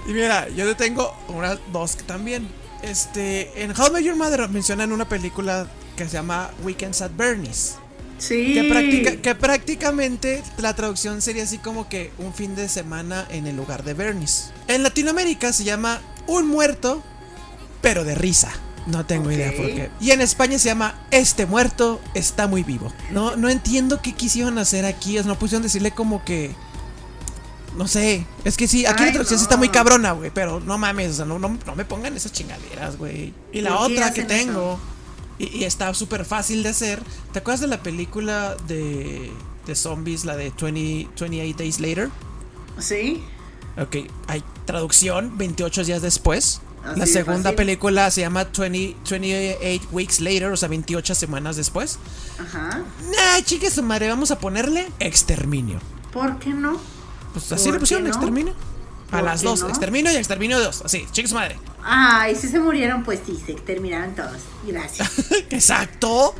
Y 0.07 0.13
mira, 0.13 0.49
yo 0.49 0.65
te 0.65 0.75
tengo 0.75 1.15
unas 1.27 1.59
dos 1.71 1.95
que 1.95 2.03
también. 2.03 2.47
Este, 2.81 3.61
en 3.61 3.71
How 3.71 3.91
Met 3.91 4.03
Your 4.03 4.15
Mother 4.15 4.47
mencionan 4.49 4.91
una 4.91 5.07
película 5.07 5.67
que 5.95 6.05
se 6.05 6.13
llama 6.13 6.49
Weekends 6.63 7.01
at 7.01 7.11
Bernie's. 7.15 7.75
Sí. 8.17 8.53
Que, 8.53 9.19
que 9.21 9.35
prácticamente 9.35 10.43
la 10.57 10.75
traducción 10.75 11.21
sería 11.21 11.43
así 11.43 11.57
como 11.57 11.87
que 11.87 12.11
un 12.17 12.33
fin 12.33 12.55
de 12.55 12.67
semana 12.69 13.27
en 13.29 13.45
el 13.47 13.55
lugar 13.55 13.83
de 13.83 13.93
Bernie's. 13.93 14.51
En 14.67 14.81
Latinoamérica 14.81 15.53
se 15.53 15.63
llama 15.63 16.01
Un 16.25 16.47
muerto, 16.47 17.03
pero 17.81 18.03
de 18.03 18.15
risa. 18.15 18.51
No 18.85 19.05
tengo 19.05 19.31
idea 19.31 19.51
por 19.55 19.67
qué. 19.67 19.91
Y 19.99 20.11
en 20.11 20.21
España 20.21 20.57
se 20.57 20.69
llama 20.69 20.95
Este 21.11 21.45
muerto 21.45 22.01
está 22.13 22.47
muy 22.47 22.63
vivo. 22.63 22.91
No, 23.11 23.35
no 23.35 23.49
entiendo 23.49 24.01
qué 24.01 24.13
quisieron 24.13 24.57
hacer 24.57 24.85
aquí. 24.85 25.17
O 25.17 25.21
sea, 25.21 25.31
no 25.31 25.37
pusieron 25.37 25.61
decirle 25.61 25.91
como 25.91 26.23
que. 26.25 26.55
No 27.77 27.87
sé. 27.87 28.25
Es 28.45 28.57
que 28.57 28.67
sí, 28.67 28.85
aquí 28.85 29.05
la 29.05 29.11
traducción 29.11 29.39
no. 29.39 29.43
está 29.43 29.57
muy 29.57 29.69
cabrona, 29.69 30.13
güey. 30.13 30.31
Pero 30.31 30.59
no 30.59 30.77
mames, 30.77 31.11
o 31.11 31.13
sea, 31.13 31.25
no, 31.25 31.37
no, 31.37 31.57
no 31.65 31.75
me 31.75 31.85
pongan 31.85 32.15
esas 32.15 32.31
chingaderas, 32.31 32.97
güey. 32.97 33.33
Y 33.51 33.61
la 33.61 33.77
¿Por 33.77 33.87
qué 33.87 33.93
otra 33.93 34.13
que 34.13 34.23
tengo. 34.23 34.79
Y, 35.37 35.59
y 35.59 35.63
está 35.65 35.93
súper 35.93 36.25
fácil 36.25 36.63
de 36.63 36.69
hacer. 36.69 37.01
¿Te 37.31 37.39
acuerdas 37.39 37.61
de 37.61 37.67
la 37.67 37.83
película 37.83 38.55
de, 38.67 39.31
de 39.67 39.75
zombies, 39.75 40.25
la 40.25 40.35
de 40.35 40.51
20, 40.59 41.09
28 41.19 41.57
Days 41.57 41.79
Later? 41.79 42.09
Sí. 42.79 43.23
Ok, 43.77 43.97
hay 44.27 44.43
traducción 44.65 45.37
28 45.37 45.83
días 45.83 46.01
después. 46.01 46.61
Así 46.85 46.99
la 46.99 47.05
segunda 47.05 47.51
película 47.53 48.09
se 48.11 48.21
llama 48.21 48.45
20, 48.45 48.97
28 49.09 49.87
Weeks 49.91 50.21
Later, 50.21 50.51
o 50.51 50.57
sea, 50.57 50.69
28 50.69 51.13
semanas 51.15 51.55
después. 51.55 51.99
Ajá. 52.39 52.83
Nah, 53.11 53.41
chique 53.43 53.69
su 53.69 53.83
madre, 53.83 54.07
vamos 54.07 54.31
a 54.31 54.39
ponerle 54.39 54.87
exterminio. 54.99 55.79
¿Por 56.11 56.39
qué 56.39 56.49
no? 56.49 56.79
Pues 57.33 57.51
así 57.51 57.65
¿Por 57.65 57.73
le 57.73 57.79
pusieron 57.79 58.05
no? 58.05 58.09
exterminio. 58.09 58.53
A 59.07 59.17
¿Por 59.17 59.23
las 59.23 59.41
dos, 59.41 59.61
no? 59.61 59.69
exterminio 59.69 60.11
y 60.11 60.15
exterminio 60.15 60.59
2. 60.59 60.83
Así, 60.85 61.05
chique 61.11 61.27
su 61.27 61.35
madre. 61.35 61.57
Ay, 61.83 62.35
si 62.35 62.47
se 62.47 62.59
murieron, 62.59 63.03
pues 63.03 63.19
sí, 63.25 63.41
se 63.43 63.53
terminaron 63.55 64.13
todos. 64.15 64.37
Gracias. 64.67 65.31
Exacto. 65.49 66.35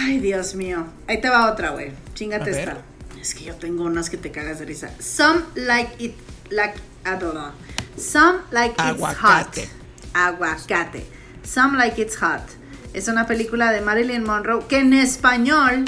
Ay, 0.00 0.20
Dios 0.20 0.54
mío. 0.54 0.86
Ahí 1.06 1.20
te 1.20 1.28
va 1.28 1.50
otra, 1.52 1.70
güey. 1.70 1.92
Chingate 2.14 2.50
esta. 2.50 2.78
Es 3.20 3.34
que 3.34 3.44
yo 3.44 3.54
tengo 3.56 3.84
unas 3.84 4.08
que 4.08 4.16
te 4.16 4.30
cagas 4.30 4.58
de 4.58 4.64
risa. 4.66 4.90
Some 5.00 5.42
like 5.54 6.02
it 6.02 6.14
like 6.50 6.74
Know. 7.06 7.52
Some 7.96 8.40
like 8.50 8.72
it's 8.72 8.82
Aguacate. 8.82 9.16
hot. 9.16 9.58
Aguacate. 10.12 11.04
Some 11.44 11.76
like 11.78 11.98
it's 12.00 12.16
hot. 12.16 12.42
Es 12.92 13.08
una 13.08 13.26
película 13.26 13.70
de 13.72 13.80
Marilyn 13.80 14.24
Monroe 14.24 14.66
que 14.68 14.80
en 14.80 14.92
español 14.92 15.84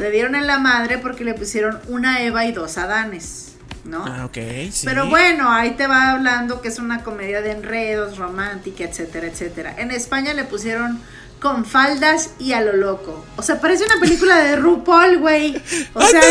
le 0.00 0.10
dieron 0.10 0.34
en 0.34 0.46
la 0.46 0.58
madre 0.58 0.98
porque 0.98 1.24
le 1.24 1.34
pusieron 1.34 1.78
una 1.88 2.22
Eva 2.22 2.44
y 2.46 2.52
dos 2.52 2.76
Adanes, 2.78 3.52
¿no? 3.84 4.04
Ah, 4.04 4.24
ok, 4.24 4.36
sí. 4.72 4.84
Pero 4.84 5.08
bueno, 5.08 5.52
ahí 5.52 5.72
te 5.76 5.86
va 5.86 6.10
hablando 6.10 6.60
que 6.60 6.68
es 6.68 6.78
una 6.80 7.04
comedia 7.04 7.40
de 7.42 7.52
enredos, 7.52 8.18
romántica, 8.18 8.82
etcétera, 8.84 9.28
etcétera. 9.28 9.74
En 9.78 9.92
España 9.92 10.34
le 10.34 10.44
pusieron 10.44 11.00
con 11.42 11.64
faldas 11.66 12.30
y 12.38 12.52
a 12.52 12.60
lo 12.60 12.72
loco. 12.74 13.24
O 13.36 13.42
sea, 13.42 13.60
parece 13.60 13.84
una 13.84 13.96
película 14.00 14.38
de 14.38 14.56
RuPaul, 14.56 15.18
güey. 15.18 15.60
O 15.92 16.00
sea, 16.02 16.22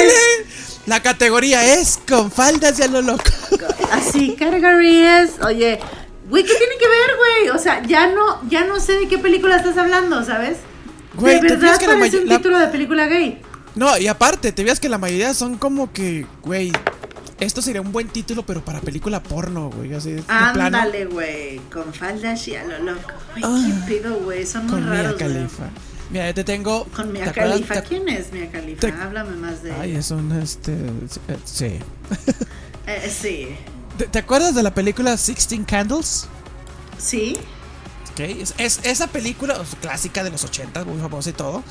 La 0.87 1.01
categoría 1.01 1.75
es 1.75 1.99
con 2.07 2.31
faldas 2.31 2.79
y 2.79 2.83
a 2.83 2.87
lo 2.87 3.01
loco. 3.01 3.23
así, 3.91 4.35
categories. 4.39 5.31
Oye, 5.45 5.79
güey, 6.29 6.43
¿qué 6.43 6.53
tiene 6.55 6.75
que 6.79 6.87
ver, 6.87 7.17
güey? 7.17 7.49
O 7.49 7.59
sea, 7.59 7.83
ya 7.85 8.07
no, 8.07 8.41
ya 8.49 8.63
no 8.65 8.79
sé 8.79 8.93
de 8.93 9.07
qué 9.09 9.17
película 9.17 9.57
estás 9.57 9.77
hablando, 9.77 10.23
¿sabes? 10.23 10.57
Güey, 11.15 11.35
de 11.41 11.49
¿te 11.49 11.55
verdad 11.57 11.77
parece 11.85 12.19
un 12.19 12.29
la- 12.29 12.37
título 12.37 12.57
de 12.57 12.67
película 12.67 13.05
gay. 13.07 13.41
No, 13.75 13.97
y 13.97 14.07
aparte, 14.07 14.51
te 14.53 14.63
veas 14.63 14.79
que 14.79 14.89
la 14.89 14.97
mayoría 14.97 15.33
son 15.33 15.57
como 15.57 15.91
que, 15.93 16.25
güey, 16.41 16.71
esto 17.41 17.61
sería 17.61 17.81
un 17.81 17.91
buen 17.91 18.07
título, 18.07 18.45
pero 18.45 18.63
para 18.63 18.79
película 18.79 19.21
porno, 19.21 19.69
güey. 19.69 19.93
Así 19.93 20.11
de. 20.13 20.23
Ándale, 20.29 21.05
güey, 21.05 21.57
con 21.71 21.93
faldas 21.93 22.47
y 22.47 22.55
a 22.55 22.63
lo 22.63 22.79
loco. 22.79 23.11
Ah. 23.43 23.65
qué 23.87 23.93
pedo, 23.99 24.15
güey, 24.19 24.45
son 24.45 24.67
muy 24.67 24.79
Mia 24.81 24.89
raros, 25.03 25.19
güey. 25.19 25.33
Khalifa. 25.33 25.63
Mira, 26.11 26.27
yo 26.27 26.33
te 26.33 26.43
tengo. 26.43 26.85
Con 26.95 27.11
Mia. 27.11 27.31
Te- 27.31 27.81
¿Quién 27.87 28.07
es 28.09 28.31
Mia 28.31 28.49
Khalifa? 28.51 28.81
te- 28.81 28.91
Háblame 28.93 29.35
más 29.37 29.63
de 29.63 29.71
Ay, 29.73 29.91
ella. 29.91 29.99
es 29.99 30.11
un 30.11 30.31
este. 30.33 30.73
eh, 30.73 31.37
Sí. 31.45 31.79
Eh, 32.87 33.11
sí. 33.15 33.47
¿Te, 33.97 34.05
te 34.07 34.19
acuerdas 34.19 34.55
de 34.55 34.63
la 34.63 34.73
película 34.73 35.15
Sixteen 35.17 35.63
Candles? 35.65 36.27
¿Sí? 36.97 37.35
Ok, 38.11 38.19
es, 38.19 38.53
es- 38.57 38.79
esa 38.83 39.07
película 39.07 39.55
clásica 39.81 40.23
de 40.23 40.29
los 40.31 40.43
80, 40.43 40.83
muy 40.85 40.99
famosa 40.99 41.29
y 41.29 41.33
todo. 41.33 41.63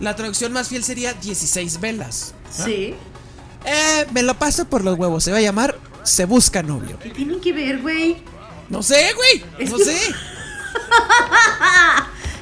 La 0.00 0.14
traducción 0.14 0.52
más 0.52 0.68
fiel 0.68 0.84
sería 0.84 1.14
16 1.14 1.80
velas. 1.80 2.34
¿no? 2.58 2.64
Sí. 2.66 2.94
Eh, 3.66 4.06
me 4.12 4.22
lo 4.22 4.34
paso 4.34 4.64
por 4.66 4.84
los 4.84 4.98
huevos. 4.98 5.24
Se 5.24 5.32
va 5.32 5.38
a 5.38 5.42
llamar 5.42 5.76
Se 6.04 6.24
busca 6.24 6.62
novio. 6.62 6.98
¿Qué 7.02 7.10
tienen 7.10 7.40
que 7.40 7.52
ver, 7.52 7.80
güey? 7.82 8.16
No 8.68 8.82
sé, 8.82 9.12
güey. 9.14 9.44
Es 9.58 9.70
No 9.70 9.76
que- 9.76 9.84
sé. 9.84 9.96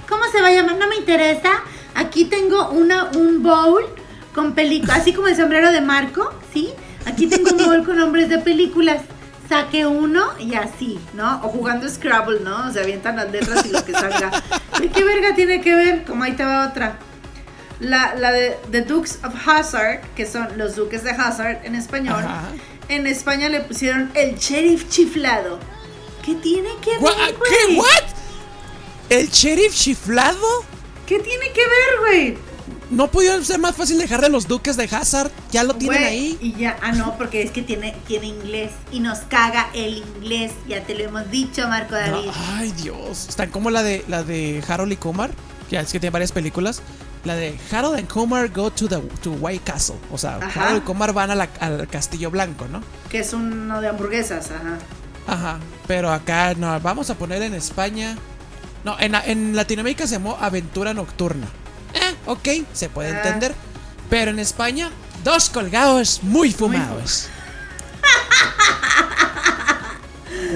¿Cómo 0.08 0.24
se 0.30 0.40
va 0.40 0.48
a 0.48 0.52
llamar? 0.52 0.76
No 0.76 0.88
me 0.88 0.96
interesa. 0.96 1.50
Aquí 1.94 2.26
tengo 2.26 2.70
una, 2.70 3.04
un 3.16 3.42
bowl 3.42 3.84
con 4.34 4.54
películas, 4.54 4.98
así 5.00 5.12
como 5.12 5.28
el 5.28 5.36
sombrero 5.36 5.70
de 5.70 5.80
Marco, 5.80 6.32
¿sí? 6.52 6.70
Aquí 7.06 7.26
tengo 7.26 7.50
un 7.50 7.58
bowl 7.64 7.84
con 7.84 7.96
nombres 7.98 8.28
de 8.28 8.38
películas. 8.38 9.02
Saque 9.48 9.86
uno 9.86 10.24
y 10.40 10.54
así, 10.54 10.98
¿no? 11.12 11.36
O 11.44 11.48
jugando 11.48 11.88
Scrabble, 11.88 12.40
¿no? 12.40 12.68
O 12.68 12.72
sea, 12.72 12.82
avientan 12.82 13.16
las 13.16 13.30
letras 13.30 13.64
y 13.66 13.68
lo 13.68 13.84
que 13.84 13.92
salga. 13.92 14.30
¿Y 14.82 14.88
qué 14.88 15.04
verga 15.04 15.34
tiene 15.34 15.60
que 15.60 15.74
ver? 15.74 16.04
Como 16.04 16.24
ahí 16.24 16.32
te 16.32 16.44
va 16.44 16.66
otra. 16.66 16.96
La, 17.84 18.14
la 18.14 18.32
de 18.32 18.56
The 18.70 18.82
Dukes 18.82 19.18
of 19.24 19.34
Hazard, 19.46 20.00
que 20.14 20.26
son 20.26 20.48
los 20.56 20.76
duques 20.76 21.04
de 21.04 21.10
Hazard 21.10 21.64
en 21.64 21.74
español. 21.74 22.22
Ajá. 22.24 22.48
En 22.88 23.06
España 23.06 23.48
le 23.48 23.60
pusieron 23.60 24.10
el 24.14 24.36
sheriff 24.36 24.88
chiflado. 24.88 25.58
¿Qué 26.24 26.34
tiene 26.36 26.70
que 26.82 26.90
ver? 26.98 27.34
¿Qué? 27.68 27.76
¿What? 27.76 28.04
¿El 29.10 29.28
sheriff 29.30 29.74
chiflado? 29.74 30.64
¿Qué 31.06 31.18
tiene 31.20 31.46
que 31.52 31.60
ver, 31.60 31.98
güey? 32.00 32.38
¿No 32.90 33.10
pudieron 33.10 33.44
ser 33.44 33.58
más 33.58 33.74
fácil 33.74 33.98
dejarle 33.98 34.26
a 34.26 34.30
los 34.30 34.46
duques 34.46 34.76
de 34.76 34.84
Hazard? 34.84 35.30
Ya 35.50 35.64
lo 35.64 35.74
tienen 35.74 35.98
Güey, 36.00 36.08
ahí. 36.12 36.38
Y 36.40 36.54
ya, 36.54 36.76
ah, 36.82 36.92
no, 36.92 37.16
porque 37.18 37.42
es 37.42 37.50
que 37.50 37.62
tiene, 37.62 37.94
tiene 38.06 38.26
inglés 38.26 38.70
y 38.92 39.00
nos 39.00 39.20
caga 39.20 39.68
el 39.74 39.98
inglés. 39.98 40.52
Ya 40.68 40.82
te 40.84 40.94
lo 40.94 41.04
hemos 41.04 41.30
dicho, 41.30 41.66
Marco 41.68 41.94
No, 41.94 42.00
David. 42.00 42.30
ay, 42.54 42.72
Dios. 42.72 43.26
Están 43.28 43.50
como 43.50 43.70
la 43.70 43.82
de 43.82 44.04
la 44.08 44.22
de 44.22 44.62
Harold 44.66 44.92
y 44.92 44.96
Kumar. 44.96 45.30
Que 45.68 45.78
es 45.78 45.92
que 45.92 45.98
tiene 45.98 46.12
varias 46.12 46.32
películas. 46.32 46.82
La 47.24 47.34
de 47.36 47.58
Harold 47.72 47.98
and 47.98 48.08
Kumar 48.08 48.48
go 48.50 48.70
to 48.70 48.86
the 48.88 48.98
to 49.22 49.30
White 49.32 49.64
Castle. 49.64 49.96
O 50.12 50.18
sea, 50.18 50.36
Ajá. 50.36 50.64
Harold 50.66 50.82
y 50.82 50.84
Kumar 50.84 51.12
van 51.14 51.30
a 51.30 51.34
la- 51.34 51.48
al 51.60 51.88
Castillo 51.88 52.30
Blanco, 52.30 52.66
¿no? 52.68 52.82
Que 53.10 53.20
es 53.20 53.32
uno 53.32 53.80
de 53.80 53.88
hamburguesas, 53.88 54.50
ajá. 54.50 54.78
Ajá. 55.26 55.58
Pero 55.86 56.12
acá 56.12 56.52
no, 56.54 56.78
vamos 56.80 57.08
a 57.10 57.14
poner 57.14 57.40
en 57.42 57.54
España. 57.54 58.16
No, 58.84 58.96
en, 59.00 59.14
en 59.14 59.56
Latinoamérica 59.56 60.06
se 60.06 60.14
llamó 60.16 60.36
Aventura 60.38 60.92
Nocturna. 60.92 61.46
Eh, 61.94 62.14
ok, 62.26 62.48
se 62.74 62.90
puede 62.90 63.12
Ah. 63.14 63.22
entender. 63.22 63.54
Pero 64.10 64.30
en 64.30 64.38
España, 64.38 64.90
dos 65.24 65.48
colgados 65.48 66.22
muy 66.22 66.52
fumados. 66.52 67.28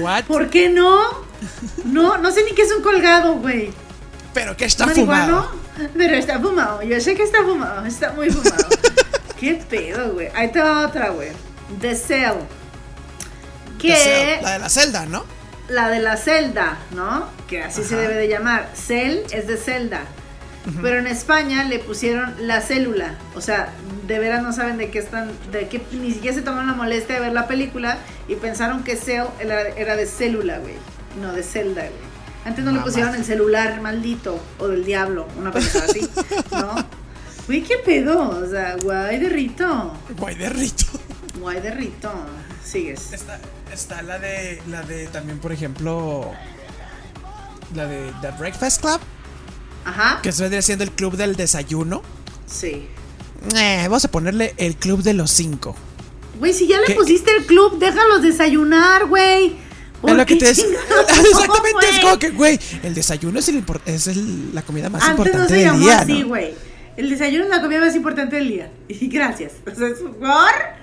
What? 0.01 0.25
¿Por 0.25 0.49
qué 0.49 0.69
no? 0.69 0.99
No, 1.85 2.17
no 2.17 2.31
sé 2.31 2.43
ni 2.43 2.53
qué 2.53 2.61
es 2.61 2.71
un 2.71 2.83
colgado, 2.83 3.35
güey. 3.35 3.71
Pero 4.33 4.55
que 4.55 4.65
está 4.65 4.87
fumado. 4.87 5.49
Pero 5.95 6.15
está 6.15 6.39
fumado. 6.39 6.81
Yo 6.81 6.99
sé 6.99 7.15
que 7.15 7.23
está 7.23 7.43
fumado. 7.43 7.85
Está 7.85 8.13
muy 8.13 8.29
fumado. 8.29 8.67
¿Qué 9.39 9.55
pedo, 9.69 10.13
güey? 10.13 10.29
Ahí 10.35 10.51
te 10.51 10.61
va 10.61 10.85
otra, 10.87 11.09
güey. 11.09 11.29
The 11.79 11.95
Cell. 11.95 12.33
Que 13.77 13.95
sea, 13.95 14.41
la 14.41 14.51
de 14.53 14.59
la 14.59 14.69
celda, 14.69 15.05
¿no? 15.05 15.39
la 15.69 15.89
de 15.89 15.99
la 15.99 16.17
celda, 16.17 16.77
¿no? 16.91 17.29
Que 17.47 17.63
así 17.63 17.83
se 17.83 17.95
debe 17.95 18.15
de 18.15 18.27
llamar. 18.27 18.69
Cell 18.73 19.19
es 19.31 19.47
de 19.47 19.57
celda. 19.57 20.01
Pero 20.81 20.99
en 20.99 21.07
España 21.07 21.63
le 21.63 21.79
pusieron 21.79 22.35
la 22.41 22.61
célula. 22.61 23.15
O 23.33 23.41
sea, 23.41 23.69
de 24.05 24.19
veras 24.19 24.43
no 24.43 24.53
saben 24.53 24.77
de 24.77 24.91
qué 24.91 24.99
están, 24.99 25.31
de 25.51 25.67
qué, 25.67 25.81
ni 25.93 26.11
siquiera 26.11 26.35
se 26.35 26.43
tomaron 26.43 26.67
la 26.67 26.73
molestia 26.73 27.15
de 27.15 27.21
ver 27.21 27.33
la 27.33 27.47
película 27.47 27.97
y 28.27 28.35
pensaron 28.35 28.83
que 28.83 28.95
Cell 28.95 29.25
era, 29.39 29.61
era 29.61 29.95
de 29.95 30.05
célula, 30.05 30.59
güey. 30.59 30.75
No, 31.19 31.33
de 31.33 31.43
celda, 31.43 31.81
güey. 31.81 32.08
Antes 32.45 32.63
no 32.65 32.71
le 32.71 32.79
pusieron 32.79 33.13
el 33.15 33.25
celular 33.25 33.81
maldito 33.81 34.39
o 34.59 34.67
del 34.67 34.85
diablo, 34.85 35.27
una 35.37 35.51
cosa 35.51 35.83
así, 35.87 36.07
¿no? 36.51 36.75
Güey, 37.47 37.63
qué 37.63 37.77
pedo, 37.77 38.29
o 38.29 38.47
sea, 38.49 38.75
guay 38.81 39.17
de 39.19 39.29
rito. 39.29 39.93
Guay 40.17 40.35
de 40.35 40.49
rito. 40.49 40.85
Guay 41.39 41.59
de 41.61 41.71
rito. 41.71 42.11
Sigues. 42.63 43.11
Está, 43.13 43.39
está 43.73 44.01
la 44.03 44.19
de. 44.19 44.61
La 44.69 44.81
de 44.83 45.07
también, 45.07 45.39
por 45.39 45.51
ejemplo. 45.51 46.31
La 47.75 47.85
de 47.87 48.11
The 48.21 48.31
Breakfast 48.39 48.81
Club. 48.81 48.99
Ajá. 49.85 50.19
Que 50.21 50.31
se 50.31 50.43
vendría 50.43 50.61
siendo 50.61 50.83
el 50.83 50.91
club 50.91 51.15
del 51.17 51.35
desayuno. 51.35 52.01
Sí. 52.45 52.87
Eh, 53.55 53.81
vamos 53.83 54.05
a 54.05 54.11
ponerle 54.11 54.53
el 54.57 54.75
club 54.75 55.01
de 55.01 55.13
los 55.13 55.31
cinco. 55.31 55.75
Güey, 56.39 56.53
si 56.53 56.67
ya 56.67 56.79
le 56.79 56.85
¿Qué- 56.87 56.93
pusiste 56.93 57.35
el 57.35 57.45
club, 57.45 57.79
déjalos 57.79 58.21
desayunar, 58.21 59.07
güey. 59.07 59.55
¿Por 60.01 60.11
Es 60.11 60.17
lo 60.17 60.25
que 60.25 60.35
te 60.37 60.45
no, 60.45 60.51
Exactamente, 61.29 61.89
es 61.91 61.99
como 61.99 62.19
que, 62.19 62.29
güey, 62.29 62.59
el 62.83 62.93
desayuno 62.93 63.39
es, 63.39 63.49
el 63.49 63.63
es 63.85 64.07
el- 64.07 64.53
la 64.55 64.61
comida 64.61 64.89
más 64.89 65.03
Antes 65.03 65.17
no 65.17 65.25
importante 65.25 65.53
se 65.61 65.65
del 65.69 65.79
día, 65.79 65.99
así, 65.99 66.19
¿no? 66.21 66.27
güey. 66.29 66.53
El 66.97 67.09
desayuno 67.09 67.43
es 67.45 67.49
la 67.49 67.61
comida 67.61 67.79
más 67.79 67.95
importante 67.95 68.35
del 68.37 68.47
día. 68.47 68.71
Y 68.87 69.07
gracias. 69.07 69.53
O 69.71 69.75
sea, 69.75 69.87
es 69.87 69.99
por. 69.99 70.79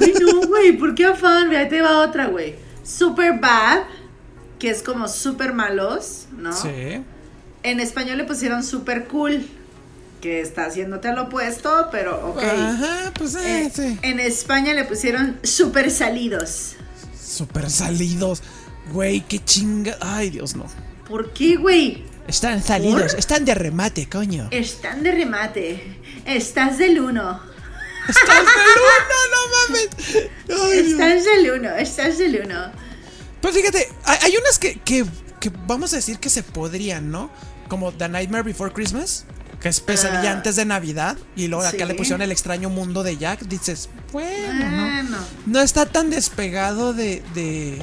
Ay, 0.00 0.14
no, 0.20 0.46
güey, 0.46 0.72
¿por 0.76 0.94
qué 0.94 1.06
afán? 1.06 1.48
Mira, 1.48 1.60
ahí 1.60 1.68
te 1.68 1.80
va 1.82 1.98
otra, 2.00 2.26
güey. 2.26 2.54
Super 2.84 3.38
bad, 3.40 3.80
que 4.58 4.70
es 4.70 4.82
como 4.82 5.08
super 5.08 5.52
malos, 5.52 6.26
¿no? 6.36 6.52
Sí. 6.52 7.02
En 7.62 7.80
español 7.80 8.18
le 8.18 8.24
pusieron 8.24 8.62
super 8.62 9.06
cool, 9.06 9.46
que 10.20 10.40
está 10.40 10.66
haciéndote 10.66 11.08
al 11.08 11.18
opuesto, 11.18 11.88
pero 11.90 12.28
ok. 12.30 12.42
Ajá, 12.42 13.12
pues 13.18 13.34
eh, 13.36 13.62
Eh, 13.66 13.72
sí. 13.74 13.98
En 14.02 14.20
España 14.20 14.74
le 14.74 14.84
pusieron 14.84 15.38
super 15.42 15.90
salidos. 15.90 16.76
Super 17.34 17.70
salidos. 17.70 18.42
Güey, 18.92 19.22
qué 19.22 19.44
chinga. 19.44 19.96
Ay, 20.00 20.30
Dios, 20.30 20.54
no. 20.54 20.66
¿Por 21.08 21.32
qué, 21.32 21.56
güey? 21.56 22.04
Están 22.28 22.62
salidos, 22.62 23.12
¿Por? 23.12 23.18
están 23.18 23.44
de 23.44 23.54
remate, 23.54 24.08
coño. 24.08 24.48
Están 24.50 25.02
de 25.02 25.10
remate. 25.12 25.98
Estás 26.24 26.78
del 26.78 27.00
uno. 27.00 27.40
Estás 28.08 28.38
del 28.38 28.76
uno, 28.86 29.16
no 29.32 29.74
mames. 29.74 29.88
Ay, 30.48 30.82
Dios. 30.82 31.00
Estás 31.00 31.24
del 31.24 31.50
uno. 31.50 31.74
Estás 31.76 32.18
del 32.18 32.42
uno. 32.44 32.72
Pues 33.40 33.54
fíjate, 33.54 33.88
hay, 34.04 34.18
hay 34.22 34.36
unas 34.36 34.58
que, 34.58 34.78
que, 34.80 35.04
que 35.40 35.50
vamos 35.66 35.92
a 35.92 35.96
decir 35.96 36.18
que 36.18 36.30
se 36.30 36.42
podrían, 36.42 37.10
¿no? 37.10 37.30
Como 37.68 37.92
The 37.92 38.08
Nightmare 38.08 38.44
Before 38.44 38.72
Christmas, 38.72 39.24
que 39.64 39.70
es 39.70 39.80
pesadilla 39.80 40.30
Ah. 40.32 40.34
antes 40.34 40.56
de 40.56 40.66
Navidad, 40.66 41.16
y 41.36 41.48
luego 41.48 41.64
acá 41.64 41.86
le 41.86 41.94
pusieron 41.94 42.20
el 42.20 42.30
extraño 42.30 42.68
mundo 42.68 43.02
de 43.02 43.16
Jack. 43.16 43.40
Dices, 43.46 43.88
bueno, 44.12 44.70
¿no? 44.70 44.82
Bueno, 44.82 45.16
No 45.46 45.60
está 45.62 45.86
tan 45.86 46.10
despegado 46.10 46.92
de. 46.92 47.22
de 47.34 47.82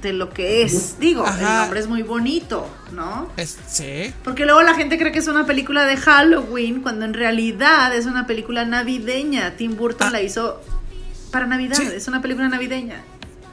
de 0.00 0.12
lo 0.14 0.30
que 0.30 0.62
es. 0.62 0.98
Digo, 1.00 1.26
el 1.26 1.42
nombre 1.42 1.80
es 1.80 1.86
muy 1.88 2.02
bonito, 2.02 2.66
¿no? 2.92 3.30
es- 3.36 3.58
sí. 3.68 4.14
Porque 4.24 4.44
luego 4.46 4.62
la 4.62 4.74
gente 4.74 4.96
cree 4.96 5.10
que 5.12 5.18
es 5.18 5.26
una 5.28 5.44
película 5.44 5.84
de 5.84 5.96
Halloween, 5.98 6.80
cuando 6.82 7.04
en 7.04 7.12
realidad 7.14 7.94
es 7.94 8.06
una 8.06 8.26
película 8.26 8.64
navideña. 8.64 9.56
Tim 9.58 9.76
Burton 9.76 10.06
Ah. 10.08 10.12
la 10.12 10.22
hizo 10.22 10.62
para 11.30 11.46
Navidad. 11.46 11.76
Sí. 11.76 11.82
Es 11.94 12.08
una 12.08 12.22
película 12.22 12.48
navideña. 12.48 13.02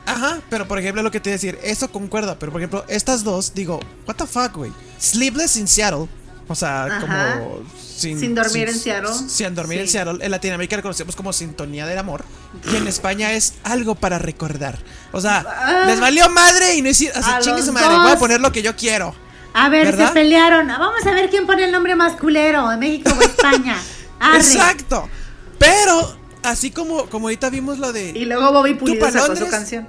Ajá, 0.05 0.39
pero 0.49 0.65
por 0.67 0.77
ejemplo, 0.79 1.01
lo 1.03 1.09
que 1.11 1.19
te 1.19 1.29
iba 1.29 1.33
a 1.33 1.39
decir, 1.39 1.57
eso 1.63 1.91
concuerda, 1.91 2.37
pero 2.39 2.51
por 2.53 2.61
ejemplo, 2.61 2.85
estas 2.87 3.23
dos, 3.25 3.53
digo, 3.53 3.81
what 4.07 4.15
the 4.15 4.25
fuck, 4.27 4.55
güey. 4.55 4.71
Sleepless 4.99 5.57
in 5.57 5.67
Seattle, 5.67 6.07
o 6.47 6.55
sea, 6.55 6.85
Ajá. 6.85 6.99
como 7.01 7.59
sin, 7.95 8.19
Sin 8.19 8.35
dormir 8.35 8.69
en 8.69 8.75
Seattle. 8.77 9.09
Sin 9.27 9.55
dormir 9.55 9.79
en. 9.81 9.87
Seattle. 9.87 10.23
En 10.23 10.31
Latinoamérica 10.31 10.75
la 10.75 10.81
conocemos 10.81 11.15
como 11.15 11.33
Sintonía 11.33 11.85
del 11.87 11.97
Amor. 11.97 12.23
Y 12.71 12.75
en 12.75 12.87
España 12.87 13.33
es 13.33 13.53
algo 13.63 13.95
para 13.95 14.19
recordar. 14.19 14.77
O 15.11 15.21
sea, 15.21 15.43
Ah. 15.47 15.83
les 15.87 15.99
valió 15.99 16.29
madre 16.29 16.75
y 16.75 16.81
no 16.81 16.89
hicieron. 16.89 17.23
Así 17.23 17.31
chingue 17.49 17.63
su 17.63 17.73
madre, 17.73 17.95
voy 17.97 18.11
a 18.11 18.19
poner 18.19 18.41
lo 18.41 18.51
que 18.51 18.61
yo 18.61 18.75
quiero. 18.75 19.15
A 19.53 19.69
ver, 19.69 19.85
¿Verdad? 19.85 20.09
se 20.09 20.13
pelearon. 20.13 20.67
Vamos 20.67 21.05
a 21.05 21.11
ver 21.11 21.29
quién 21.29 21.45
pone 21.47 21.63
el 21.63 21.71
nombre 21.71 21.95
más 21.95 22.13
culero, 22.19 22.71
en 22.71 22.79
México 22.79 23.09
o 23.17 23.21
España. 23.21 23.77
Arre. 24.19 24.37
Exacto. 24.37 25.09
Pero, 25.57 26.17
así 26.43 26.71
como, 26.71 27.05
como 27.09 27.27
ahorita 27.27 27.49
vimos 27.49 27.79
lo 27.79 27.93
de. 27.93 28.09
Y 28.09 28.25
luego 28.25 28.51
Bobby 28.51 28.73
Pulido 28.73 29.05
sacó 29.09 29.27
su 29.27 29.31
Londres? 29.31 29.49
canción. 29.49 29.87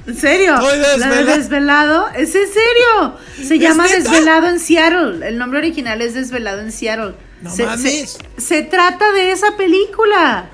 ¿En 0.06 0.16
serio? 0.16 0.54
Estoy 0.54 0.78
La 0.78 0.86
de 0.88 0.94
desvelado. 0.98 1.36
desvelado. 1.36 2.08
¿Es 2.16 2.34
en 2.34 2.46
serio? 2.46 3.16
Se 3.36 3.54
¿Es 3.56 3.60
llama 3.60 3.84
neta? 3.86 3.96
Desvelado 4.10 4.48
en 4.48 4.60
Seattle. 4.60 5.26
El 5.28 5.38
nombre 5.38 5.58
original 5.58 6.00
es 6.02 6.14
Desvelado 6.14 6.60
en 6.60 6.70
Seattle. 6.72 7.14
No 7.42 7.50
se, 7.50 7.64
mames. 7.66 8.18
Se, 8.36 8.40
se 8.40 8.62
trata 8.62 9.12
de 9.12 9.32
esa 9.32 9.56
película. 9.56 10.46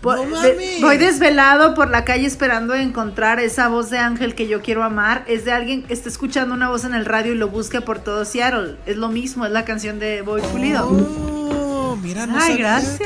Po- 0.00 0.16
No 0.16 0.24
mames. 0.24 0.80
voy 0.82 0.96
desvelado 0.98 1.74
por 1.74 1.90
la 1.90 2.04
calle 2.04 2.26
esperando 2.26 2.74
encontrar 2.74 3.40
esa 3.40 3.68
voz 3.68 3.88
de 3.90 3.98
ángel 3.98 4.34
que 4.34 4.46
yo 4.48 4.60
quiero 4.62 4.82
amar. 4.82 5.24
Es 5.26 5.44
de 5.44 5.52
alguien 5.52 5.82
que 5.82 5.92
está 5.94 6.08
escuchando 6.08 6.54
una 6.54 6.68
voz 6.68 6.84
en 6.84 6.94
el 6.94 7.04
radio 7.06 7.32
y 7.32 7.36
lo 7.36 7.48
busca 7.48 7.80
por 7.82 7.98
todo 8.00 8.24
Seattle. 8.24 8.76
Es 8.86 8.96
lo 8.96 9.08
mismo, 9.08 9.46
es 9.46 9.52
la 9.52 9.64
canción 9.64 9.98
de 9.98 10.22
Boy 10.22 10.42
Pulido. 10.42 10.86
Oh, 10.88 11.96
mira, 12.02 12.26
no 12.26 12.38
Ay, 12.38 12.56
gracias. 12.58 12.98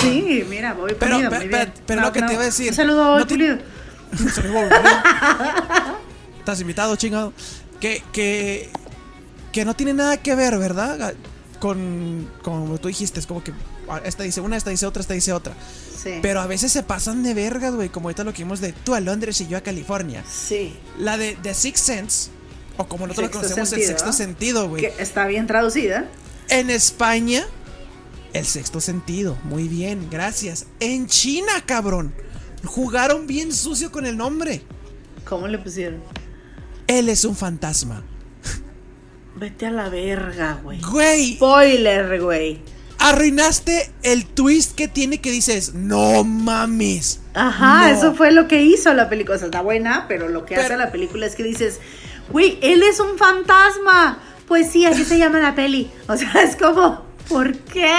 Sí, 0.00 0.44
mira, 0.48 0.76
Pero, 0.98 0.98
Pulido. 1.16 1.30
muy 1.30 1.48
bien. 1.48 1.72
pero 1.86 2.00
lo 2.02 2.12
que 2.12 2.22
te 2.22 2.32
iba 2.34 2.42
a 2.42 2.46
decir, 2.46 2.68
Un 2.70 2.74
saludo 2.74 3.18
no 3.18 3.26
te- 3.26 3.34
Pulido. 3.34 3.58
Estás 6.38 6.60
invitado, 6.60 6.96
chingado. 6.96 7.32
Que, 7.80 8.02
que, 8.12 8.70
que 9.52 9.64
no 9.64 9.74
tiene 9.74 9.94
nada 9.94 10.16
que 10.18 10.34
ver, 10.34 10.58
¿verdad? 10.58 11.14
Con, 11.60 12.30
como 12.42 12.78
tú 12.78 12.88
dijiste, 12.88 13.20
es 13.20 13.26
como 13.26 13.42
que 13.42 13.52
ah, 13.88 14.00
esta 14.04 14.22
dice 14.22 14.40
una, 14.40 14.56
esta 14.56 14.70
dice 14.70 14.86
otra, 14.86 15.00
esta 15.00 15.14
dice 15.14 15.32
otra. 15.32 15.54
Sí. 16.02 16.18
Pero 16.20 16.40
a 16.40 16.46
veces 16.46 16.72
se 16.72 16.82
pasan 16.82 17.22
de 17.22 17.34
vergas, 17.34 17.74
güey, 17.74 17.88
como 17.88 18.08
ahorita 18.08 18.24
lo 18.24 18.32
que 18.32 18.42
vimos 18.42 18.60
de 18.60 18.72
tú 18.72 18.94
a 18.94 19.00
Londres 19.00 19.40
y 19.40 19.48
yo 19.48 19.56
a 19.56 19.62
California. 19.62 20.22
Sí. 20.30 20.76
La 20.98 21.16
de 21.16 21.36
The 21.42 21.54
Sixth 21.54 21.84
Sense, 21.84 22.30
o 22.76 22.86
como 22.86 23.06
nosotros 23.06 23.30
Sexto 23.30 23.38
lo 23.38 23.48
conocemos, 23.48 23.72
el 23.72 23.86
sexto 23.86 24.12
sentido, 24.12 24.68
güey. 24.68 24.82
Que 24.82 25.02
está 25.02 25.26
bien 25.26 25.46
traducida. 25.46 26.06
En 26.48 26.68
España, 26.68 27.46
el 28.34 28.44
sexto 28.44 28.80
sentido. 28.80 29.38
Muy 29.44 29.68
bien, 29.68 30.08
gracias. 30.10 30.66
En 30.80 31.06
China, 31.06 31.52
cabrón. 31.64 32.12
Jugaron 32.64 33.26
bien 33.26 33.52
sucio 33.52 33.90
con 33.92 34.06
el 34.06 34.16
nombre. 34.16 34.62
¿Cómo 35.24 35.48
le 35.48 35.58
pusieron? 35.58 36.00
Él 36.86 37.08
es 37.08 37.24
un 37.24 37.34
fantasma. 37.36 38.02
Vete 39.36 39.66
a 39.66 39.70
la 39.70 39.88
verga, 39.88 40.60
güey. 40.62 40.80
Güey, 40.80 41.34
Spoiler, 41.36 42.20
güey. 42.20 42.60
arruinaste 42.98 43.90
el 44.02 44.24
twist 44.26 44.74
que 44.76 44.86
tiene 44.88 45.20
que 45.20 45.30
dices, 45.30 45.74
no 45.74 46.22
mames. 46.24 47.20
Ajá, 47.34 47.88
No. 47.90 47.96
eso 47.98 48.14
fue 48.14 48.30
lo 48.32 48.46
que 48.48 48.62
hizo 48.62 48.94
la 48.94 49.08
película. 49.08 49.36
O 49.36 49.38
sea, 49.38 49.46
está 49.48 49.60
buena, 49.60 50.06
pero 50.08 50.28
lo 50.28 50.44
que 50.46 50.54
Pero- 50.54 50.66
hace 50.66 50.76
la 50.76 50.92
película 50.92 51.26
es 51.26 51.34
que 51.34 51.42
dices, 51.42 51.80
güey, 52.30 52.58
él 52.62 52.82
es 52.82 53.00
un 53.00 53.18
fantasma. 53.18 54.20
Pues 54.46 54.70
sí, 54.70 54.84
así 54.86 55.04
se 55.04 55.18
llama 55.18 55.40
la 55.40 55.54
peli. 55.54 55.90
O 56.06 56.16
sea, 56.16 56.30
es 56.42 56.54
como, 56.56 57.03
¿por 57.28 57.54
qué? 57.56 57.92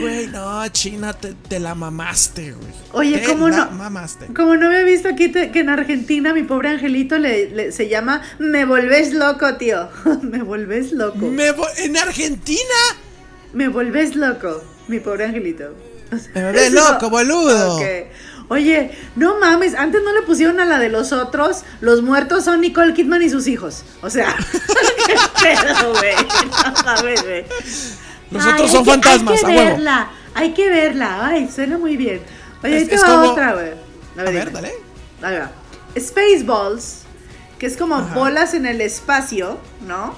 Güey, 0.00 0.26
no, 0.28 0.66
China, 0.68 1.12
te, 1.12 1.34
te 1.48 1.58
la 1.60 1.74
mamaste, 1.74 2.52
güey. 2.52 2.72
Oye, 2.92 3.18
Te 3.18 3.26
¿cómo 3.26 3.48
la 3.48 3.64
no? 3.66 3.70
mamaste. 3.72 4.26
Como 4.34 4.54
no 4.56 4.66
había 4.66 4.82
visto 4.84 5.08
aquí 5.08 5.28
te- 5.28 5.50
que 5.50 5.60
en 5.60 5.68
Argentina 5.70 6.32
mi 6.34 6.42
pobre 6.44 6.68
angelito 6.70 7.18
le, 7.18 7.50
le- 7.50 7.72
se 7.72 7.88
llama 7.88 8.22
Me 8.38 8.64
volvés 8.64 9.12
loco, 9.12 9.54
tío. 9.56 9.88
Me 10.22 10.42
volvés 10.42 10.92
loco. 10.92 11.18
Me, 11.18 11.28
Me 11.30 11.52
vo- 11.56 11.68
en 11.78 11.96
Argentina. 11.96 12.60
volvés 13.52 14.14
loco, 14.16 14.62
mi 14.88 15.00
pobre 15.00 15.24
angelito. 15.24 15.74
Me 16.34 16.44
volvés 16.44 16.72
loco, 16.72 17.10
boludo. 17.10 17.80
Oye, 18.48 18.90
no 19.16 19.40
mames, 19.40 19.74
antes 19.74 20.02
no 20.04 20.12
le 20.12 20.20
pusieron 20.20 20.60
a 20.60 20.66
la 20.66 20.78
de 20.78 20.90
los 20.90 21.12
otros, 21.12 21.62
los 21.80 22.02
muertos 22.02 22.44
son 22.44 22.60
Nicole 22.60 22.92
Kidman 22.92 23.22
y 23.22 23.30
sus 23.30 23.46
hijos. 23.46 23.84
O 24.02 24.10
sea, 24.10 24.36
qué 25.06 25.14
pedo, 25.42 25.92
güey. 25.94 26.14
No 26.76 26.82
mames, 26.84 27.22
güey. 27.22 27.44
Los 28.30 28.44
Ay, 28.44 28.52
otros 28.52 28.70
son 28.70 28.84
que- 28.84 28.90
fantasmas, 28.90 29.34
Hay 29.34 29.38
a 29.44 29.46
que 29.46 29.56
huevo. 29.56 29.70
verla, 29.70 30.10
hay 30.34 30.54
que 30.54 30.68
verla. 30.70 31.26
Ay, 31.26 31.50
suena 31.54 31.78
muy 31.78 31.96
bien. 31.96 32.22
Oye, 32.62 32.76
ahí 32.78 32.86
te 32.86 32.94
es 32.94 33.02
va 33.02 33.06
como- 33.06 33.30
otra, 33.32 33.52
güey. 33.54 33.70
A 34.16 34.22
ver, 34.30 34.46
dime. 34.46 34.50
dale. 34.50 34.72
Ahí 35.22 35.38
va. 35.38 35.50
Spaceballs, 35.98 37.02
que 37.58 37.66
es 37.66 37.76
como 37.76 37.96
Ajá. 37.96 38.14
bolas 38.14 38.54
en 38.54 38.66
el 38.66 38.80
espacio, 38.80 39.58
¿no? 39.86 40.14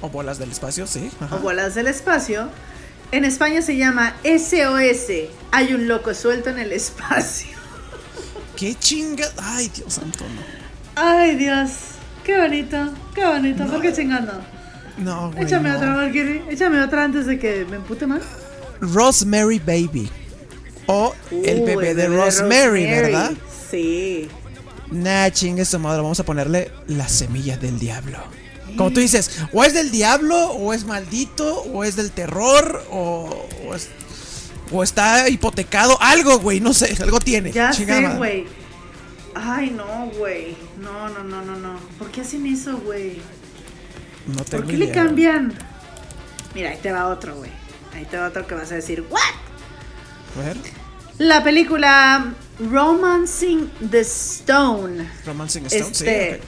O 0.00 0.08
bolas 0.08 0.38
del 0.38 0.50
espacio, 0.50 0.86
sí. 0.86 1.10
ajá. 1.20 1.36
O 1.36 1.38
bolas 1.40 1.74
del 1.74 1.86
espacio. 1.88 2.48
En 3.12 3.24
España 3.24 3.60
se 3.62 3.76
llama 3.76 4.14
SOS. 4.24 5.30
Hay 5.52 5.74
un 5.74 5.88
loco 5.88 6.14
suelto 6.14 6.50
en 6.50 6.58
el 6.58 6.72
espacio. 6.80 7.56
Qué 8.56 8.74
chinga. 8.74 9.26
Ay, 9.42 9.68
Dios 9.74 9.94
santo, 9.94 10.24
no. 10.24 10.40
Ay, 10.94 11.34
Dios. 11.36 11.70
Qué 12.24 12.38
bonito, 12.38 12.76
qué 13.14 13.24
bonito. 13.24 13.66
¿Por 13.66 13.80
qué 13.82 13.92
chingando? 13.92 14.32
No, 15.00 15.30
güey. 15.32 15.44
Échame 15.44 15.68
no. 15.70 15.76
otra, 15.76 15.94
Valkyrie. 15.94 16.42
Échame 16.50 16.80
otra 16.80 17.04
antes 17.04 17.26
de 17.26 17.38
que 17.38 17.64
me 17.68 17.76
empute 17.76 18.06
más. 18.06 18.22
Rosemary 18.80 19.58
Baby. 19.58 20.10
O 20.86 21.14
el 21.30 21.62
bebé 21.62 21.94
de 21.94 22.08
Rosemary, 22.08 22.84
¿verdad? 22.84 23.32
Sí. 23.70 24.28
Nah, 24.90 25.30
chingue 25.30 25.64
su 25.64 25.78
madre. 25.78 26.02
Vamos 26.02 26.18
a 26.20 26.24
ponerle 26.24 26.70
la 26.88 27.08
semilla 27.08 27.56
del 27.56 27.78
diablo. 27.78 28.18
Como 28.76 28.90
tú 28.92 29.00
dices, 29.00 29.40
o 29.52 29.64
es 29.64 29.74
del 29.74 29.90
diablo, 29.90 30.50
o 30.52 30.72
es 30.72 30.84
maldito, 30.84 31.62
o 31.64 31.82
es 31.84 31.96
del 31.96 32.10
terror, 32.12 32.84
o, 32.90 33.46
o, 33.68 33.74
es- 33.74 33.88
o 34.72 34.82
está 34.82 35.28
hipotecado. 35.28 35.96
Algo, 36.00 36.38
güey, 36.38 36.60
no 36.60 36.72
sé, 36.72 36.96
algo 37.02 37.18
tiene. 37.20 37.50
Ya 37.52 37.70
Chingada 37.72 38.12
sé, 38.12 38.16
güey. 38.18 38.46
Ay, 39.34 39.70
no, 39.70 40.10
güey. 40.18 40.56
No, 40.80 41.08
no, 41.08 41.22
no, 41.24 41.42
no, 41.44 41.56
no. 41.56 41.78
¿Por 41.98 42.10
qué 42.10 42.20
hacen 42.20 42.46
eso, 42.46 42.76
güey? 42.78 43.20
No 44.36 44.44
tengo 44.44 44.62
¿Por 44.64 44.70
qué 44.70 44.76
le 44.78 44.90
cambian? 44.90 45.54
Mira, 46.54 46.70
ahí 46.70 46.78
te 46.82 46.92
va 46.92 47.06
otro, 47.08 47.36
güey. 47.36 47.50
Ahí 47.94 48.04
te 48.04 48.16
va 48.18 48.28
otro 48.28 48.46
que 48.46 48.54
vas 48.54 48.70
a 48.72 48.74
decir, 48.76 49.04
¿what? 49.10 49.20
A 50.40 50.46
ver, 50.46 50.56
La 51.18 51.42
película 51.44 52.32
Romancing 52.58 53.70
the 53.90 54.00
Stone. 54.00 55.08
Romancing 55.26 55.66
Stone, 55.66 55.90
Este, 55.90 56.34
sí. 56.34 56.40
ok. 56.40 56.44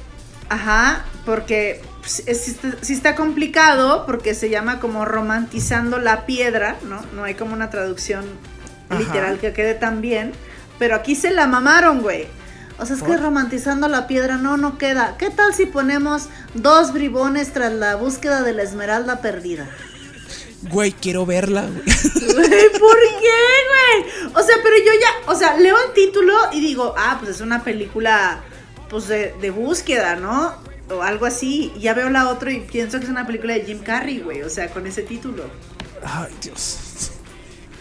ajá, 0.50 1.04
porque 1.24 1.82
pues, 2.00 2.22
es- 2.26 2.56
sí 2.82 2.92
está, 2.92 3.14
complicado 3.14 4.06
porque 4.06 4.34
se 4.34 4.50
llama 4.50 4.80
como 4.80 5.04
romantizando 5.04 5.98
la 5.98 6.26
piedra, 6.26 6.76
¿no? 6.88 7.00
No 7.14 7.24
hay 7.24 7.34
como 7.34 7.54
una 7.54 7.70
traducción 7.70 8.24
Ajá. 8.88 8.98
literal 9.00 9.38
que 9.38 9.52
quede 9.52 9.74
tan 9.74 10.00
bien, 10.00 10.32
pero 10.78 10.96
aquí 10.96 11.14
se 11.16 11.30
la 11.30 11.46
mamaron, 11.46 12.00
güey. 12.02 12.26
O 12.78 12.86
sea, 12.86 12.96
es 12.96 13.02
que 13.02 13.16
romantizando 13.16 13.88
la 13.88 14.06
piedra 14.06 14.36
no, 14.36 14.56
no 14.56 14.78
queda. 14.78 15.16
¿Qué 15.18 15.30
tal 15.30 15.54
si 15.54 15.66
ponemos 15.66 16.28
dos 16.54 16.92
bribones 16.92 17.52
tras 17.52 17.72
la 17.72 17.96
búsqueda 17.96 18.42
de 18.42 18.52
la 18.54 18.62
esmeralda 18.62 19.20
perdida? 19.20 19.68
Güey, 20.70 20.92
quiero 20.92 21.26
verla, 21.26 21.62
güey. 21.62 21.82
Güey, 21.82 22.72
¿por 22.78 22.98
qué, 23.20 23.42
güey? 23.68 24.32
O 24.34 24.42
sea, 24.42 24.56
pero 24.62 24.76
yo 24.78 24.92
ya, 25.00 25.32
o 25.32 25.34
sea, 25.34 25.56
leo 25.56 25.76
el 25.86 25.92
título 25.92 26.34
y 26.52 26.60
digo, 26.60 26.94
ah, 26.96 27.16
pues 27.18 27.32
es 27.32 27.40
una 27.40 27.64
película, 27.64 28.42
pues 28.88 29.08
de, 29.08 29.34
de 29.40 29.50
búsqueda, 29.50 30.16
¿no? 30.16 30.54
O 30.88 31.02
algo 31.02 31.26
así. 31.26 31.72
Y 31.76 31.80
ya 31.80 31.94
veo 31.94 32.10
la 32.10 32.28
otra 32.28 32.52
y 32.52 32.60
pienso 32.60 32.98
que 32.98 33.04
es 33.04 33.10
una 33.10 33.26
película 33.26 33.54
de 33.54 33.64
Jim 33.64 33.80
Carrey, 33.80 34.20
güey. 34.20 34.42
O 34.42 34.50
sea, 34.50 34.68
con 34.68 34.86
ese 34.86 35.02
título. 35.02 35.44
Ay, 36.04 36.32
Dios. 36.40 36.78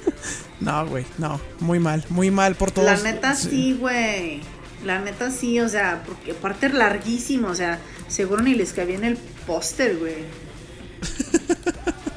No, 0.61 0.85
güey, 0.85 1.07
no. 1.17 1.41
Muy 1.59 1.79
mal, 1.79 2.05
muy 2.09 2.29
mal 2.29 2.53
por 2.53 2.69
todos. 2.69 2.85
La 2.85 3.11
neta 3.11 3.33
sí, 3.33 3.75
güey. 3.79 4.41
La 4.85 4.99
neta 4.99 5.29
sí, 5.31 5.59
o 5.59 5.69
sea, 5.69 6.03
porque 6.05 6.31
aparte 6.31 6.65
es 6.67 6.73
larguísimo, 6.73 7.49
o 7.49 7.55
sea, 7.55 7.79
seguro 8.07 8.41
ni 8.41 8.55
les 8.55 8.73
cabía 8.73 8.95
en 8.95 9.03
el 9.03 9.17
póster, 9.45 9.97
güey. 9.97 10.15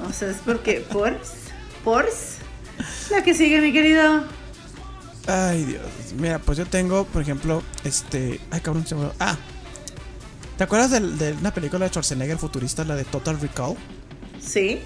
O 0.08 0.12
sea, 0.12 0.30
es 0.30 0.36
porque, 0.44 0.80
¿pors? 0.92 1.32
¿Pors? 1.82 2.36
La 3.10 3.22
que 3.22 3.34
sigue, 3.34 3.60
mi 3.60 3.72
querido. 3.72 4.24
Ay, 5.26 5.64
Dios. 5.64 5.82
Mira, 6.18 6.38
pues 6.38 6.58
yo 6.58 6.66
tengo, 6.66 7.04
por 7.06 7.22
ejemplo, 7.22 7.62
este. 7.84 8.40
Ay, 8.50 8.60
cabrón, 8.60 8.86
se 8.86 8.94
me... 8.94 9.08
Ah. 9.18 9.36
¿Te 10.58 10.64
acuerdas 10.64 10.90
del- 10.90 11.18
de, 11.18 11.32
una 11.32 11.52
película 11.52 11.84
de 11.84 11.90
Schwarzenegger 11.90 12.38
futurista, 12.38 12.84
la 12.84 12.94
de 12.94 13.04
Total 13.04 13.40
Recall? 13.40 13.76
Sí. 14.40 14.80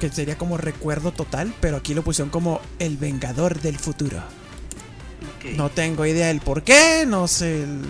Que 0.00 0.10
sería 0.10 0.38
como 0.38 0.56
recuerdo 0.58 1.10
total, 1.12 1.52
pero 1.60 1.76
aquí 1.78 1.92
lo 1.94 2.02
pusieron 2.02 2.30
como 2.30 2.60
el 2.78 2.96
vengador 2.98 3.60
del 3.60 3.78
futuro. 3.78 4.22
No 5.56 5.70
tengo 5.70 6.04
idea 6.06 6.28
del 6.28 6.40
por 6.40 6.62
qué, 6.62 7.04
no 7.06 7.26
sé. 7.28 7.62
el- 7.64 7.82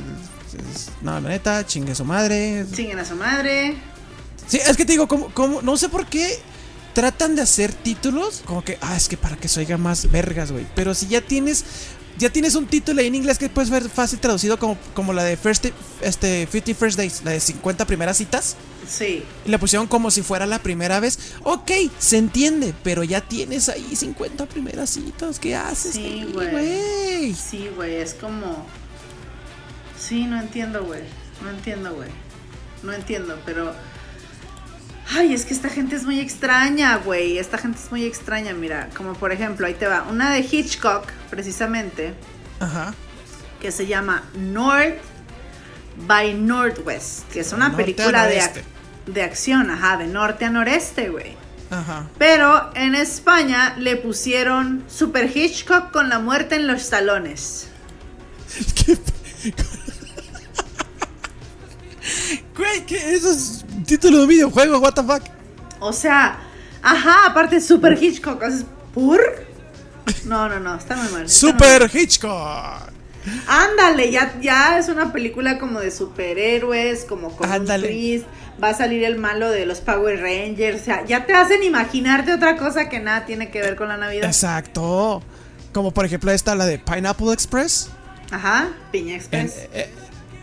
es- 0.74 0.90
no, 1.02 1.20
la 1.20 1.28
neta, 1.28 1.64
chingue 1.66 1.94
su 1.94 2.04
madre. 2.04 2.64
Chinguen 2.72 2.98
a 2.98 3.04
su 3.04 3.14
madre. 3.16 3.76
Sí, 4.46 4.56
es 4.58 4.76
que 4.76 4.84
te 4.84 4.92
digo, 4.92 5.06
como, 5.08 5.28
como, 5.34 5.60
no 5.62 5.76
sé 5.76 5.88
por 5.88 6.06
qué 6.06 6.38
tratan 6.94 7.36
de 7.36 7.42
hacer 7.42 7.72
títulos 7.72 8.42
como 8.46 8.64
que, 8.64 8.78
ah, 8.80 8.96
es 8.96 9.08
que 9.08 9.16
para 9.16 9.36
que 9.36 9.46
se 9.46 9.60
oiga 9.60 9.76
más 9.76 10.10
vergas, 10.10 10.50
güey. 10.50 10.66
Pero 10.74 10.94
si 10.94 11.06
ya 11.06 11.20
tienes, 11.20 11.64
ya 12.18 12.30
tienes 12.30 12.54
un 12.54 12.66
título 12.66 13.00
ahí 13.00 13.06
en 13.08 13.14
inglés 13.14 13.38
que 13.38 13.48
puedes 13.48 13.70
ver 13.70 13.88
fácil 13.90 14.18
traducido 14.18 14.58
como, 14.58 14.76
como 14.94 15.12
la 15.12 15.22
de 15.22 15.36
First, 15.36 15.66
este, 16.00 16.48
50 16.50 16.74
First 16.74 16.96
Days, 16.96 17.22
la 17.24 17.32
de 17.32 17.40
50 17.40 17.84
primeras 17.86 18.16
citas. 18.16 18.56
Sí. 18.88 19.22
Y 19.44 19.50
la 19.50 19.58
pusieron 19.58 19.86
como 19.86 20.10
si 20.10 20.22
fuera 20.22 20.46
la 20.46 20.60
primera 20.60 20.98
vez. 20.98 21.34
Ok, 21.44 21.70
se 21.98 22.16
entiende, 22.16 22.74
pero 22.82 23.04
ya 23.04 23.20
tienes 23.20 23.68
ahí 23.68 23.94
50 23.94 24.46
primeras 24.46 24.90
citas. 24.90 25.38
¿Qué 25.38 25.54
haces? 25.54 25.92
Sí, 25.94 26.26
güey. 26.32 27.34
Sí, 27.34 27.70
güey, 27.76 27.96
es 27.96 28.14
como... 28.14 28.66
Sí, 29.98 30.24
no 30.24 30.40
entiendo, 30.40 30.84
güey. 30.84 31.02
No 31.42 31.50
entiendo, 31.50 31.94
güey. 31.94 32.08
No 32.82 32.92
entiendo, 32.92 33.38
pero... 33.44 33.74
Ay, 35.10 35.32
es 35.32 35.44
que 35.44 35.54
esta 35.54 35.68
gente 35.68 35.96
es 35.96 36.04
muy 36.04 36.20
extraña, 36.20 36.96
güey. 36.98 37.38
Esta 37.38 37.58
gente 37.58 37.78
es 37.78 37.90
muy 37.90 38.04
extraña, 38.04 38.52
mira. 38.52 38.90
Como 38.96 39.14
por 39.14 39.32
ejemplo, 39.32 39.66
ahí 39.66 39.74
te 39.74 39.86
va. 39.86 40.02
Una 40.02 40.32
de 40.32 40.40
Hitchcock, 40.40 41.10
precisamente, 41.30 42.14
Ajá. 42.60 42.94
que 43.60 43.72
se 43.72 43.86
llama 43.86 44.24
North 44.34 44.98
by 46.06 46.34
Northwest, 46.34 47.28
que 47.30 47.40
es 47.40 47.52
una 47.52 47.68
Norte 47.68 47.84
película 47.84 48.26
de, 48.26 48.42
de 49.08 49.22
acción, 49.22 49.70
ajá, 49.70 49.96
de 49.96 50.06
norte 50.06 50.44
a 50.44 50.50
noreste, 50.50 51.08
güey. 51.08 51.36
Ajá. 51.70 52.06
Pero 52.18 52.70
en 52.74 52.94
España 52.94 53.74
le 53.78 53.96
pusieron 53.96 54.84
Super 54.88 55.30
Hitchcock 55.36 55.90
con 55.90 56.08
la 56.08 56.18
muerte 56.18 56.54
en 56.56 56.66
los 56.66 56.88
talones. 56.88 57.68
¿Qué? 58.84 58.96
Güey, 62.56 62.86
¿qué? 62.86 63.14
Eso 63.14 63.30
es 63.30 63.64
título 63.86 64.18
de 64.18 64.22
un 64.24 64.28
videojuego, 64.28 64.78
what 64.78 64.94
the 64.94 65.02
fuck. 65.02 65.22
O 65.80 65.92
sea, 65.92 66.38
ajá, 66.82 67.26
aparte 67.26 67.60
Super 67.60 68.02
Hitchcock, 68.02 68.42
¿es 68.42 68.64
¿por? 68.94 69.20
No, 70.24 70.48
no, 70.48 70.58
no, 70.58 70.74
está 70.76 70.96
muy 70.96 71.08
mal. 71.12 71.24
está 71.24 71.46
muy 71.46 71.52
Super 71.52 71.90
Hitchcock. 71.94 72.90
Ándale, 73.46 74.10
ya, 74.10 74.38
ya 74.40 74.78
es 74.78 74.88
una 74.88 75.12
película 75.12 75.58
como 75.58 75.80
de 75.80 75.90
superhéroes, 75.90 77.04
como 77.04 77.36
con 77.36 77.46
un 77.48 77.54
Ándale. 77.54 77.88
twist. 77.88 78.26
Va 78.62 78.70
a 78.70 78.74
salir 78.74 79.04
el 79.04 79.16
malo 79.18 79.50
de 79.50 79.66
los 79.66 79.78
Power 79.80 80.20
Rangers. 80.20 80.82
O 80.82 80.84
sea, 80.84 81.04
ya 81.06 81.26
te 81.26 81.32
hacen 81.34 81.62
imaginarte 81.62 82.32
otra 82.32 82.56
cosa 82.56 82.88
que 82.88 82.98
nada 83.00 83.24
tiene 83.24 83.50
que 83.50 83.60
ver 83.60 83.76
con 83.76 83.88
la 83.88 83.96
Navidad. 83.96 84.24
Exacto. 84.26 85.22
Como 85.72 85.92
por 85.92 86.04
ejemplo 86.04 86.32
esta, 86.32 86.54
la 86.54 86.66
de 86.66 86.78
Pineapple 86.78 87.32
Express. 87.32 87.90
Ajá, 88.30 88.68
Piña 88.90 89.14
En- 89.14 89.20
Express. 89.20 89.68
eh, 89.72 89.90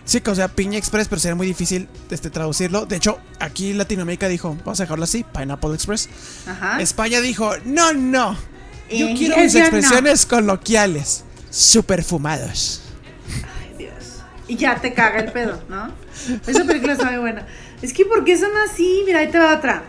sí, 0.05 0.22
que, 0.22 0.30
o 0.32 0.36
sea, 0.36 0.47
Piña 0.47 0.78
Express, 0.78 1.07
pero 1.07 1.20
sería 1.20 1.36
muy 1.36 1.45
difícil 1.47 1.88
este, 2.09 2.30
traducirlo. 2.30 2.86
De 2.86 2.95
hecho, 2.95 3.20
aquí 3.39 3.74
Latinoamérica 3.74 4.28
dijo, 4.28 4.55
vamos 4.63 4.80
a 4.80 4.84
dejarlo 4.84 5.03
así, 5.03 5.26
Pineapple 5.38 5.74
Express. 5.74 6.09
Ajá. 6.47 6.80
España 6.82 7.20
dijo, 7.22 7.51
no, 7.66 7.93
no. 7.93 8.38
Yo 8.89 9.07
Eh, 9.07 9.16
quiero 9.18 9.38
mis 9.38 9.53
no. 9.55 9.59
expresiones 9.59 10.26
coloquiales. 10.26 11.24
Super 11.49 12.03
fumados. 12.03 12.82
Ay, 13.59 13.76
Dios. 13.78 13.93
Y 14.47 14.55
ya 14.57 14.76
te 14.80 14.93
caga 14.93 15.20
el 15.20 15.32
pedo, 15.32 15.61
¿no? 15.70 15.91
Esa 16.47 16.63
película 16.66 16.93
está 16.93 17.09
muy 17.11 17.20
buena. 17.20 17.45
Es 17.82 17.94
que, 17.94 18.06
¿por 18.06 18.24
qué 18.24 18.38
son 18.38 18.52
así? 18.66 19.04
Mira, 19.06 19.20
ahí 19.20 19.30
te 19.30 19.38
va 19.38 19.56
otra. 19.56 19.84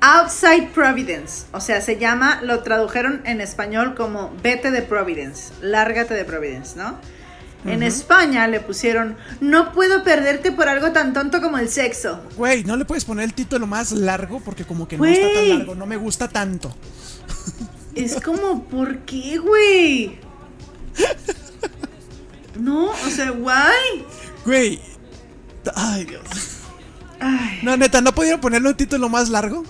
Outside 0.00 0.68
Providence. 0.74 1.46
O 1.52 1.60
sea, 1.60 1.80
se 1.80 1.98
llama, 1.98 2.40
lo 2.42 2.62
tradujeron 2.62 3.20
en 3.24 3.40
español 3.40 3.94
como 3.94 4.32
Vete 4.42 4.70
de 4.70 4.82
Providence. 4.82 5.52
Lárgate 5.60 6.14
de 6.14 6.24
Providence, 6.24 6.76
¿no? 6.76 6.98
En 7.66 7.82
España 7.82 8.46
le 8.46 8.60
pusieron 8.60 9.18
No 9.42 9.72
puedo 9.72 10.02
perderte 10.02 10.50
por 10.50 10.66
algo 10.68 10.92
tan 10.92 11.12
tonto 11.12 11.42
como 11.42 11.58
el 11.58 11.68
sexo. 11.68 12.22
Güey, 12.38 12.64
¿no 12.64 12.74
le 12.76 12.86
puedes 12.86 13.04
poner 13.04 13.26
el 13.26 13.34
título 13.34 13.66
más 13.66 13.92
largo? 13.92 14.40
Porque 14.40 14.64
como 14.64 14.88
que 14.88 14.96
no 14.96 15.04
está 15.04 15.26
tan 15.34 15.48
largo, 15.50 15.74
no 15.74 15.84
me 15.84 15.98
gusta 15.98 16.28
tanto. 16.28 16.74
Es 17.94 18.18
como, 18.22 18.64
¿por 18.64 18.98
qué, 19.00 19.38
güey? 19.38 20.18
No, 22.58 22.90
o 22.90 23.10
sea, 23.10 23.30
guay. 23.30 24.04
Güey. 24.44 24.80
Ay, 25.74 26.04
Dios. 26.04 26.59
Ay. 27.20 27.60
No, 27.62 27.76
neta, 27.76 28.00
¿no 28.00 28.14
pudieron 28.14 28.40
ponerle 28.40 28.70
un 28.70 28.76
título 28.76 29.08
más 29.08 29.28
largo? 29.28 29.64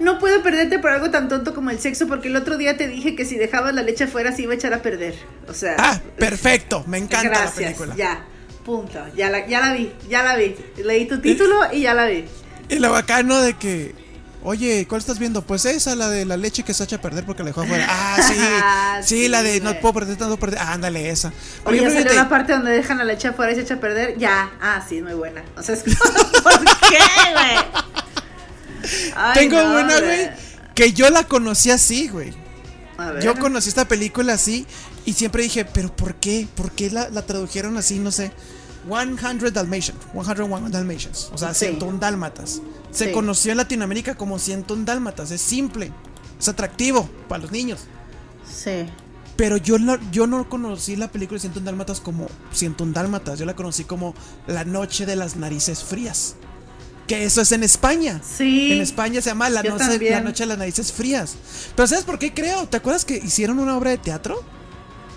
No 0.00 0.18
puedo 0.18 0.42
perderte 0.42 0.78
por 0.78 0.90
algo 0.90 1.10
tan 1.10 1.28
tonto 1.28 1.54
como 1.54 1.70
el 1.70 1.78
sexo 1.78 2.06
porque 2.06 2.28
el 2.28 2.36
otro 2.36 2.56
día 2.56 2.76
te 2.76 2.88
dije 2.88 3.14
que 3.14 3.26
si 3.26 3.36
dejabas 3.36 3.74
la 3.74 3.82
leche 3.82 4.04
afuera 4.04 4.32
se 4.32 4.42
iba 4.42 4.52
a 4.52 4.56
echar 4.56 4.72
a 4.72 4.80
perder. 4.82 5.14
O 5.46 5.52
sea. 5.52 5.76
Ah, 5.78 6.00
perfecto. 6.16 6.84
Me 6.86 6.98
encanta 6.98 7.44
la 7.44 7.50
película. 7.50 7.94
Ya, 7.96 8.24
punto. 8.64 8.98
Ya 9.14 9.28
la, 9.30 9.46
ya 9.46 9.60
la 9.60 9.74
vi, 9.74 9.92
ya 10.08 10.22
la 10.22 10.36
vi. 10.36 10.56
Leí 10.82 11.06
tu 11.06 11.20
título 11.20 11.54
y 11.72 11.82
ya 11.82 11.92
la 11.92 12.06
vi. 12.06 12.24
Y 12.70 12.78
lo 12.78 12.90
bacano 12.92 13.40
de 13.40 13.54
que. 13.54 13.94
Oye, 14.42 14.86
¿cuál 14.88 15.00
estás 15.00 15.18
viendo? 15.18 15.42
Pues 15.42 15.66
esa, 15.66 15.94
la 15.94 16.08
de 16.08 16.24
la 16.24 16.38
leche 16.38 16.62
que 16.62 16.72
se 16.72 16.82
echa 16.84 16.96
a 16.96 17.00
perder 17.00 17.26
porque 17.26 17.42
la 17.42 17.48
dejó 17.48 17.60
afuera. 17.62 17.86
Ah, 17.90 18.16
sí. 18.22 18.34
Ah, 18.38 19.00
sí, 19.02 19.22
sí, 19.22 19.28
la 19.28 19.42
de 19.42 19.60
no 19.60 19.78
puedo 19.80 19.94
perder, 19.94 20.18
no 20.18 20.26
puedo 20.26 20.38
perder. 20.38 20.60
Ah, 20.60 20.72
ándale, 20.72 21.10
esa. 21.10 21.30
Por 21.62 21.72
Oye, 21.72 21.82
ejemplo, 21.82 22.00
fíjate, 22.00 22.16
la 22.16 22.28
parte 22.28 22.52
donde 22.52 22.70
dejan 22.70 22.98
la 22.98 23.04
leche 23.04 23.28
afuera 23.28 23.52
y 23.52 23.54
se 23.56 23.62
echa 23.62 23.74
a 23.74 23.80
perder. 23.80 24.16
Ya, 24.18 24.50
ah, 24.60 24.82
sí, 24.86 24.98
es 24.98 25.02
muy 25.02 25.14
buena. 25.14 25.42
O 25.56 25.62
sea, 25.62 25.74
es 25.74 25.82
como, 25.82 25.94
¿por 26.42 26.64
qué, 26.88 26.98
güey? 27.32 27.58
Tengo 29.34 29.62
no, 29.62 29.80
una, 29.80 30.00
güey, 30.00 30.30
que 30.74 30.92
yo 30.92 31.10
la 31.10 31.24
conocí 31.24 31.70
así, 31.70 32.08
güey. 32.08 32.32
A 32.96 33.12
ver. 33.12 33.22
Yo 33.22 33.38
conocí 33.38 33.68
esta 33.68 33.86
película 33.86 34.32
así 34.34 34.66
y 35.04 35.12
siempre 35.12 35.42
dije, 35.42 35.64
¿pero 35.64 35.94
por 35.94 36.14
qué? 36.14 36.48
¿Por 36.54 36.72
qué 36.72 36.90
la, 36.90 37.10
la 37.10 37.22
tradujeron 37.22 37.76
así? 37.76 37.98
No 37.98 38.10
sé. 38.10 38.32
100 38.88 39.52
Dalmatians. 39.52 39.98
101 40.12 40.70
Dalmatians. 40.70 41.30
O 41.32 41.38
sea, 41.38 41.52
Sí. 41.54 41.66
101 41.66 41.98
dálmatas. 41.98 42.60
Se 42.90 43.06
Sí. 43.06 43.12
conoció 43.12 43.52
en 43.52 43.58
Latinoamérica 43.58 44.14
como 44.16 44.38
101 44.38 44.84
dálmatas. 44.84 45.30
Es 45.30 45.40
simple. 45.40 45.92
Es 46.38 46.48
atractivo 46.48 47.08
para 47.28 47.42
los 47.42 47.52
niños. 47.52 47.80
Sí. 48.50 48.86
Pero 49.36 49.56
yo 49.56 49.78
no, 49.78 49.98
yo 50.10 50.26
no 50.26 50.48
conocí 50.48 50.96
la 50.96 51.08
película 51.10 51.36
de 51.36 51.40
101 51.40 51.64
Dálmatas 51.64 52.00
como 52.00 52.26
101 52.52 52.92
Dálmatas. 52.92 53.38
Yo 53.38 53.46
la 53.46 53.56
conocí 53.56 53.84
como 53.84 54.14
La 54.46 54.64
Noche 54.64 55.06
de 55.06 55.16
las 55.16 55.36
Narices 55.36 55.82
Frías. 55.82 56.34
Que 57.06 57.24
eso 57.24 57.40
es 57.40 57.50
en 57.52 57.62
España. 57.64 58.20
Sí. 58.22 58.72
En 58.72 58.80
España 58.82 59.20
se 59.22 59.30
llama 59.30 59.48
la 59.50 59.62
noche, 59.62 60.10
la 60.10 60.20
noche 60.20 60.42
de 60.42 60.46
las 60.46 60.58
Narices 60.58 60.92
Frías. 60.92 61.36
Pero 61.74 61.86
¿sabes 61.86 62.04
por 62.04 62.18
qué 62.18 62.34
creo? 62.34 62.68
¿Te 62.68 62.76
acuerdas 62.76 63.04
que 63.04 63.16
hicieron 63.16 63.58
una 63.58 63.76
obra 63.78 63.90
de 63.90 63.98
teatro? 63.98 64.42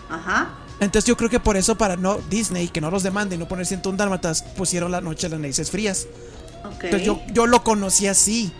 Ajá. 0.10 0.54
Entonces 0.84 1.08
yo 1.08 1.18
creo 1.18 1.30
que 1.30 1.40
por 1.40 1.58
eso 1.58 1.78
para 1.78 1.96
no 1.96 2.18
Disney, 2.30 2.68
que 2.68 2.82
no 2.82 2.92
los 2.92 3.04
demande 3.04 3.36
y 3.36 3.38
no 3.38 3.48
poner 3.48 3.66
101 3.66 3.98
Dálmatas, 3.98 4.44
pusieron 4.44 4.92
la 4.92 5.02
noche 5.02 5.28
de 5.28 5.32
las 5.32 5.40
Narices 5.40 5.72
Frías. 5.72 6.08
Entonces 6.82 7.04
yo, 7.04 7.22
yo 7.32 7.48
lo 7.48 7.64
conocí 7.64 8.08
así. 8.08 8.52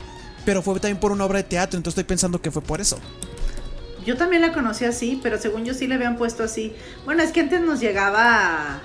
Pero 0.46 0.62
fue 0.62 0.74
también 0.80 1.00
por 1.00 1.12
una 1.12 1.26
obra 1.26 1.38
de 1.38 1.44
teatro, 1.44 1.78
entonces 1.78 2.00
estoy 2.00 2.04
pensando 2.04 2.42
que 2.42 2.52
fue 2.52 2.62
por 2.62 2.82
eso. 2.82 2.98
Yo 4.06 4.18
también 4.18 4.42
la 4.42 4.52
conocí 4.52 4.84
así, 4.84 5.20
pero 5.24 5.38
según 5.38 5.64
yo 5.64 5.74
sí 5.74 5.88
le 5.88 5.96
habían 5.96 6.18
puesto 6.18 6.44
así. 6.44 6.76
Bueno, 7.06 7.24
es 7.24 7.32
que 7.32 7.40
antes 7.40 7.62
nos 7.62 7.80
llegaba. 7.80 8.82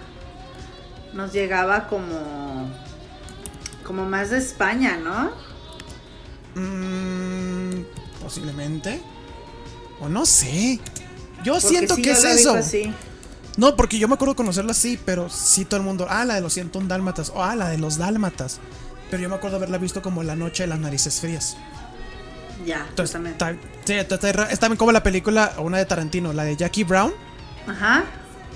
Nos 1.15 1.33
llegaba 1.33 1.89
como. 1.89 2.71
Como 3.85 4.05
más 4.05 4.31
de 4.31 4.39
España, 4.39 4.97
¿no? 5.03 5.33
Mm, 6.55 7.83
posiblemente. 8.23 9.01
O 10.01 10.09
no 10.09 10.25
sé. 10.27 10.79
Yo 11.43 11.55
Porque 11.55 11.67
siento 11.69 11.95
sí, 11.97 12.03
que 12.03 12.09
yo 12.11 12.15
es 12.15 12.25
eso. 12.25 12.55
así. 12.55 12.93
No, 13.59 13.75
porque 13.75 13.99
yo 13.99 14.07
me 14.07 14.15
acuerdo 14.15 14.37
conocerla 14.37 14.71
así, 14.71 15.01
pero 15.05 15.29
sí 15.29 15.65
todo 15.65 15.81
el 15.81 15.85
mundo. 15.85 16.07
Ah, 16.09 16.25
la 16.25 16.37
de 16.37 16.41
los 16.41 16.53
101 16.53 16.87
dálmatas. 16.87 17.33
O 17.35 17.43
ah, 17.43 17.57
la 17.57 17.69
de 17.69 17.77
los 17.77 17.99
dálmatas. 17.99 18.61
Pero 19.11 19.21
yo 19.21 19.29
me 19.29 19.35
acuerdo 19.35 19.57
haberla 19.57 19.79
visto 19.79 20.01
como 20.01 20.23
la 20.23 20.37
noche 20.37 20.63
de 20.63 20.69
las 20.69 20.79
narices 20.79 21.21
frías. 21.21 21.57
Ya, 22.65 22.87
Entonces, 22.89 23.17
justamente. 23.17 23.45
está, 23.89 24.17
sí, 24.21 24.53
es 24.53 24.59
también 24.61 24.77
como 24.79 24.93
la 24.93 25.03
película, 25.03 25.55
una 25.59 25.79
de 25.79 25.87
Tarantino, 25.87 26.33
la 26.33 26.45
de 26.45 26.57
Jackie 26.57 26.85
Brown. 26.85 27.13
Ajá. 27.67 28.05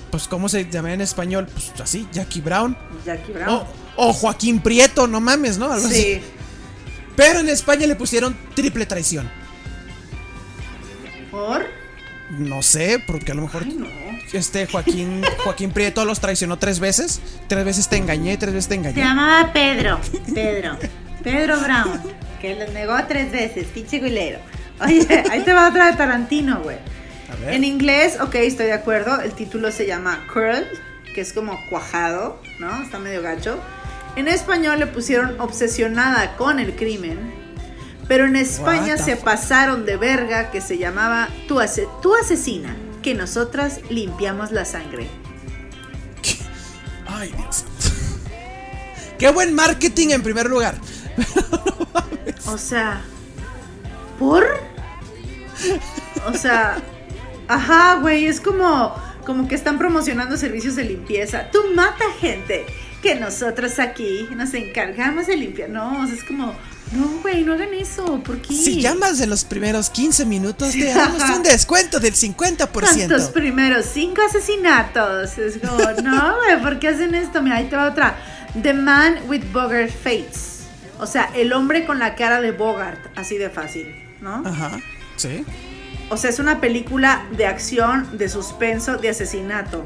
Pues, 0.09 0.29
¿cómo 0.29 0.47
se 0.47 0.69
llama 0.69 0.93
en 0.93 1.01
español? 1.01 1.47
Pues 1.51 1.73
así, 1.81 2.07
Jackie 2.13 2.39
Brown. 2.39 2.77
Jackie 3.05 3.33
Brown. 3.33 3.49
O, 3.49 3.67
o 4.09 4.13
Joaquín 4.13 4.61
Prieto, 4.61 5.05
no 5.05 5.19
mames, 5.19 5.57
¿no? 5.57 5.69
Algo 5.69 5.85
así. 5.87 5.95
sí. 5.95 6.21
Pero 7.17 7.39
en 7.39 7.49
España 7.49 7.87
le 7.87 7.95
pusieron 7.95 8.37
triple 8.55 8.85
traición. 8.85 9.29
¿Por? 11.29 11.82
No 12.37 12.61
sé, 12.61 13.01
porque 13.05 13.31
a 13.31 13.35
lo 13.35 13.43
mejor 13.43 13.63
Ay, 13.65 13.75
no. 13.77 13.87
este 14.33 14.65
Joaquín 14.67 15.21
Joaquín 15.43 15.71
Prieto 15.71 16.03
los 16.05 16.19
traicionó 16.19 16.57
tres 16.57 16.79
veces. 16.79 17.21
Tres 17.47 17.63
veces 17.65 17.87
te 17.89 17.97
engañé, 17.97 18.37
tres 18.37 18.53
veces 18.53 18.67
te 18.69 18.75
Se 18.75 18.79
engañé. 18.79 18.97
llamaba 19.01 19.53
Pedro. 19.53 19.99
Pedro. 20.33 20.77
Pedro 21.23 21.59
Brown. 21.59 22.01
Que 22.41 22.55
les 22.55 22.73
negó 22.73 22.95
tres 23.07 23.31
veces. 23.31 23.65
Pinche 23.67 23.99
guilero. 23.99 24.39
Oye, 24.81 25.05
ahí 25.31 25.41
te 25.43 25.53
va 25.53 25.69
otra 25.69 25.91
de 25.91 25.97
Tarantino, 25.97 26.61
güey. 26.61 26.77
En 27.47 27.63
inglés, 27.63 28.17
ok, 28.21 28.35
estoy 28.35 28.67
de 28.67 28.73
acuerdo. 28.73 29.21
El 29.21 29.31
título 29.33 29.71
se 29.71 29.85
llama 29.87 30.19
Curl, 30.33 30.65
que 31.15 31.21
es 31.21 31.33
como 31.33 31.57
cuajado, 31.69 32.41
¿no? 32.59 32.81
Está 32.83 32.99
medio 32.99 33.21
gacho. 33.21 33.59
En 34.15 34.27
español 34.27 34.79
le 34.79 34.87
pusieron 34.87 35.39
obsesionada 35.39 36.35
con 36.35 36.59
el 36.59 36.75
crimen. 36.75 37.33
Pero 38.07 38.25
en 38.25 38.35
España 38.35 38.97
se 38.97 39.15
pasaron 39.15 39.85
de 39.85 39.97
verga 39.97 40.51
que 40.51 40.61
se 40.61 40.77
llamaba 40.77 41.29
Tu, 41.47 41.59
ase- 41.59 41.87
tu 42.01 42.13
asesina, 42.15 42.75
que 43.01 43.13
nosotras 43.15 43.79
limpiamos 43.89 44.51
la 44.51 44.65
sangre. 44.65 45.07
Ay, 47.07 47.33
Dios. 47.37 47.65
Qué 49.17 49.29
buen 49.31 49.53
marketing 49.53 50.09
en 50.09 50.23
primer 50.23 50.47
lugar. 50.49 50.75
O 52.45 52.57
sea, 52.57 53.01
¿por? 54.19 54.45
O 56.27 56.33
sea, 56.37 56.75
ajá, 57.47 57.95
güey, 58.01 58.25
es 58.27 58.41
como, 58.41 58.93
como 59.25 59.47
que 59.47 59.55
están 59.55 59.77
promocionando 59.79 60.35
servicios 60.37 60.75
de 60.75 60.83
limpieza. 60.83 61.49
Tú 61.51 61.59
mata 61.73 62.03
gente, 62.19 62.65
que 63.01 63.15
nosotros 63.15 63.79
aquí 63.79 64.27
nos 64.35 64.53
encargamos 64.53 65.25
de 65.27 65.37
limpiar. 65.37 65.69
No, 65.69 66.03
o 66.03 66.05
sea, 66.05 66.15
es 66.15 66.23
como, 66.25 66.53
no, 66.95 67.21
güey, 67.21 67.43
no 67.43 67.53
hagan 67.53 67.73
eso, 67.73 68.21
¿por 68.23 68.41
qué? 68.41 68.53
Si 68.53 68.81
llamas 68.81 69.19
en 69.21 69.29
los 69.29 69.43
primeros 69.43 69.89
15 69.89 70.25
minutos, 70.25 70.71
te 70.71 70.85
damos 70.93 71.21
un 71.29 71.43
descuento 71.43 71.99
del 71.99 72.13
¿Cuántos 72.35 72.69
50%. 72.69 73.31
primeros? 73.31 73.85
Cinco 73.91 74.21
asesinatos. 74.27 75.37
Es 75.37 75.57
como, 75.57 75.77
no, 76.03 76.35
güey, 76.37 76.61
¿por 76.61 76.79
qué 76.79 76.89
hacen 76.89 77.15
esto? 77.15 77.41
Mira, 77.41 77.57
ahí 77.57 77.65
te 77.65 77.75
va 77.75 77.89
otra. 77.89 78.15
The 78.61 78.73
Man 78.73 79.19
with 79.27 79.43
Bogart 79.51 79.91
Face. 79.91 80.63
O 80.99 81.07
sea, 81.07 81.29
el 81.35 81.51
hombre 81.53 81.85
con 81.85 81.99
la 81.99 82.15
cara 82.15 82.39
de 82.39 82.51
Bogart, 82.51 82.99
así 83.17 83.37
de 83.37 83.49
fácil, 83.49 83.95
¿no? 84.21 84.43
Ajá. 84.45 84.79
Sí. 85.17 85.43
O 86.09 86.17
sea, 86.17 86.29
es 86.29 86.39
una 86.39 86.61
película 86.61 87.25
de 87.35 87.47
acción, 87.47 88.17
de 88.17 88.29
suspenso, 88.29 88.97
de 88.97 89.09
asesinato. 89.09 89.85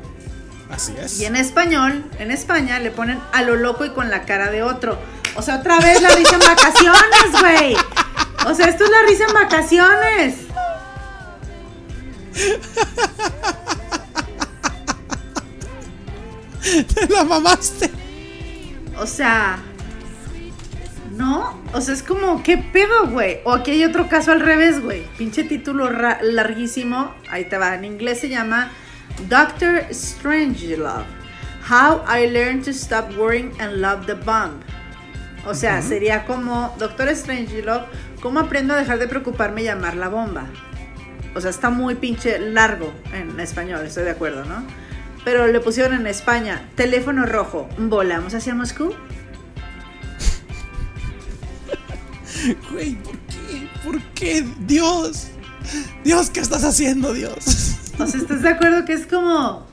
Así 0.70 0.93
es. 1.01 1.20
Y 1.22 1.26
en 1.26 1.38
español, 1.38 2.03
en 2.20 2.30
España, 2.30 2.80
le 2.80 2.91
ponen 2.91 3.20
a 3.32 3.41
lo 3.43 3.55
loco 3.55 3.86
y 3.86 3.91
con 3.91 4.10
la 4.10 4.24
cara 4.26 4.51
de 4.51 4.64
otro. 4.64 4.99
O 5.38 5.41
sea, 5.41 5.57
otra 5.57 5.79
vez 5.79 6.01
la 6.01 6.09
risa 6.09 6.33
en 6.33 6.39
vacaciones, 6.39 7.31
güey. 7.39 7.75
O 8.47 8.53
sea, 8.55 8.67
esto 8.67 8.85
es 8.85 8.89
la 8.89 9.01
risa 9.07 9.25
en 9.27 9.33
vacaciones. 9.33 10.35
Te 16.93 17.07
la 17.07 17.23
mamaste. 17.23 17.91
O 18.99 19.05
sea, 19.05 19.59
no, 21.15 21.61
o 21.73 21.81
sea, 21.81 21.93
es 21.93 22.01
como, 22.01 22.41
¿qué 22.41 22.57
pedo, 22.57 23.07
güey? 23.07 23.39
O 23.43 23.53
aquí 23.53 23.71
hay 23.71 23.85
otro 23.85 24.09
caso 24.09 24.31
al 24.31 24.39
revés, 24.39 24.81
güey. 24.81 25.03
Pinche 25.17 25.43
título 25.43 25.89
larguísimo. 25.89 27.13
Ahí 27.29 27.45
te 27.45 27.57
va. 27.57 27.75
En 27.75 27.85
inglés 27.85 28.19
se 28.21 28.29
llama 28.29 28.71
Doctor 29.29 29.85
Strangelove. 29.91 31.05
How 31.69 32.03
I 32.07 32.27
Learned 32.27 32.65
to 32.65 32.71
Stop 32.71 33.15
Worrying 33.17 33.51
and 33.59 33.81
Love 33.81 34.05
the 34.07 34.15
Bomb. 34.15 34.61
O 35.48 35.56
sea, 35.56 35.82
sería 35.82 36.26
como 36.26 36.76
Doctor 36.78 37.16
Strangelove, 37.16 37.86
¿cómo 38.22 38.41
aprendo 38.41 38.74
a 38.74 38.78
dejar 38.78 39.00
de 39.00 39.08
preocuparme 39.08 39.64
y 39.64 39.70
amar 39.70 39.95
la 39.95 40.10
bomba? 40.10 40.48
O 41.36 41.41
sea, 41.41 41.50
está 41.50 41.70
muy 41.70 41.95
pinche 41.95 42.38
largo 42.38 42.91
en 43.14 43.39
español, 43.39 43.86
estoy 43.86 44.04
de 44.04 44.12
acuerdo, 44.12 44.43
¿no? 44.43 44.66
Pero 45.24 45.48
le 45.48 45.60
pusieron 45.62 45.93
en 45.93 46.08
España, 46.08 46.70
teléfono 46.76 47.26
rojo, 47.26 47.70
volamos 47.78 48.34
hacia 48.34 48.56
Moscú. 48.56 48.93
Güey, 52.72 52.95
¿por 52.95 53.18
qué? 53.18 53.70
¿Por 53.84 54.02
qué? 54.14 54.45
Dios. 54.60 55.30
Dios, 56.04 56.30
¿qué 56.30 56.41
estás 56.41 56.64
haciendo, 56.64 57.14
Dios? 57.14 57.36
O 58.00 58.06
sea, 58.06 58.20
¿estás 58.20 58.41
de 58.41 58.50
acuerdo 58.50 58.86
que 58.86 58.93
es 58.93 59.08
como... 59.08 59.66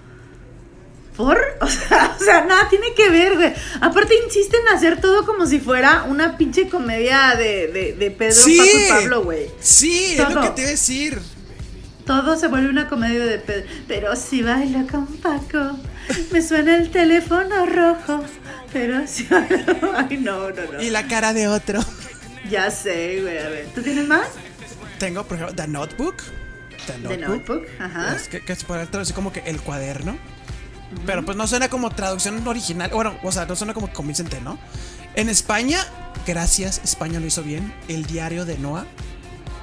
¿Por? 1.17 1.39
O 1.61 1.67
sea, 1.69 2.17
o 2.21 2.23
sea, 2.23 2.45
nada 2.45 2.69
tiene 2.69 2.93
que 2.95 3.09
ver, 3.11 3.35
güey. 3.37 3.53
Aparte 3.81 4.15
insisten 4.25 4.61
en 4.69 4.77
hacer 4.77 5.01
todo 5.01 5.25
como 5.25 5.47
si 5.47 5.61
fuera 5.61 6.05
una 6.05 6.37
pinche 6.37 6.69
comedia 6.69 7.35
de, 7.37 7.69
de, 7.69 7.93
de 7.95 8.11
Pedro, 8.11 8.35
Sí. 8.35 8.59
Paco 8.59 8.71
y 8.79 8.89
Pablo, 8.91 9.23
güey. 9.25 9.47
Sí, 9.61 10.13
es 10.13 10.19
lo 10.19 10.29
Todo. 10.29 10.43
que 10.43 10.51
te 10.51 10.61
iba 10.63 10.69
a 10.69 10.73
decir. 10.73 11.21
Todo 12.05 12.37
se 12.37 12.49
vuelve 12.49 12.69
una 12.69 12.89
comedia 12.89 13.25
de 13.25 13.39
Pedro. 13.39 13.67
Pero 13.89 14.17
si 14.17 14.43
bailo 14.43 14.87
con 14.91 15.07
Paco, 15.07 15.79
me 16.33 16.43
suena 16.43 16.77
el 16.77 16.91
teléfono 16.91 17.65
rojo. 17.67 18.23
Pero 18.73 19.07
si 19.07 19.25
bailo... 19.31 19.93
Ay, 19.95 20.19
no, 20.19 20.51
no, 20.51 20.73
no. 20.73 20.83
Y 20.83 20.91
la 20.91 21.07
cara 21.07 21.33
de 21.33 21.49
otro. 21.49 21.81
Ya 22.51 22.71
sé, 22.71 23.21
güey. 23.23 23.39
A 23.39 23.49
ver, 23.49 23.67
¿tú 23.75 23.81
tienes 23.83 24.07
más? 24.07 24.27
Tengo, 24.99 25.25
por 25.25 25.37
ejemplo, 25.39 25.57
The 25.57 25.69
Notebook. 25.69 26.17
The 26.87 27.09
The 27.09 27.17
Notebook, 27.17 27.67
ajá. 27.79 28.15
Es 28.17 28.29
que, 28.29 28.45
que 28.45 28.55
se 28.55 28.67
puede 28.67 28.85
traducir 28.87 29.15
como 29.15 29.33
que 29.33 29.41
el 29.47 29.61
cuaderno. 29.63 30.19
Pero 31.07 31.25
pues 31.25 31.37
no 31.37 31.47
suena 31.47 31.69
como 31.69 31.91
traducción 31.91 32.47
original. 32.47 32.91
Bueno, 32.93 33.17
o 33.23 33.33
sea, 33.33 33.47
no 33.47 33.57
suena 33.57 33.75
como 33.75 33.93
convincente, 33.93 34.41
¿no? 34.41 34.59
En 35.15 35.29
España, 35.29 35.79
gracias, 36.27 36.81
España 36.85 37.21
lo 37.21 37.27
hizo 37.27 37.43
bien. 37.43 37.73
El 37.89 38.05
diario 38.07 38.45
de 38.45 38.59
Noah. 38.59 38.87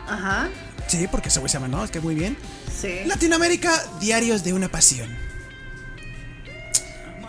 Ajá. 0.08 0.50
Sí, 0.88 1.08
porque 1.10 1.30
se 1.30 1.46
llama 1.48 1.68
Noah, 1.68 1.86
es 1.86 1.92
que 1.92 2.00
muy 2.02 2.16
bien. 2.16 2.38
Sí. 2.80 3.00
Latinoamérica, 3.06 3.72
diarios 4.00 4.44
de 4.44 4.54
una 4.54 4.68
pasión. 4.70 5.10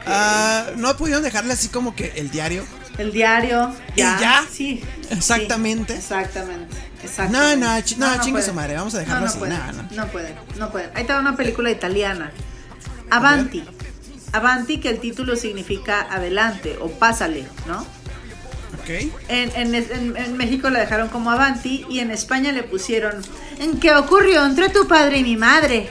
Ah, 0.06 0.70
no 0.76 0.96
pudieron 0.96 1.22
dejarle 1.22 1.52
así 1.52 1.68
como 1.68 1.94
que 1.94 2.12
el 2.16 2.30
diario. 2.30 2.64
El 2.98 3.12
diario. 3.12 3.72
¿Y 3.94 4.00
ya? 4.00 4.44
Sí. 4.50 4.82
Exactamente. 5.10 5.94
sí, 5.94 5.98
exactamente. 6.00 6.74
No, 6.74 7.04
Exactamente. 7.08 7.56
no, 7.66 7.80
chi- 7.80 7.96
no, 7.96 8.12
chingue 8.20 8.30
pueden. 8.32 8.46
su 8.48 8.54
madre, 8.54 8.74
vamos 8.74 8.94
a 8.94 8.98
dejarlo 8.98 9.20
no, 9.26 9.26
no 9.26 9.30
así, 9.30 9.76
no, 9.76 9.82
no. 9.82 9.88
no 10.04 10.06
pueden, 10.12 10.34
no 10.56 10.70
pueden. 10.70 10.90
Ahí 10.94 11.02
está 11.02 11.18
una 11.18 11.36
película 11.36 11.70
italiana. 11.70 12.30
Avanti. 13.10 13.64
Avanti, 14.32 14.78
que 14.80 14.88
el 14.88 14.98
título 15.00 15.36
significa 15.36 16.00
adelante 16.10 16.78
o 16.80 16.88
pásale, 16.90 17.46
¿no? 17.66 17.80
Ok. 18.80 18.88
En, 19.28 19.74
en- 19.74 20.16
en- 20.16 20.36
México 20.36 20.70
la 20.70 20.80
dejaron 20.80 21.08
como 21.08 21.30
Avanti 21.30 21.84
y 21.88 22.00
en 22.00 22.10
España 22.10 22.50
le 22.52 22.62
pusieron 22.62 23.22
¿En 23.58 23.78
qué 23.78 23.94
ocurrió 23.94 24.44
entre 24.44 24.70
tu 24.70 24.88
padre 24.88 25.18
y 25.18 25.22
mi 25.22 25.36
madre? 25.36 25.88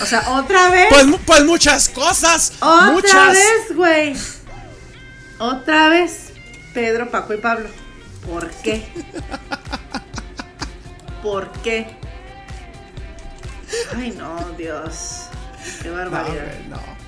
O 0.00 0.06
sea, 0.06 0.30
otra 0.38 0.70
vez. 0.70 0.86
Pues, 0.88 1.04
pues 1.26 1.44
muchas 1.44 1.88
cosas. 1.88 2.52
Otra 2.60 2.90
muchas. 2.92 3.32
vez, 3.32 3.76
güey. 3.76 4.14
Otra 5.38 5.88
vez. 5.88 6.32
Pedro, 6.72 7.10
Paco 7.10 7.34
y 7.34 7.38
Pablo. 7.38 7.68
¿Por 8.26 8.48
qué? 8.62 8.86
¿Por 11.22 11.50
qué? 11.62 11.86
Ay, 13.96 14.14
no, 14.16 14.36
Dios. 14.56 15.26
Qué 15.82 15.88
No, 15.88 15.94
barbaridad. 15.96 16.44
güey, 16.46 16.68
no. 16.68 16.99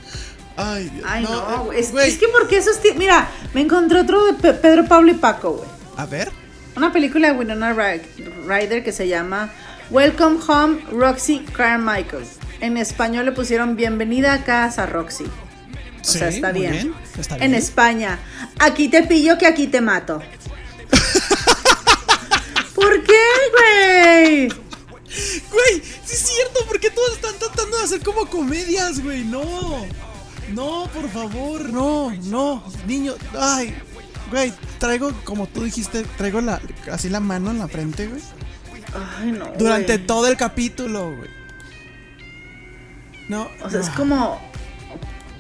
Ay, 0.57 0.89
Dios. 0.91 1.05
Ay, 1.09 1.25
no, 1.25 1.73
eh, 1.73 1.83
güey. 1.91 2.09
Es, 2.11 2.19
que 2.19 2.29
porque 2.29 2.59
esos 2.59 2.81
ti- 2.81 2.93
Mira, 2.97 3.29
me 3.55 3.61
encontré 3.63 4.01
otro 4.01 4.25
de 4.27 4.35
Pe- 4.35 4.53
Pedro, 4.55 4.87
Pablo 4.87 5.11
y 5.11 5.15
Paco, 5.15 5.53
güey. 5.53 5.69
A 5.97 6.07
ver. 6.07 6.31
Una 6.77 6.93
película 6.93 7.33
de 7.33 7.39
Winona 7.39 7.73
Ry- 7.75 8.03
Ryder 8.47 8.83
que 8.85 8.93
se 8.93 9.09
llama 9.09 9.51
Welcome 9.91 10.39
Home 10.47 10.81
Roxy 10.93 11.41
Carmichael. 11.41 12.25
En 12.61 12.77
español 12.77 13.25
le 13.27 13.33
pusieron 13.33 13.77
Bienvenida 13.77 14.33
a 14.35 14.45
casa 14.45 14.87
Roxy. 14.87 15.25
O 15.25 16.05
Sí, 16.05 16.19
sea, 16.19 16.29
está 16.29 16.53
bien. 16.53 16.73
bien, 16.73 16.95
está 17.19 17.37
En. 17.37 17.55
España, 17.55 18.19
aquí 18.59 18.89
te 18.89 19.03
pillo 19.05 19.39
que 19.39 19.47
aquí 19.47 19.67
te 19.69 19.81
mato. 19.81 20.21
¿Por 22.75 23.03
qué, 23.05 23.19
güey? 23.53 24.49
Güey, 24.49 25.83
sí 26.05 26.15
es 26.15 26.19
cierto, 26.19 26.61
porque 26.67 26.91
todos 26.91 27.13
están 27.13 27.35
tratando 27.39 27.77
de 27.79 27.85
hacer 27.85 28.03
como 28.03 28.27
comedias, 28.27 29.01
güey. 29.03 29.25
No. 29.25 29.87
No, 30.53 30.89
por 30.93 31.09
favor, 31.09 31.73
no, 31.73 32.13
no. 32.25 32.63
Niño, 32.87 33.15
ay. 33.39 33.75
Güey, 34.31 34.53
traigo, 34.79 35.13
como 35.25 35.47
tú 35.47 35.63
dijiste, 35.65 36.05
traigo 36.17 36.41
la, 36.41 36.61
así 36.91 37.09
la 37.09 37.21
mano 37.21 37.51
en 37.51 37.59
la 37.59 37.69
frente, 37.69 38.07
güey. 38.07 38.23
Ay, 39.19 39.33
no. 39.33 39.53
Durante 39.59 39.97
güey. 39.97 40.07
todo 40.07 40.27
el 40.27 40.37
capítulo, 40.37 41.15
güey. 41.17 41.31
No. 43.29 43.49
O 43.63 43.71
sea, 43.71 43.81
es 43.81 43.91
como. 43.91 44.41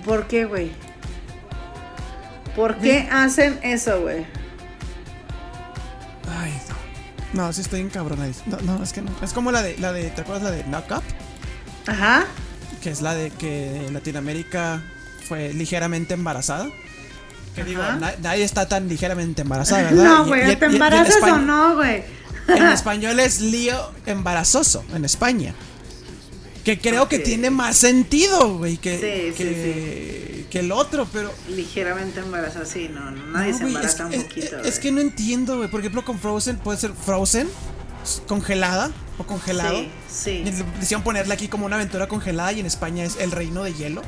¿Por 0.04 0.26
qué, 0.26 0.44
güey? 0.44 0.72
¿Por 2.56 2.76
qué 2.78 3.08
hacen 3.10 3.58
eso, 3.62 4.02
güey? 4.02 4.26
Ay, 6.38 6.52
no. 7.32 7.44
No, 7.44 7.52
sí 7.52 7.62
estoy 7.62 7.80
encabronadísimo. 7.80 8.56
No, 8.58 8.78
no, 8.78 8.84
es 8.84 8.92
que 8.92 9.00
no. 9.00 9.10
Es 9.22 9.32
como 9.32 9.52
la 9.52 9.62
de, 9.62 9.78
la 9.78 9.92
de, 9.92 10.10
¿te 10.10 10.20
acuerdas 10.20 10.42
la 10.44 10.50
de 10.50 10.64
Knock 10.64 10.90
Up? 10.90 11.02
Ajá. 11.86 12.26
Que 12.82 12.90
es 12.90 13.00
la 13.00 13.14
de 13.14 13.30
que 13.30 13.86
en 13.86 13.94
Latinoamérica 13.94 14.82
fue 15.22 15.52
ligeramente 15.52 16.14
embarazada. 16.14 16.68
Que 17.54 17.64
digo, 17.64 17.82
na- 17.82 18.14
nadie 18.22 18.44
está 18.44 18.66
tan 18.68 18.88
ligeramente 18.88 19.42
embarazada, 19.42 19.82
¿verdad? 19.82 20.04
No, 20.04 20.26
güey, 20.26 20.56
¿te 20.56 20.64
embarazas 20.66 21.22
o 21.22 21.38
no, 21.38 21.76
güey? 21.76 22.02
En 22.48 22.66
español 22.72 23.20
es 23.20 23.40
lío 23.40 23.76
embarazoso, 24.06 24.84
en 24.94 25.04
España. 25.04 25.54
Que 26.64 26.78
creo 26.78 27.08
que 27.08 27.18
tiene 27.18 27.50
más 27.50 27.76
sentido, 27.76 28.56
güey, 28.58 28.76
que, 28.76 28.96
Sí, 28.96 29.34
sí, 29.36 29.42
que, 29.42 30.46
que 30.48 30.60
el 30.60 30.70
otro, 30.70 31.08
pero... 31.12 31.32
Ligeramente 31.48 32.20
embarazada, 32.20 32.64
sí, 32.64 32.88
no, 32.92 33.10
no, 33.10 33.26
nadie 33.32 33.50
No, 33.52 33.58
se 33.58 33.64
embaraza 33.64 34.04
es, 34.04 34.06
un 34.06 34.12
es- 34.14 34.24
poquito. 34.24 34.56
es 34.58 34.62
güey. 34.62 34.80
que 34.80 34.92
no 34.92 35.00
entiendo, 35.00 35.56
güey. 35.56 35.68
Por 35.68 35.80
ejemplo, 35.80 36.04
con 36.04 36.18
Frozen 36.20 36.58
puede 36.58 36.78
ser 36.78 36.92
Frozen, 36.92 37.48
congelada 38.28 38.90
o 39.18 39.24
congelado. 39.24 39.84
Sí, 40.08 40.44
decían 40.80 41.02
ponerle 41.02 41.34
aquí 41.34 41.48
como 41.48 41.66
una 41.66 41.76
aventura 41.76 42.06
congelada 42.08 42.52
y 42.52 42.60
en 42.60 42.66
España 42.66 43.04
es 43.04 43.16
el 43.16 43.30
reino 43.32 43.62
de 43.64 43.74
hielo. 43.74 44.02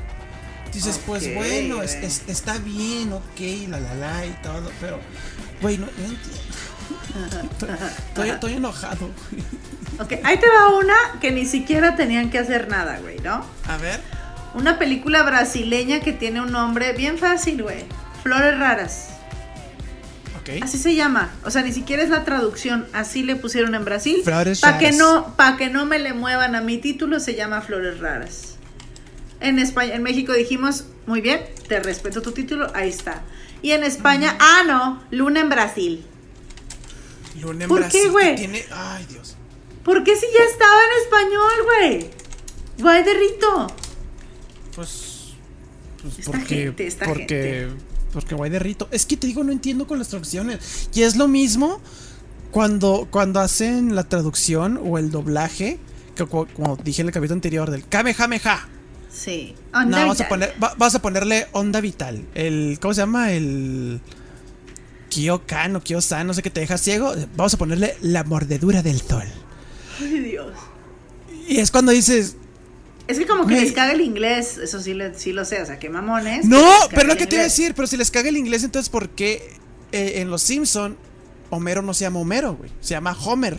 Dices, 0.75 1.01
pues 1.07 1.35
bueno, 1.35 1.83
es- 1.83 2.23
está 2.27 2.59
bien, 2.59 3.13
ok, 3.13 3.41
la 3.69 3.79
la 3.81 3.95
la 3.95 4.27
y 4.27 4.31
todo, 4.43 4.71
pero, 4.81 4.99
güey, 5.63 5.79
no, 5.79 5.87
no 5.87 6.05
entiendo. 6.05 7.49
estoy, 7.53 7.69
estoy- 8.09 8.29
estoy 8.31 8.53
enojado. 8.55 9.09
Ok, 10.01 10.15
ahí 10.25 10.37
te 10.39 10.47
va 10.49 10.77
una 10.77 10.95
que 11.21 11.31
ni 11.31 11.45
siquiera 11.47 11.95
tenían 11.95 12.31
que 12.31 12.39
hacer 12.39 12.69
nada, 12.69 12.99
güey, 12.99 13.19
¿no? 13.21 13.45
A 13.69 13.77
ver. 13.77 14.01
Una 14.55 14.79
película 14.79 15.23
brasileña 15.23 16.01
que 16.01 16.13
tiene 16.13 16.41
un 16.41 16.51
nombre 16.53 16.93
bien 16.93 17.19
fácil, 17.19 17.63
güey. 17.63 17.85
Flores 18.23 18.59
raras. 18.59 19.09
Ok. 20.41 20.63
Así 20.63 20.79
se 20.79 20.95
llama. 20.95 21.33
O 21.45 21.51
sea, 21.51 21.63
ni 21.63 21.73
siquiera 21.73 22.03
es 22.03 22.09
la 22.11 22.25
traducción. 22.25 22.87
Así 22.93 23.23
le 23.23 23.35
pusieron 23.37 23.75
en 23.75 23.85
Brasil. 23.85 24.21
Flores 24.25 24.61
Para 24.61 24.79
que 24.79 24.87
raras. 24.87 24.99
no, 24.99 25.35
para 25.37 25.57
que 25.57 25.71
no 25.71 25.87
me 25.87 25.99
le 25.99 26.13
muevan 26.13 26.55
a 26.55 26.61
mi 26.61 26.79
título, 26.79 27.19
se 27.21 27.35
llama 27.35 27.61
Flores 27.63 27.99
raras. 28.01 28.54
En 29.41 29.59
España, 29.59 29.95
en 29.95 30.03
México 30.03 30.33
dijimos, 30.33 30.85
muy 31.07 31.21
bien, 31.21 31.45
te 31.69 31.81
respeto 31.81 32.23
tu 32.23 32.33
título, 32.33 32.71
ahí 32.75 32.89
está. 32.89 33.23
Y 33.63 33.73
en 33.73 33.85
España, 33.85 34.37
ah 34.41 34.63
no, 34.67 35.03
Luna 35.11 35.41
en 35.41 35.49
Brasil. 35.49 36.05
Luna 37.41 37.65
en 37.65 37.69
¿Por 37.69 37.79
qué, 37.79 37.85
Brasil 37.85 38.03
que 38.03 38.11
güey? 38.11 38.37
Tiene... 38.37 38.65
Ay, 38.71 39.07
Dios. 39.09 39.37
¿Por 39.85 40.03
qué 40.03 40.17
si 40.17 40.27
ya 40.27 40.45
estaba 40.45 40.81
en 40.85 41.03
español, 41.03 41.53
güey? 41.65 42.11
Guay 42.79 43.05
de 43.05 43.15
Rito. 43.15 43.67
Pues. 44.75 45.35
Pues 46.03 46.19
Esta 46.19 46.33
porque. 46.33 46.57
gente, 46.57 46.87
esta 46.87 47.07
porque. 47.07 47.27
gente. 47.27 47.69
Porque 48.13 48.35
guay 48.37 48.51
de 48.51 48.61
rito. 48.61 48.87
Es 48.93 49.07
que 49.07 49.17
te 49.17 49.27
digo, 49.27 49.43
no 49.43 49.51
entiendo 49.51 49.89
con 49.89 49.99
las 49.99 50.09
traducciones. 50.09 50.89
Y 50.95 51.03
es 51.03 51.17
lo 51.17 51.27
mismo 51.27 51.81
cuando, 52.53 53.09
cuando 53.11 53.41
hacen 53.41 53.97
la 53.97 54.05
traducción 54.05 54.81
o 54.83 54.99
el 54.99 55.11
doblaje. 55.11 55.79
Que 56.15 56.25
como 56.27 56.77
dije 56.77 57.03
en 57.03 57.09
el 57.09 57.15
capítulo 57.15 57.35
anterior 57.35 57.71
del 57.71 57.89
Kamehameha. 57.89 58.69
Sí. 59.15 59.55
No, 59.73 59.81
Onda 59.81 59.99
vamos 60.01 60.21
a, 60.21 60.25
vital. 60.25 60.29
poner, 60.29 60.55
va- 60.63 60.75
vamos 60.77 60.95
a 60.95 61.03
ponerle 61.03 61.47
onda 61.53 61.81
vital. 61.81 62.25
El, 62.35 62.79
¿Cómo 62.81 62.93
se 62.95 63.01
llama? 63.03 63.31
El. 63.33 64.01
Kyokan 65.09 65.77
o 65.77 65.81
Kyosan, 65.81 66.27
no 66.27 66.35
sé 66.35 66.43
qué 66.43 66.51
te 66.51 66.61
deja 66.61 66.77
ciego. 66.77 67.15
Vamos 67.37 67.55
a 67.55 67.57
ponerle 67.59 67.97
la 68.01 68.25
mordedura 68.25 68.83
del 68.83 69.01
sol. 69.01 69.23
Ay, 70.01 70.19
Dios. 70.21 70.53
Y 71.49 71.61
es 71.61 71.71
cuando 71.71 71.93
dices. 71.93 72.37
Es 73.07 73.19
que 73.19 73.27
como 73.27 73.47
que 73.47 73.61
les 73.61 73.73
caga 73.73 73.93
el 73.93 74.01
inglés, 74.01 74.57
eso 74.59 74.81
sí, 74.81 74.95
le- 74.95 75.15
sí 75.15 75.33
lo 75.33 75.45
sé, 75.45 75.61
o 75.63 75.67
sea, 75.67 75.79
que 75.79 75.91
mamones. 75.91 76.47
No, 76.47 76.59
que 76.89 76.97
pero 76.97 77.07
lo 77.07 77.17
que 77.17 77.27
te 77.27 77.35
iba 77.37 77.43
a 77.43 77.45
decir, 77.45 77.75
pero 77.75 77.87
si 77.87 77.97
les 77.99 78.11
caga 78.11 78.31
el 78.31 78.37
inglés, 78.39 78.65
entonces 78.65 78.89
¿por 78.89 79.11
qué 79.11 79.53
eh, 79.93 80.15
en 80.17 80.31
Los 80.31 80.41
Simpson 80.43 80.97
Homero 81.51 81.83
no 81.83 81.93
se 81.95 82.01
llama 82.05 82.19
Homero, 82.21 82.55
güey? 82.57 82.71
Se 82.81 82.91
llama 82.95 83.15
Homer. 83.25 83.59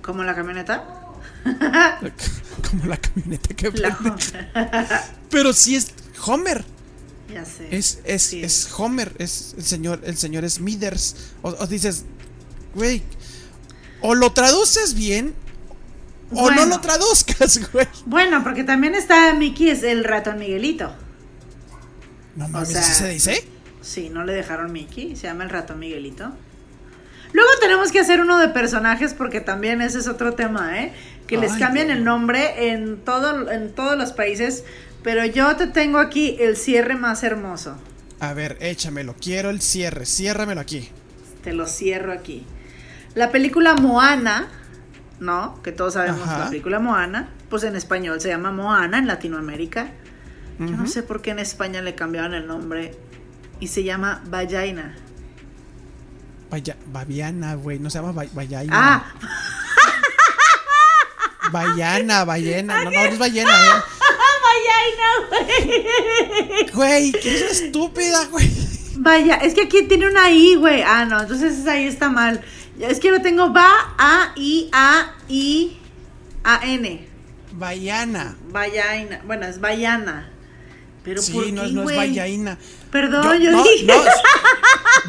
¿Como 0.00 0.22
la 0.22 0.34
camioneta? 0.34 1.01
Como 2.70 2.86
la 2.86 2.96
camioneta 2.96 3.54
que 3.54 3.70
prende. 3.70 4.12
Pero 5.30 5.52
sí 5.52 5.76
es 5.76 5.92
Homer. 6.26 6.64
Ya 7.32 7.44
sé. 7.44 7.68
Es, 7.70 8.00
es, 8.04 8.22
Sí. 8.22 8.42
es 8.42 8.68
Homer. 8.78 9.12
Es 9.18 9.54
el 9.56 9.64
señor, 9.64 10.00
el 10.04 10.16
señor 10.16 10.48
Smithers. 10.48 11.32
O, 11.42 11.50
o 11.50 11.66
dices, 11.66 12.04
güey, 12.74 13.02
o 14.00 14.14
lo 14.14 14.32
traduces 14.32 14.94
bien, 14.94 15.34
o 16.34 16.50
no 16.50 16.66
lo 16.66 16.80
traduzcas, 16.80 17.72
güey. 17.72 17.86
Bueno, 18.06 18.42
porque 18.42 18.64
también 18.64 18.94
está 18.94 19.32
Mickey, 19.34 19.70
es 19.70 19.82
el 19.82 20.04
ratón 20.04 20.38
Miguelito. 20.38 20.94
No 22.36 22.48
mames, 22.48 22.70
sea, 22.70 22.80
¿así 22.80 22.94
se 22.94 23.08
dice? 23.08 23.44
Sí, 23.82 24.08
no 24.08 24.24
le 24.24 24.32
dejaron 24.32 24.72
Mickey, 24.72 25.16
se 25.16 25.24
llama 25.26 25.44
el 25.44 25.50
ratón 25.50 25.78
Miguelito. 25.78 26.32
Luego 27.32 27.50
tenemos 27.60 27.92
que 27.92 28.00
hacer 28.00 28.20
uno 28.20 28.38
de 28.38 28.48
personajes 28.48 29.14
porque 29.14 29.40
también 29.40 29.80
ese 29.80 29.98
es 29.98 30.06
otro 30.08 30.34
tema, 30.34 30.78
¿eh? 30.80 30.92
Que 31.26 31.36
les 31.38 31.52
Ay, 31.52 31.60
cambian 31.60 31.90
el 31.90 32.04
nombre 32.04 32.70
en, 32.72 32.98
todo, 32.98 33.50
en 33.50 33.72
todos 33.72 33.96
los 33.96 34.12
países. 34.12 34.64
Pero 35.02 35.24
yo 35.24 35.56
te 35.56 35.66
tengo 35.66 35.98
aquí 35.98 36.36
el 36.40 36.56
cierre 36.56 36.94
más 36.94 37.22
hermoso. 37.22 37.76
A 38.20 38.34
ver, 38.34 38.56
échamelo. 38.60 39.16
Quiero 39.20 39.50
el 39.50 39.60
cierre. 39.60 40.06
Ciérramelo 40.06 40.60
aquí. 40.60 40.88
Te 41.42 41.52
lo 41.52 41.66
cierro 41.66 42.12
aquí. 42.12 42.46
La 43.14 43.30
película 43.30 43.74
Moana, 43.74 44.48
¿no? 45.18 45.60
Que 45.62 45.72
todos 45.72 45.94
sabemos 45.94 46.22
Ajá. 46.22 46.38
la 46.38 46.48
película 46.50 46.78
Moana. 46.78 47.30
Pues 47.50 47.64
en 47.64 47.74
español 47.76 48.20
se 48.20 48.28
llama 48.28 48.52
Moana 48.52 48.98
en 48.98 49.06
Latinoamérica. 49.06 49.90
Yo 50.58 50.76
no 50.76 50.86
sé 50.86 51.02
por 51.02 51.22
qué 51.22 51.30
en 51.30 51.40
España 51.40 51.82
le 51.82 51.96
cambiaron 51.96 52.34
el 52.34 52.46
nombre 52.46 52.94
y 53.58 53.66
se 53.66 53.82
llama 53.82 54.22
Vallaina. 54.26 54.94
Vaya, 56.50 56.76
Babiana, 56.92 57.54
güey. 57.54 57.78
No 57.78 57.90
se 57.90 57.98
llama 57.98 58.24
Bayaina. 58.32 58.72
Ah, 58.72 59.04
Bayana, 61.52 62.24
ballena. 62.24 62.84
No, 62.84 62.84
no, 62.84 62.90
no 62.90 63.00
es 63.00 63.18
ballena, 63.18 63.52
güey. 63.60 63.82
Vallaina, 64.48 65.08
güey. 65.28 66.70
Güey, 66.72 67.12
que 67.12 67.36
eres 67.38 67.60
estúpida, 67.62 68.24
güey. 68.30 68.50
Vaya, 68.96 69.36
es 69.36 69.54
que 69.54 69.62
aquí 69.62 69.82
tiene 69.84 70.08
una 70.08 70.30
I, 70.30 70.56
güey. 70.56 70.82
Ah, 70.82 71.04
no, 71.04 71.20
entonces 71.22 71.66
ahí 71.66 71.86
está 71.86 72.08
mal. 72.08 72.42
Es 72.80 73.00
que 73.00 73.10
lo 73.10 73.20
tengo 73.20 73.52
Va, 73.52 73.94
A, 73.98 74.32
I, 74.36 74.68
A, 74.72 75.14
I, 75.28 75.78
A, 76.44 76.60
N. 76.64 77.06
Bayana. 77.52 78.36
Vallaina. 78.48 79.20
Bueno, 79.24 79.46
es 79.46 79.60
Vallana. 79.60 80.31
Pero 81.04 81.20
Sí, 81.22 81.32
¿por 81.32 81.52
no, 81.52 81.62
qué, 81.62 81.72
no 81.72 81.90
es? 81.90 81.96
Bayaina. 81.96 82.58
Perdón, 82.90 83.40
yo, 83.40 83.50
no, 83.52 83.64
dije. 83.64 83.84
no, 83.86 83.94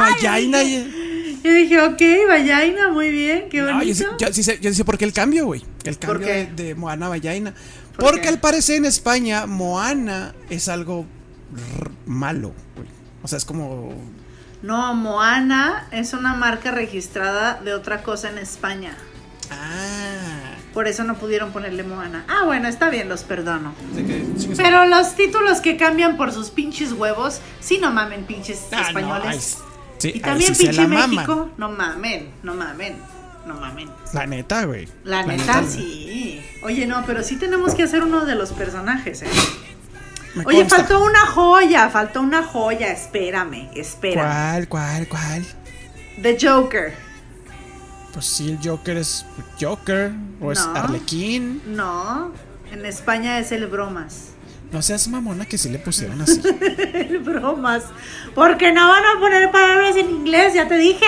y- 0.64 1.40
Yo 1.44 1.52
dije, 1.54 1.82
ok, 1.82 2.02
Vallaina, 2.30 2.88
muy 2.90 3.12
bien, 3.12 3.50
qué 3.50 3.62
bonito. 3.64 3.84
yo, 3.86 3.94
sí- 3.96 4.06
yo 4.20 4.34
sí 4.34 4.44
sé, 4.44 4.60
yo 4.62 4.70
sí 4.70 4.78
sé 4.78 4.86
por 4.86 4.98
qué 4.98 5.06
el 5.06 5.14
cambio, 5.14 5.46
güey. 5.46 5.64
El 5.84 5.96
¿Por 5.96 6.18
cambio 6.22 6.28
de, 6.34 6.46
de 6.48 6.76
Moana 6.76 7.10
a. 7.10 7.54
¿Por 7.96 8.06
Porque 8.06 8.22
qué? 8.22 8.28
al 8.30 8.40
parecer 8.40 8.78
en 8.78 8.86
España, 8.86 9.46
Moana 9.46 10.34
es 10.50 10.68
algo 10.70 11.06
malo, 12.06 12.54
güey. 12.76 12.88
O 13.22 13.28
sea, 13.28 13.38
es 13.38 13.46
como. 13.46 13.94
No, 14.62 14.96
Moana 14.96 15.88
es 15.92 16.14
una 16.14 16.34
marca 16.34 16.72
registrada 16.72 17.62
de 17.64 17.74
otra 17.74 18.02
cosa 18.04 18.30
en 18.30 18.38
España. 18.38 18.96
Ah. 19.52 20.03
Por 20.74 20.88
eso 20.88 21.04
no 21.04 21.16
pudieron 21.16 21.52
ponerle 21.52 21.84
Moana. 21.84 22.26
Ah, 22.28 22.46
bueno, 22.46 22.68
está 22.68 22.90
bien, 22.90 23.08
los 23.08 23.24
perdono. 23.24 23.74
de 23.94 24.04
que- 24.06 24.26
sí 24.38 24.48
que- 24.50 24.56
Pero 24.56 24.86
los 24.86 25.16
títulos 25.16 25.62
que 25.62 25.78
cambian 25.78 26.18
por 26.18 26.32
sus 26.32 26.50
pinches 26.50 26.94
huevos, 26.94 27.40
sí 27.60 27.78
no 27.80 27.92
mamen 27.92 28.24
pinches 28.26 28.62
Ah, 28.72 28.78
no, 28.82 28.88
españoles. 28.88 29.58
sí, 30.00 30.12
y 30.16 30.20
también 30.20 30.56
pinche. 30.56 30.88
México, 30.88 31.50
no 31.58 31.70
mamen, 31.70 32.32
no 32.42 32.56
mamen, 32.56 32.98
no 33.46 33.54
mamen. 33.56 33.90
La 34.14 34.26
neta, 34.26 34.66
güey. 34.66 34.88
La 35.04 35.24
neta, 35.24 35.64
sí. 35.68 36.42
Oye, 36.64 36.88
no, 36.88 37.04
pero 37.06 37.24
sí 37.24 37.36
tenemos 37.36 37.76
que 37.76 37.84
hacer 37.84 38.02
uno 38.04 38.26
de 38.26 38.36
los 38.36 38.52
personajes, 38.52 39.22
¿eh? 39.22 39.28
me 40.36 40.46
Oye, 40.46 40.58
consta. 40.60 40.78
faltó 40.78 41.04
una 41.04 41.26
joya, 41.28 41.90
faltó 41.90 42.22
una 42.22 42.42
joya, 42.42 42.88
espérame, 42.92 43.70
espérame. 43.76 44.68
¿Cuál, 44.68 44.68
cuál, 44.68 45.08
cuál? 45.08 45.46
The 46.22 46.38
Joker. 46.42 46.96
Pues 48.14 48.26
sí, 48.26 48.52
el 48.52 48.60
Joker 48.64 48.98
es 48.98 49.26
Joker. 49.60 50.12
O 50.40 50.52
es. 50.52 50.60
Arlequín. 50.60 51.62
No, 51.66 52.32
en 52.72 52.86
España 52.86 53.40
es 53.40 53.52
el 53.52 53.68
bromas. 53.68 54.30
No 54.72 54.82
seas 54.82 55.08
mamona 55.08 55.46
que 55.46 55.58
sí 55.58 55.70
le 55.70 55.78
pusieron 55.80 56.20
así. 56.22 56.42
El 56.94 57.20
bromas. 57.20 57.84
Porque 58.34 58.72
no 58.72 58.88
van 58.88 59.04
a 59.06 59.20
poner 59.20 59.52
palabras 59.52 59.96
en 59.96 60.10
inglés, 60.10 60.56
ya 60.56 60.68
te 60.68 60.78
dije. 60.80 61.06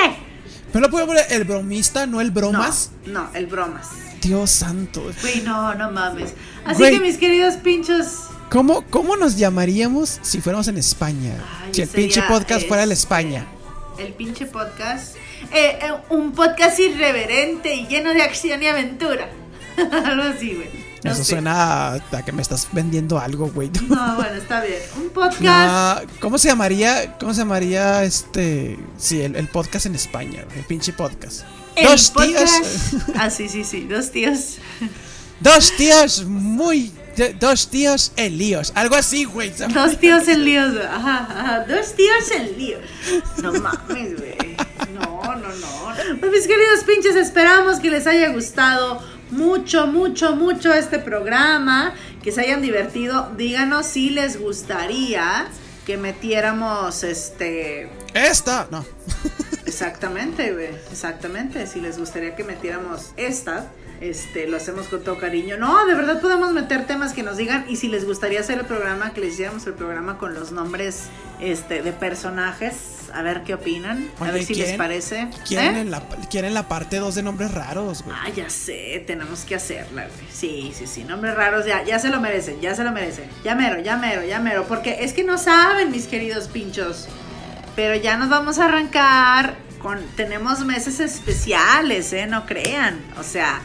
Pero 0.72 0.86
lo 0.86 0.92
puedo 0.92 1.08
poner 1.08 1.26
el 1.32 1.46
bromista, 1.46 2.06
no 2.06 2.22
el 2.22 2.30
bromas. 2.30 2.92
No, 3.08 3.24
no, 3.24 3.30
el 3.34 3.48
bromas. 3.48 3.88
Dios 4.22 4.52
santo. 4.52 5.02
Güey, 5.22 5.42
no, 5.42 5.74
no 5.74 5.90
mames. 5.90 6.34
Así 6.64 6.78
Güey. 6.78 6.94
que 6.94 7.00
mis 7.00 7.18
queridos 7.18 7.56
pinchos, 7.56 8.26
¿Cómo, 8.52 8.84
¿Cómo 8.92 9.18
nos 9.18 9.36
llamaríamos 9.38 10.20
si 10.22 10.42
fuéramos 10.42 10.68
en 10.68 10.78
España? 10.78 11.34
Ay, 11.64 11.74
si 11.74 11.82
el 11.82 11.88
pinche 11.90 12.22
podcast 12.24 12.68
fuera 12.68 12.84
en 12.84 12.92
España. 12.92 13.48
el 13.98 14.14
pinche 14.14 14.46
podcast, 14.46 15.16
eh, 15.52 15.80
eh, 15.82 15.94
un 16.10 16.32
podcast 16.34 16.80
irreverente 16.80 17.74
y 17.76 17.88
lleno 17.88 18.14
de 18.14 18.22
acción 18.24 18.62
y 18.64 18.68
aventura. 18.68 19.30
Algo 19.78 20.24
así, 20.24 20.54
güey. 20.54 20.86
No 21.04 21.12
Eso 21.12 21.24
sé. 21.24 21.34
suena 21.34 21.88
a, 21.90 21.94
a 21.96 22.26
que 22.26 22.32
me 22.32 22.42
estás 22.42 22.68
vendiendo 22.72 23.20
algo, 23.20 23.48
güey. 23.50 23.70
No, 23.88 24.16
bueno, 24.16 24.34
está 24.38 24.62
bien. 24.64 24.80
Un 24.98 25.10
podcast. 25.14 26.04
No, 26.04 26.10
¿Cómo 26.20 26.40
se 26.40 26.48
llamaría? 26.48 27.16
¿Cómo 27.20 27.32
se 27.34 27.42
llamaría 27.42 28.04
este? 28.04 28.80
Sí, 28.98 29.22
el, 29.22 29.36
el 29.36 29.48
podcast 29.48 29.86
en 29.86 29.94
España, 29.94 30.44
el 30.56 30.64
pinche 30.64 30.94
podcast. 30.94 31.42
el 31.76 31.86
dos 31.86 32.10
podcast. 32.10 32.64
tíos. 32.64 33.04
Ah, 33.20 33.30
sí, 33.30 33.48
sí, 33.50 33.64
sí. 33.64 33.82
Dos 33.82 34.10
tíos. 34.12 34.58
Dos 35.42 35.74
tíos 35.78 36.24
muy. 36.26 36.92
Dos 37.40 37.70
tíos 37.70 38.12
en 38.16 38.38
líos. 38.40 38.72
Algo 38.76 38.96
así, 38.96 39.26
güey. 39.26 39.52
Dos 39.52 40.00
tíos 40.00 40.28
en 40.28 40.44
líos. 40.44 40.74
Ajá, 40.90 41.28
ajá. 41.30 41.66
Dos 41.68 41.94
tíos 41.94 42.32
en 42.36 42.58
líos. 42.58 42.82
No 43.44 43.54
mames, 43.54 44.18
güey. 44.18 44.56
No. 45.62 46.20
Pues 46.20 46.32
mis 46.32 46.48
queridos 46.48 46.84
pinches, 46.86 47.16
esperamos 47.16 47.80
que 47.80 47.90
les 47.90 48.08
haya 48.08 48.30
gustado 48.30 49.02
mucho, 49.32 49.88
mucho, 49.88 50.36
mucho 50.36 50.74
este 50.74 51.00
programa. 51.00 51.94
Que 52.24 52.32
se 52.32 52.42
hayan 52.42 52.62
divertido. 52.62 53.32
Díganos 53.38 53.86
si 53.86 54.10
les 54.10 54.40
gustaría 54.40 55.48
que 55.86 55.98
metiéramos 55.98 57.04
este. 57.04 57.90
Esta, 58.14 58.68
no. 58.72 58.86
Exactamente, 59.66 60.54
güey. 60.54 60.70
Exactamente. 60.92 61.68
Si 61.68 61.82
les 61.82 61.98
gustaría 61.98 62.36
que 62.36 62.44
metiéramos 62.44 63.12
esta, 63.18 63.68
este, 64.02 64.48
lo 64.48 64.58
hacemos 64.58 64.88
con 64.88 65.04
todo 65.04 65.18
cariño. 65.18 65.58
No, 65.58 65.86
de 65.86 65.94
verdad 65.96 66.22
podemos 66.22 66.52
meter 66.52 66.86
temas 66.88 67.14
que 67.14 67.24
nos 67.24 67.38
digan. 67.38 67.66
Y 67.68 67.76
si 67.78 67.88
les 67.88 68.06
gustaría 68.06 68.40
hacer 68.40 68.60
el 68.60 68.66
programa, 68.66 69.12
que 69.14 69.22
les 69.22 69.34
hiciéramos 69.34 69.66
el 69.68 69.74
programa 69.74 70.18
con 70.18 70.34
los 70.34 70.52
nombres 70.52 71.06
este, 71.40 71.82
de 71.82 71.92
personajes. 71.94 72.92
A 73.14 73.22
ver 73.22 73.44
qué 73.44 73.54
opinan. 73.54 74.10
A 74.20 74.26
ver 74.32 74.44
si 74.44 74.56
les 74.56 74.66
¿quieren- 74.66 74.78
parece. 74.78 75.30
Quieren, 75.48 75.76
¿Eh? 75.76 75.82
en 75.82 75.92
la, 75.92 76.02
quieren 76.30 76.54
la 76.54 76.68
parte 76.68 76.98
2 76.98 77.16
de 77.16 77.24
nombres 77.24 77.52
raros, 77.54 78.04
güey. 78.04 78.18
Ah, 78.20 78.30
ya 78.36 78.50
sé, 78.50 79.04
tenemos 79.08 79.42
que 79.46 79.56
hacerla, 79.56 80.08
güey. 80.08 80.28
Sí, 80.32 80.74
sí, 80.76 80.86
sí, 80.88 81.04
nombres 81.06 81.36
raros, 81.36 81.66
ya, 81.66 81.84
ya 81.84 81.98
se 82.00 82.10
lo 82.10 82.20
merecen, 82.20 82.60
ya 82.60 82.76
se 82.76 82.84
lo 82.84 82.92
merecen. 82.92 83.30
Ya 83.44 83.56
mero, 83.56 83.80
ya 83.80 83.96
mero, 83.96 84.24
ya 84.26 84.40
mero. 84.40 84.66
Porque 84.68 84.98
es 85.06 85.14
que 85.14 85.24
no 85.24 85.38
saben, 85.38 85.92
mis 85.92 86.08
queridos 86.08 86.48
pinchos. 86.50 87.08
Pero 87.76 87.96
ya 87.96 88.18
nos 88.18 88.30
vamos 88.30 88.60
a 88.60 88.66
arrancar 88.66 89.56
con. 89.80 90.00
Tenemos 90.18 90.66
meses 90.66 91.00
especiales, 91.00 92.12
¿eh? 92.12 92.26
No 92.28 92.46
crean. 92.46 93.00
O 93.20 93.24
sea, 93.24 93.62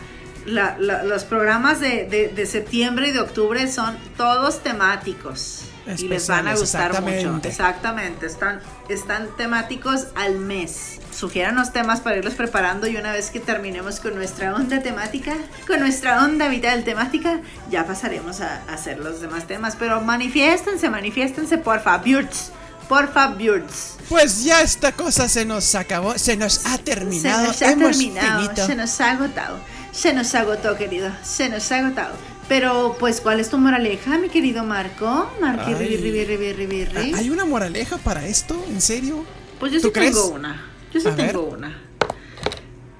la- 0.47 0.77
la- 0.79 1.03
los 1.05 1.25
programas 1.25 1.81
de, 1.81 2.05
de- 2.07 2.29
de 2.29 2.47
septiembre 2.47 3.09
y 3.09 3.13
de 3.13 3.21
octubre 3.21 3.71
son 3.71 3.97
todos 4.17 4.63
temáticos. 4.63 5.63
Y 5.99 6.07
les 6.09 6.29
van 6.29 6.47
a 6.47 6.55
gustar 6.55 6.91
mucho. 7.03 7.13
exactamente. 7.17 7.49
Exactamente, 7.49 8.27
están, 8.27 8.61
están 8.89 9.29
temáticos 9.37 10.07
al 10.15 10.37
mes. 10.39 11.01
Sugiéranos 11.11 11.73
temas 11.73 12.01
para 12.01 12.19
irlos 12.19 12.35
preparando 12.35 12.87
y 12.87 12.97
una 12.97 13.13
vez 13.13 13.31
que 13.31 13.41
terminemos 13.41 13.99
con 13.99 14.15
nuestra 14.15 14.55
onda 14.55 14.81
temática, 14.83 15.35
con 15.67 15.81
nuestra 15.81 16.23
onda 16.25 16.49
vital 16.49 16.85
temática, 16.85 17.41
ya 17.71 17.87
pasaremos 17.87 18.41
a, 18.41 18.63
a 18.69 18.75
hacer 18.75 18.99
los 19.01 19.21
demás 19.21 19.47
temas. 19.49 19.75
Pero 19.77 20.01
manifiéstense, 20.01 20.89
manifiéstense, 20.91 21.59
porfa, 21.59 21.99
Birds. 21.99 22.53
Porfa, 22.89 23.29
Birds. 23.29 23.97
Pues 24.09 24.45
ya 24.45 24.63
esta 24.63 24.93
cosa 24.93 25.29
se 25.29 25.45
nos 25.45 25.75
acabó, 25.75 26.19
se 26.19 26.37
nos 26.37 26.67
ha 26.67 26.79
terminado. 26.79 27.41
Se 27.43 27.47
nos 27.49 27.63
ha 27.63 27.71
Hemos 27.73 27.97
terminado, 27.97 28.43
finito. 28.43 28.67
se 28.67 28.75
nos 28.77 29.01
ha 29.01 29.11
agotado. 29.13 29.59
Se 29.93 30.13
nos 30.15 30.35
agotó, 30.35 30.77
querido. 30.77 31.11
Se 31.23 31.49
nos 31.49 31.71
ha 31.73 31.79
agotado. 31.79 32.15
Pero, 32.49 32.97
pues, 32.99 33.21
¿cuál 33.21 33.39
es 33.41 33.49
tu 33.51 33.59
moraleja, 33.59 34.19
mi 34.19 34.29
querido 34.29 34.65
Marco? 34.65 35.31
Marqui, 35.41 35.73
Ay. 35.75 37.13
¿Hay 37.17 37.31
una 37.31 37.45
moraleja 37.45 37.97
para 37.99 38.27
esto? 38.27 38.63
¿En 38.69 38.81
serio? 38.81 39.25
Pues 39.59 39.73
yo 39.73 39.79
sí 39.79 39.83
¿Tú 39.85 39.93
crees? 39.93 40.15
tengo 40.15 40.29
una. 40.29 40.67
Yo 40.93 41.01
sí 41.01 41.09
A 41.09 41.11
ver. 41.13 41.27
tengo 41.33 41.45
una. 41.45 41.79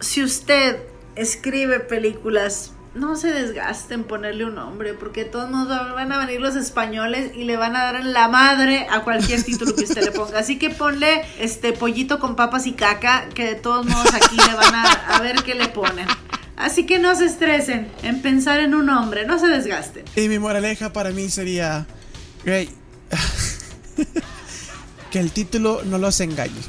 Si 0.01 0.23
usted 0.23 0.79
escribe 1.17 1.81
películas, 1.81 2.73
no 2.95 3.17
se 3.17 3.33
desgaste 3.33 3.95
en 3.95 4.05
ponerle 4.05 4.45
un 4.45 4.55
nombre, 4.55 4.95
porque 4.95 5.25
de 5.25 5.31
todos 5.31 5.51
modos 5.51 5.69
va- 5.71 5.93
van 5.95 6.13
a 6.13 6.19
venir 6.25 6.41
los 6.41 6.55
españoles 6.55 7.33
y 7.35 7.45
le 7.45 7.57
van 7.57 7.75
a 7.77 7.85
dar 7.85 7.97
en 7.97 8.13
la 8.13 8.29
madre 8.29 8.87
a 8.91 9.01
cualquier 9.03 9.43
título 9.43 9.75
que 9.75 9.85
usted 9.85 10.05
le 10.05 10.13
ponga. 10.13 10.39
Así 10.39 10.59
que 10.59 10.71
ponle 10.71 11.23
este 11.39 11.73
pollito 11.73 12.19
con 12.21 12.37
papas 12.37 12.67
y 12.67 12.73
caca, 12.73 13.29
que 13.35 13.45
de 13.47 13.55
todos 13.57 13.85
modos 13.87 14.13
aquí 14.15 14.37
le 14.37 14.55
van 14.55 14.75
a, 14.75 14.85
a 15.17 15.21
ver 15.21 15.43
qué 15.43 15.55
le 15.55 15.69
ponen. 15.69 16.07
Así 16.61 16.85
que 16.85 16.99
no 16.99 17.15
se 17.17 17.25
estresen 17.25 17.89
en 18.03 18.21
pensar 18.21 18.61
en 18.61 18.75
un 18.75 18.87
nombre, 18.87 19.27
no 19.27 19.39
se 19.39 19.47
desgasten. 19.47 20.05
Y 20.15 20.29
mi 20.29 20.39
moraleja 20.39 20.93
para 20.93 21.11
mí 21.11 21.31
sería, 21.31 21.87
güey, 22.45 22.69
que 25.11 25.21
el 25.21 25.33
título 25.33 25.83
no 25.85 25.99
los 25.99 26.21
engañe. 26.21 26.61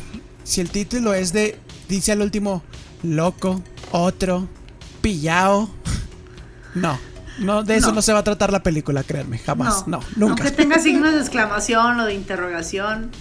Si 0.43 0.61
el 0.61 0.69
título 0.69 1.13
es 1.13 1.33
de, 1.33 1.59
dice 1.89 2.13
al 2.13 2.21
último, 2.21 2.63
loco, 3.03 3.61
otro, 3.91 4.47
pillao, 5.01 5.69
no, 6.75 6.97
no, 7.39 7.63
de 7.63 7.75
eso 7.75 7.89
no, 7.89 7.95
No. 7.95 8.01
se 8.01 8.13
va 8.13 8.19
a 8.19 8.23
tratar 8.23 8.51
la 8.51 8.63
película, 8.63 9.03
créanme, 9.03 9.39
jamás, 9.39 9.87
no, 9.87 9.99
nunca. 10.15 10.43
Aunque 10.43 10.51
tenga 10.55 10.79
signos 10.79 11.13
de 11.13 11.19
exclamación 11.19 11.99
o 11.99 12.05
de 12.05 12.13
interrogación, 12.13 13.11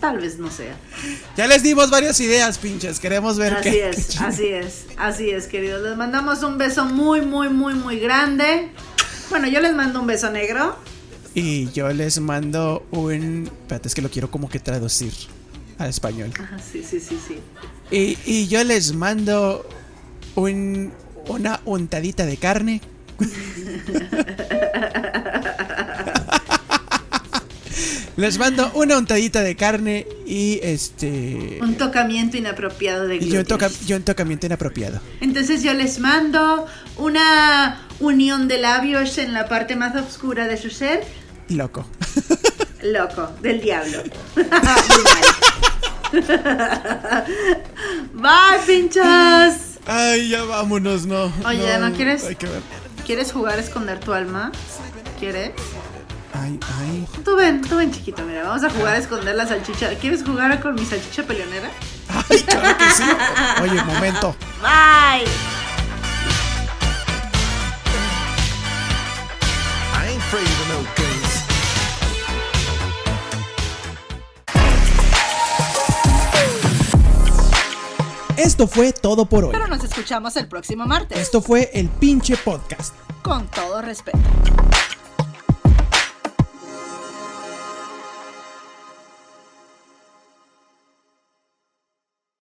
tal 0.00 0.18
vez 0.18 0.38
no 0.38 0.50
sea. 0.50 0.76
Ya 1.36 1.46
les 1.46 1.62
dimos 1.62 1.90
varias 1.90 2.18
ideas, 2.20 2.58
pinches, 2.58 2.98
queremos 2.98 3.38
ver 3.38 3.54
Así 3.54 3.70
qué. 3.70 3.88
es, 3.90 4.06
qué 4.06 4.24
así 4.24 4.46
es, 4.46 4.84
así 4.96 5.30
es, 5.30 5.46
queridos. 5.46 5.82
Les 5.82 5.96
mandamos 5.96 6.42
un 6.42 6.58
beso 6.58 6.84
muy, 6.86 7.20
muy, 7.20 7.48
muy, 7.48 7.74
muy 7.74 8.00
grande. 8.00 8.70
Bueno, 9.28 9.46
yo 9.48 9.60
les 9.60 9.74
mando 9.74 10.00
un 10.00 10.06
beso 10.06 10.30
negro. 10.30 10.76
Y 11.34 11.70
yo 11.70 11.88
les 11.92 12.18
mando 12.18 12.86
un, 12.90 13.48
espérate, 13.62 13.88
es 13.88 13.94
que 13.94 14.02
lo 14.02 14.10
quiero 14.10 14.30
como 14.30 14.48
que 14.48 14.58
traducir 14.58 15.12
al 15.78 15.90
español. 15.90 16.32
Ajá, 16.38 16.58
sí, 16.58 16.82
sí, 16.82 16.98
sí, 16.98 17.18
sí. 17.28 17.38
Y, 17.90 18.18
y 18.24 18.48
yo 18.48 18.64
les 18.64 18.94
mando 18.94 19.68
un, 20.34 20.92
una 21.28 21.60
untadita 21.64 22.26
de 22.26 22.36
carne. 22.36 22.80
les 28.20 28.38
mando 28.38 28.70
una 28.74 28.98
untadita 28.98 29.42
de 29.42 29.56
carne 29.56 30.06
y 30.26 30.60
este. 30.62 31.58
Un 31.60 31.76
tocamiento 31.76 32.36
inapropiado 32.36 33.06
de 33.08 33.16
Y 33.16 33.20
yo, 33.20 33.26
glúteos. 33.42 33.46
toca, 33.48 33.70
yo 33.86 33.96
un 33.96 34.02
tocamiento 34.02 34.46
inapropiado. 34.46 35.00
Entonces 35.20 35.62
yo 35.62 35.72
les 35.74 35.98
mando 35.98 36.66
una 36.96 37.80
unión 37.98 38.46
de 38.48 38.58
labios 38.58 39.18
en 39.18 39.32
la 39.32 39.48
parte 39.48 39.76
más 39.76 39.94
oscura 39.96 40.46
de 40.46 40.56
su 40.56 40.70
ser. 40.70 41.04
Loco. 41.48 41.86
Loco, 42.82 43.30
del 43.42 43.60
diablo. 43.60 44.02
Bye, 48.12 48.58
pinchas. 48.66 49.78
Ay, 49.86 50.28
ya 50.30 50.44
vámonos, 50.44 51.06
no. 51.06 51.32
Oye, 51.46 51.78
¿no 51.78 51.92
quieres? 51.92 52.24
Hay 52.24 52.36
que 52.36 52.46
ver. 52.46 52.60
¿Quieres 53.06 53.32
jugar 53.32 53.58
a 53.58 53.62
esconder 53.62 53.98
tu 54.00 54.12
alma? 54.12 54.52
¿Quieres? 55.18 55.52
Ay, 56.40 56.58
ay. 56.80 57.06
Tú 57.22 57.36
ven, 57.36 57.60
tú 57.60 57.76
ven 57.76 57.92
chiquito, 57.92 58.22
mira, 58.22 58.44
vamos 58.44 58.64
a 58.64 58.70
jugar 58.70 58.94
a 58.94 58.98
esconder 58.98 59.34
la 59.34 59.46
salchicha. 59.46 59.90
¿Quieres 59.96 60.24
jugar 60.24 60.58
con 60.60 60.74
mi 60.74 60.86
salchicha 60.86 61.22
peleonera? 61.24 61.70
Ay, 62.08 62.40
claro 62.42 62.78
que 62.78 62.90
sí. 62.90 63.02
Oye, 63.62 63.78
un 63.78 63.86
momento. 63.86 64.34
Bye. 64.62 65.26
I 69.92 70.06
ain't 70.08 70.22
afraid 70.22 70.46
of 70.46 70.68
no 70.68 70.78
guns. 70.96 71.44
Esto 78.38 78.66
fue 78.66 78.94
todo 78.94 79.26
por 79.26 79.44
hoy. 79.44 79.50
Pero 79.52 79.68
nos 79.68 79.84
escuchamos 79.84 80.34
el 80.36 80.48
próximo 80.48 80.86
martes. 80.86 81.18
Esto 81.18 81.42
fue 81.42 81.70
el 81.74 81.90
pinche 81.90 82.38
podcast. 82.38 82.94
Con 83.20 83.46
todo 83.48 83.82
respeto. 83.82 84.18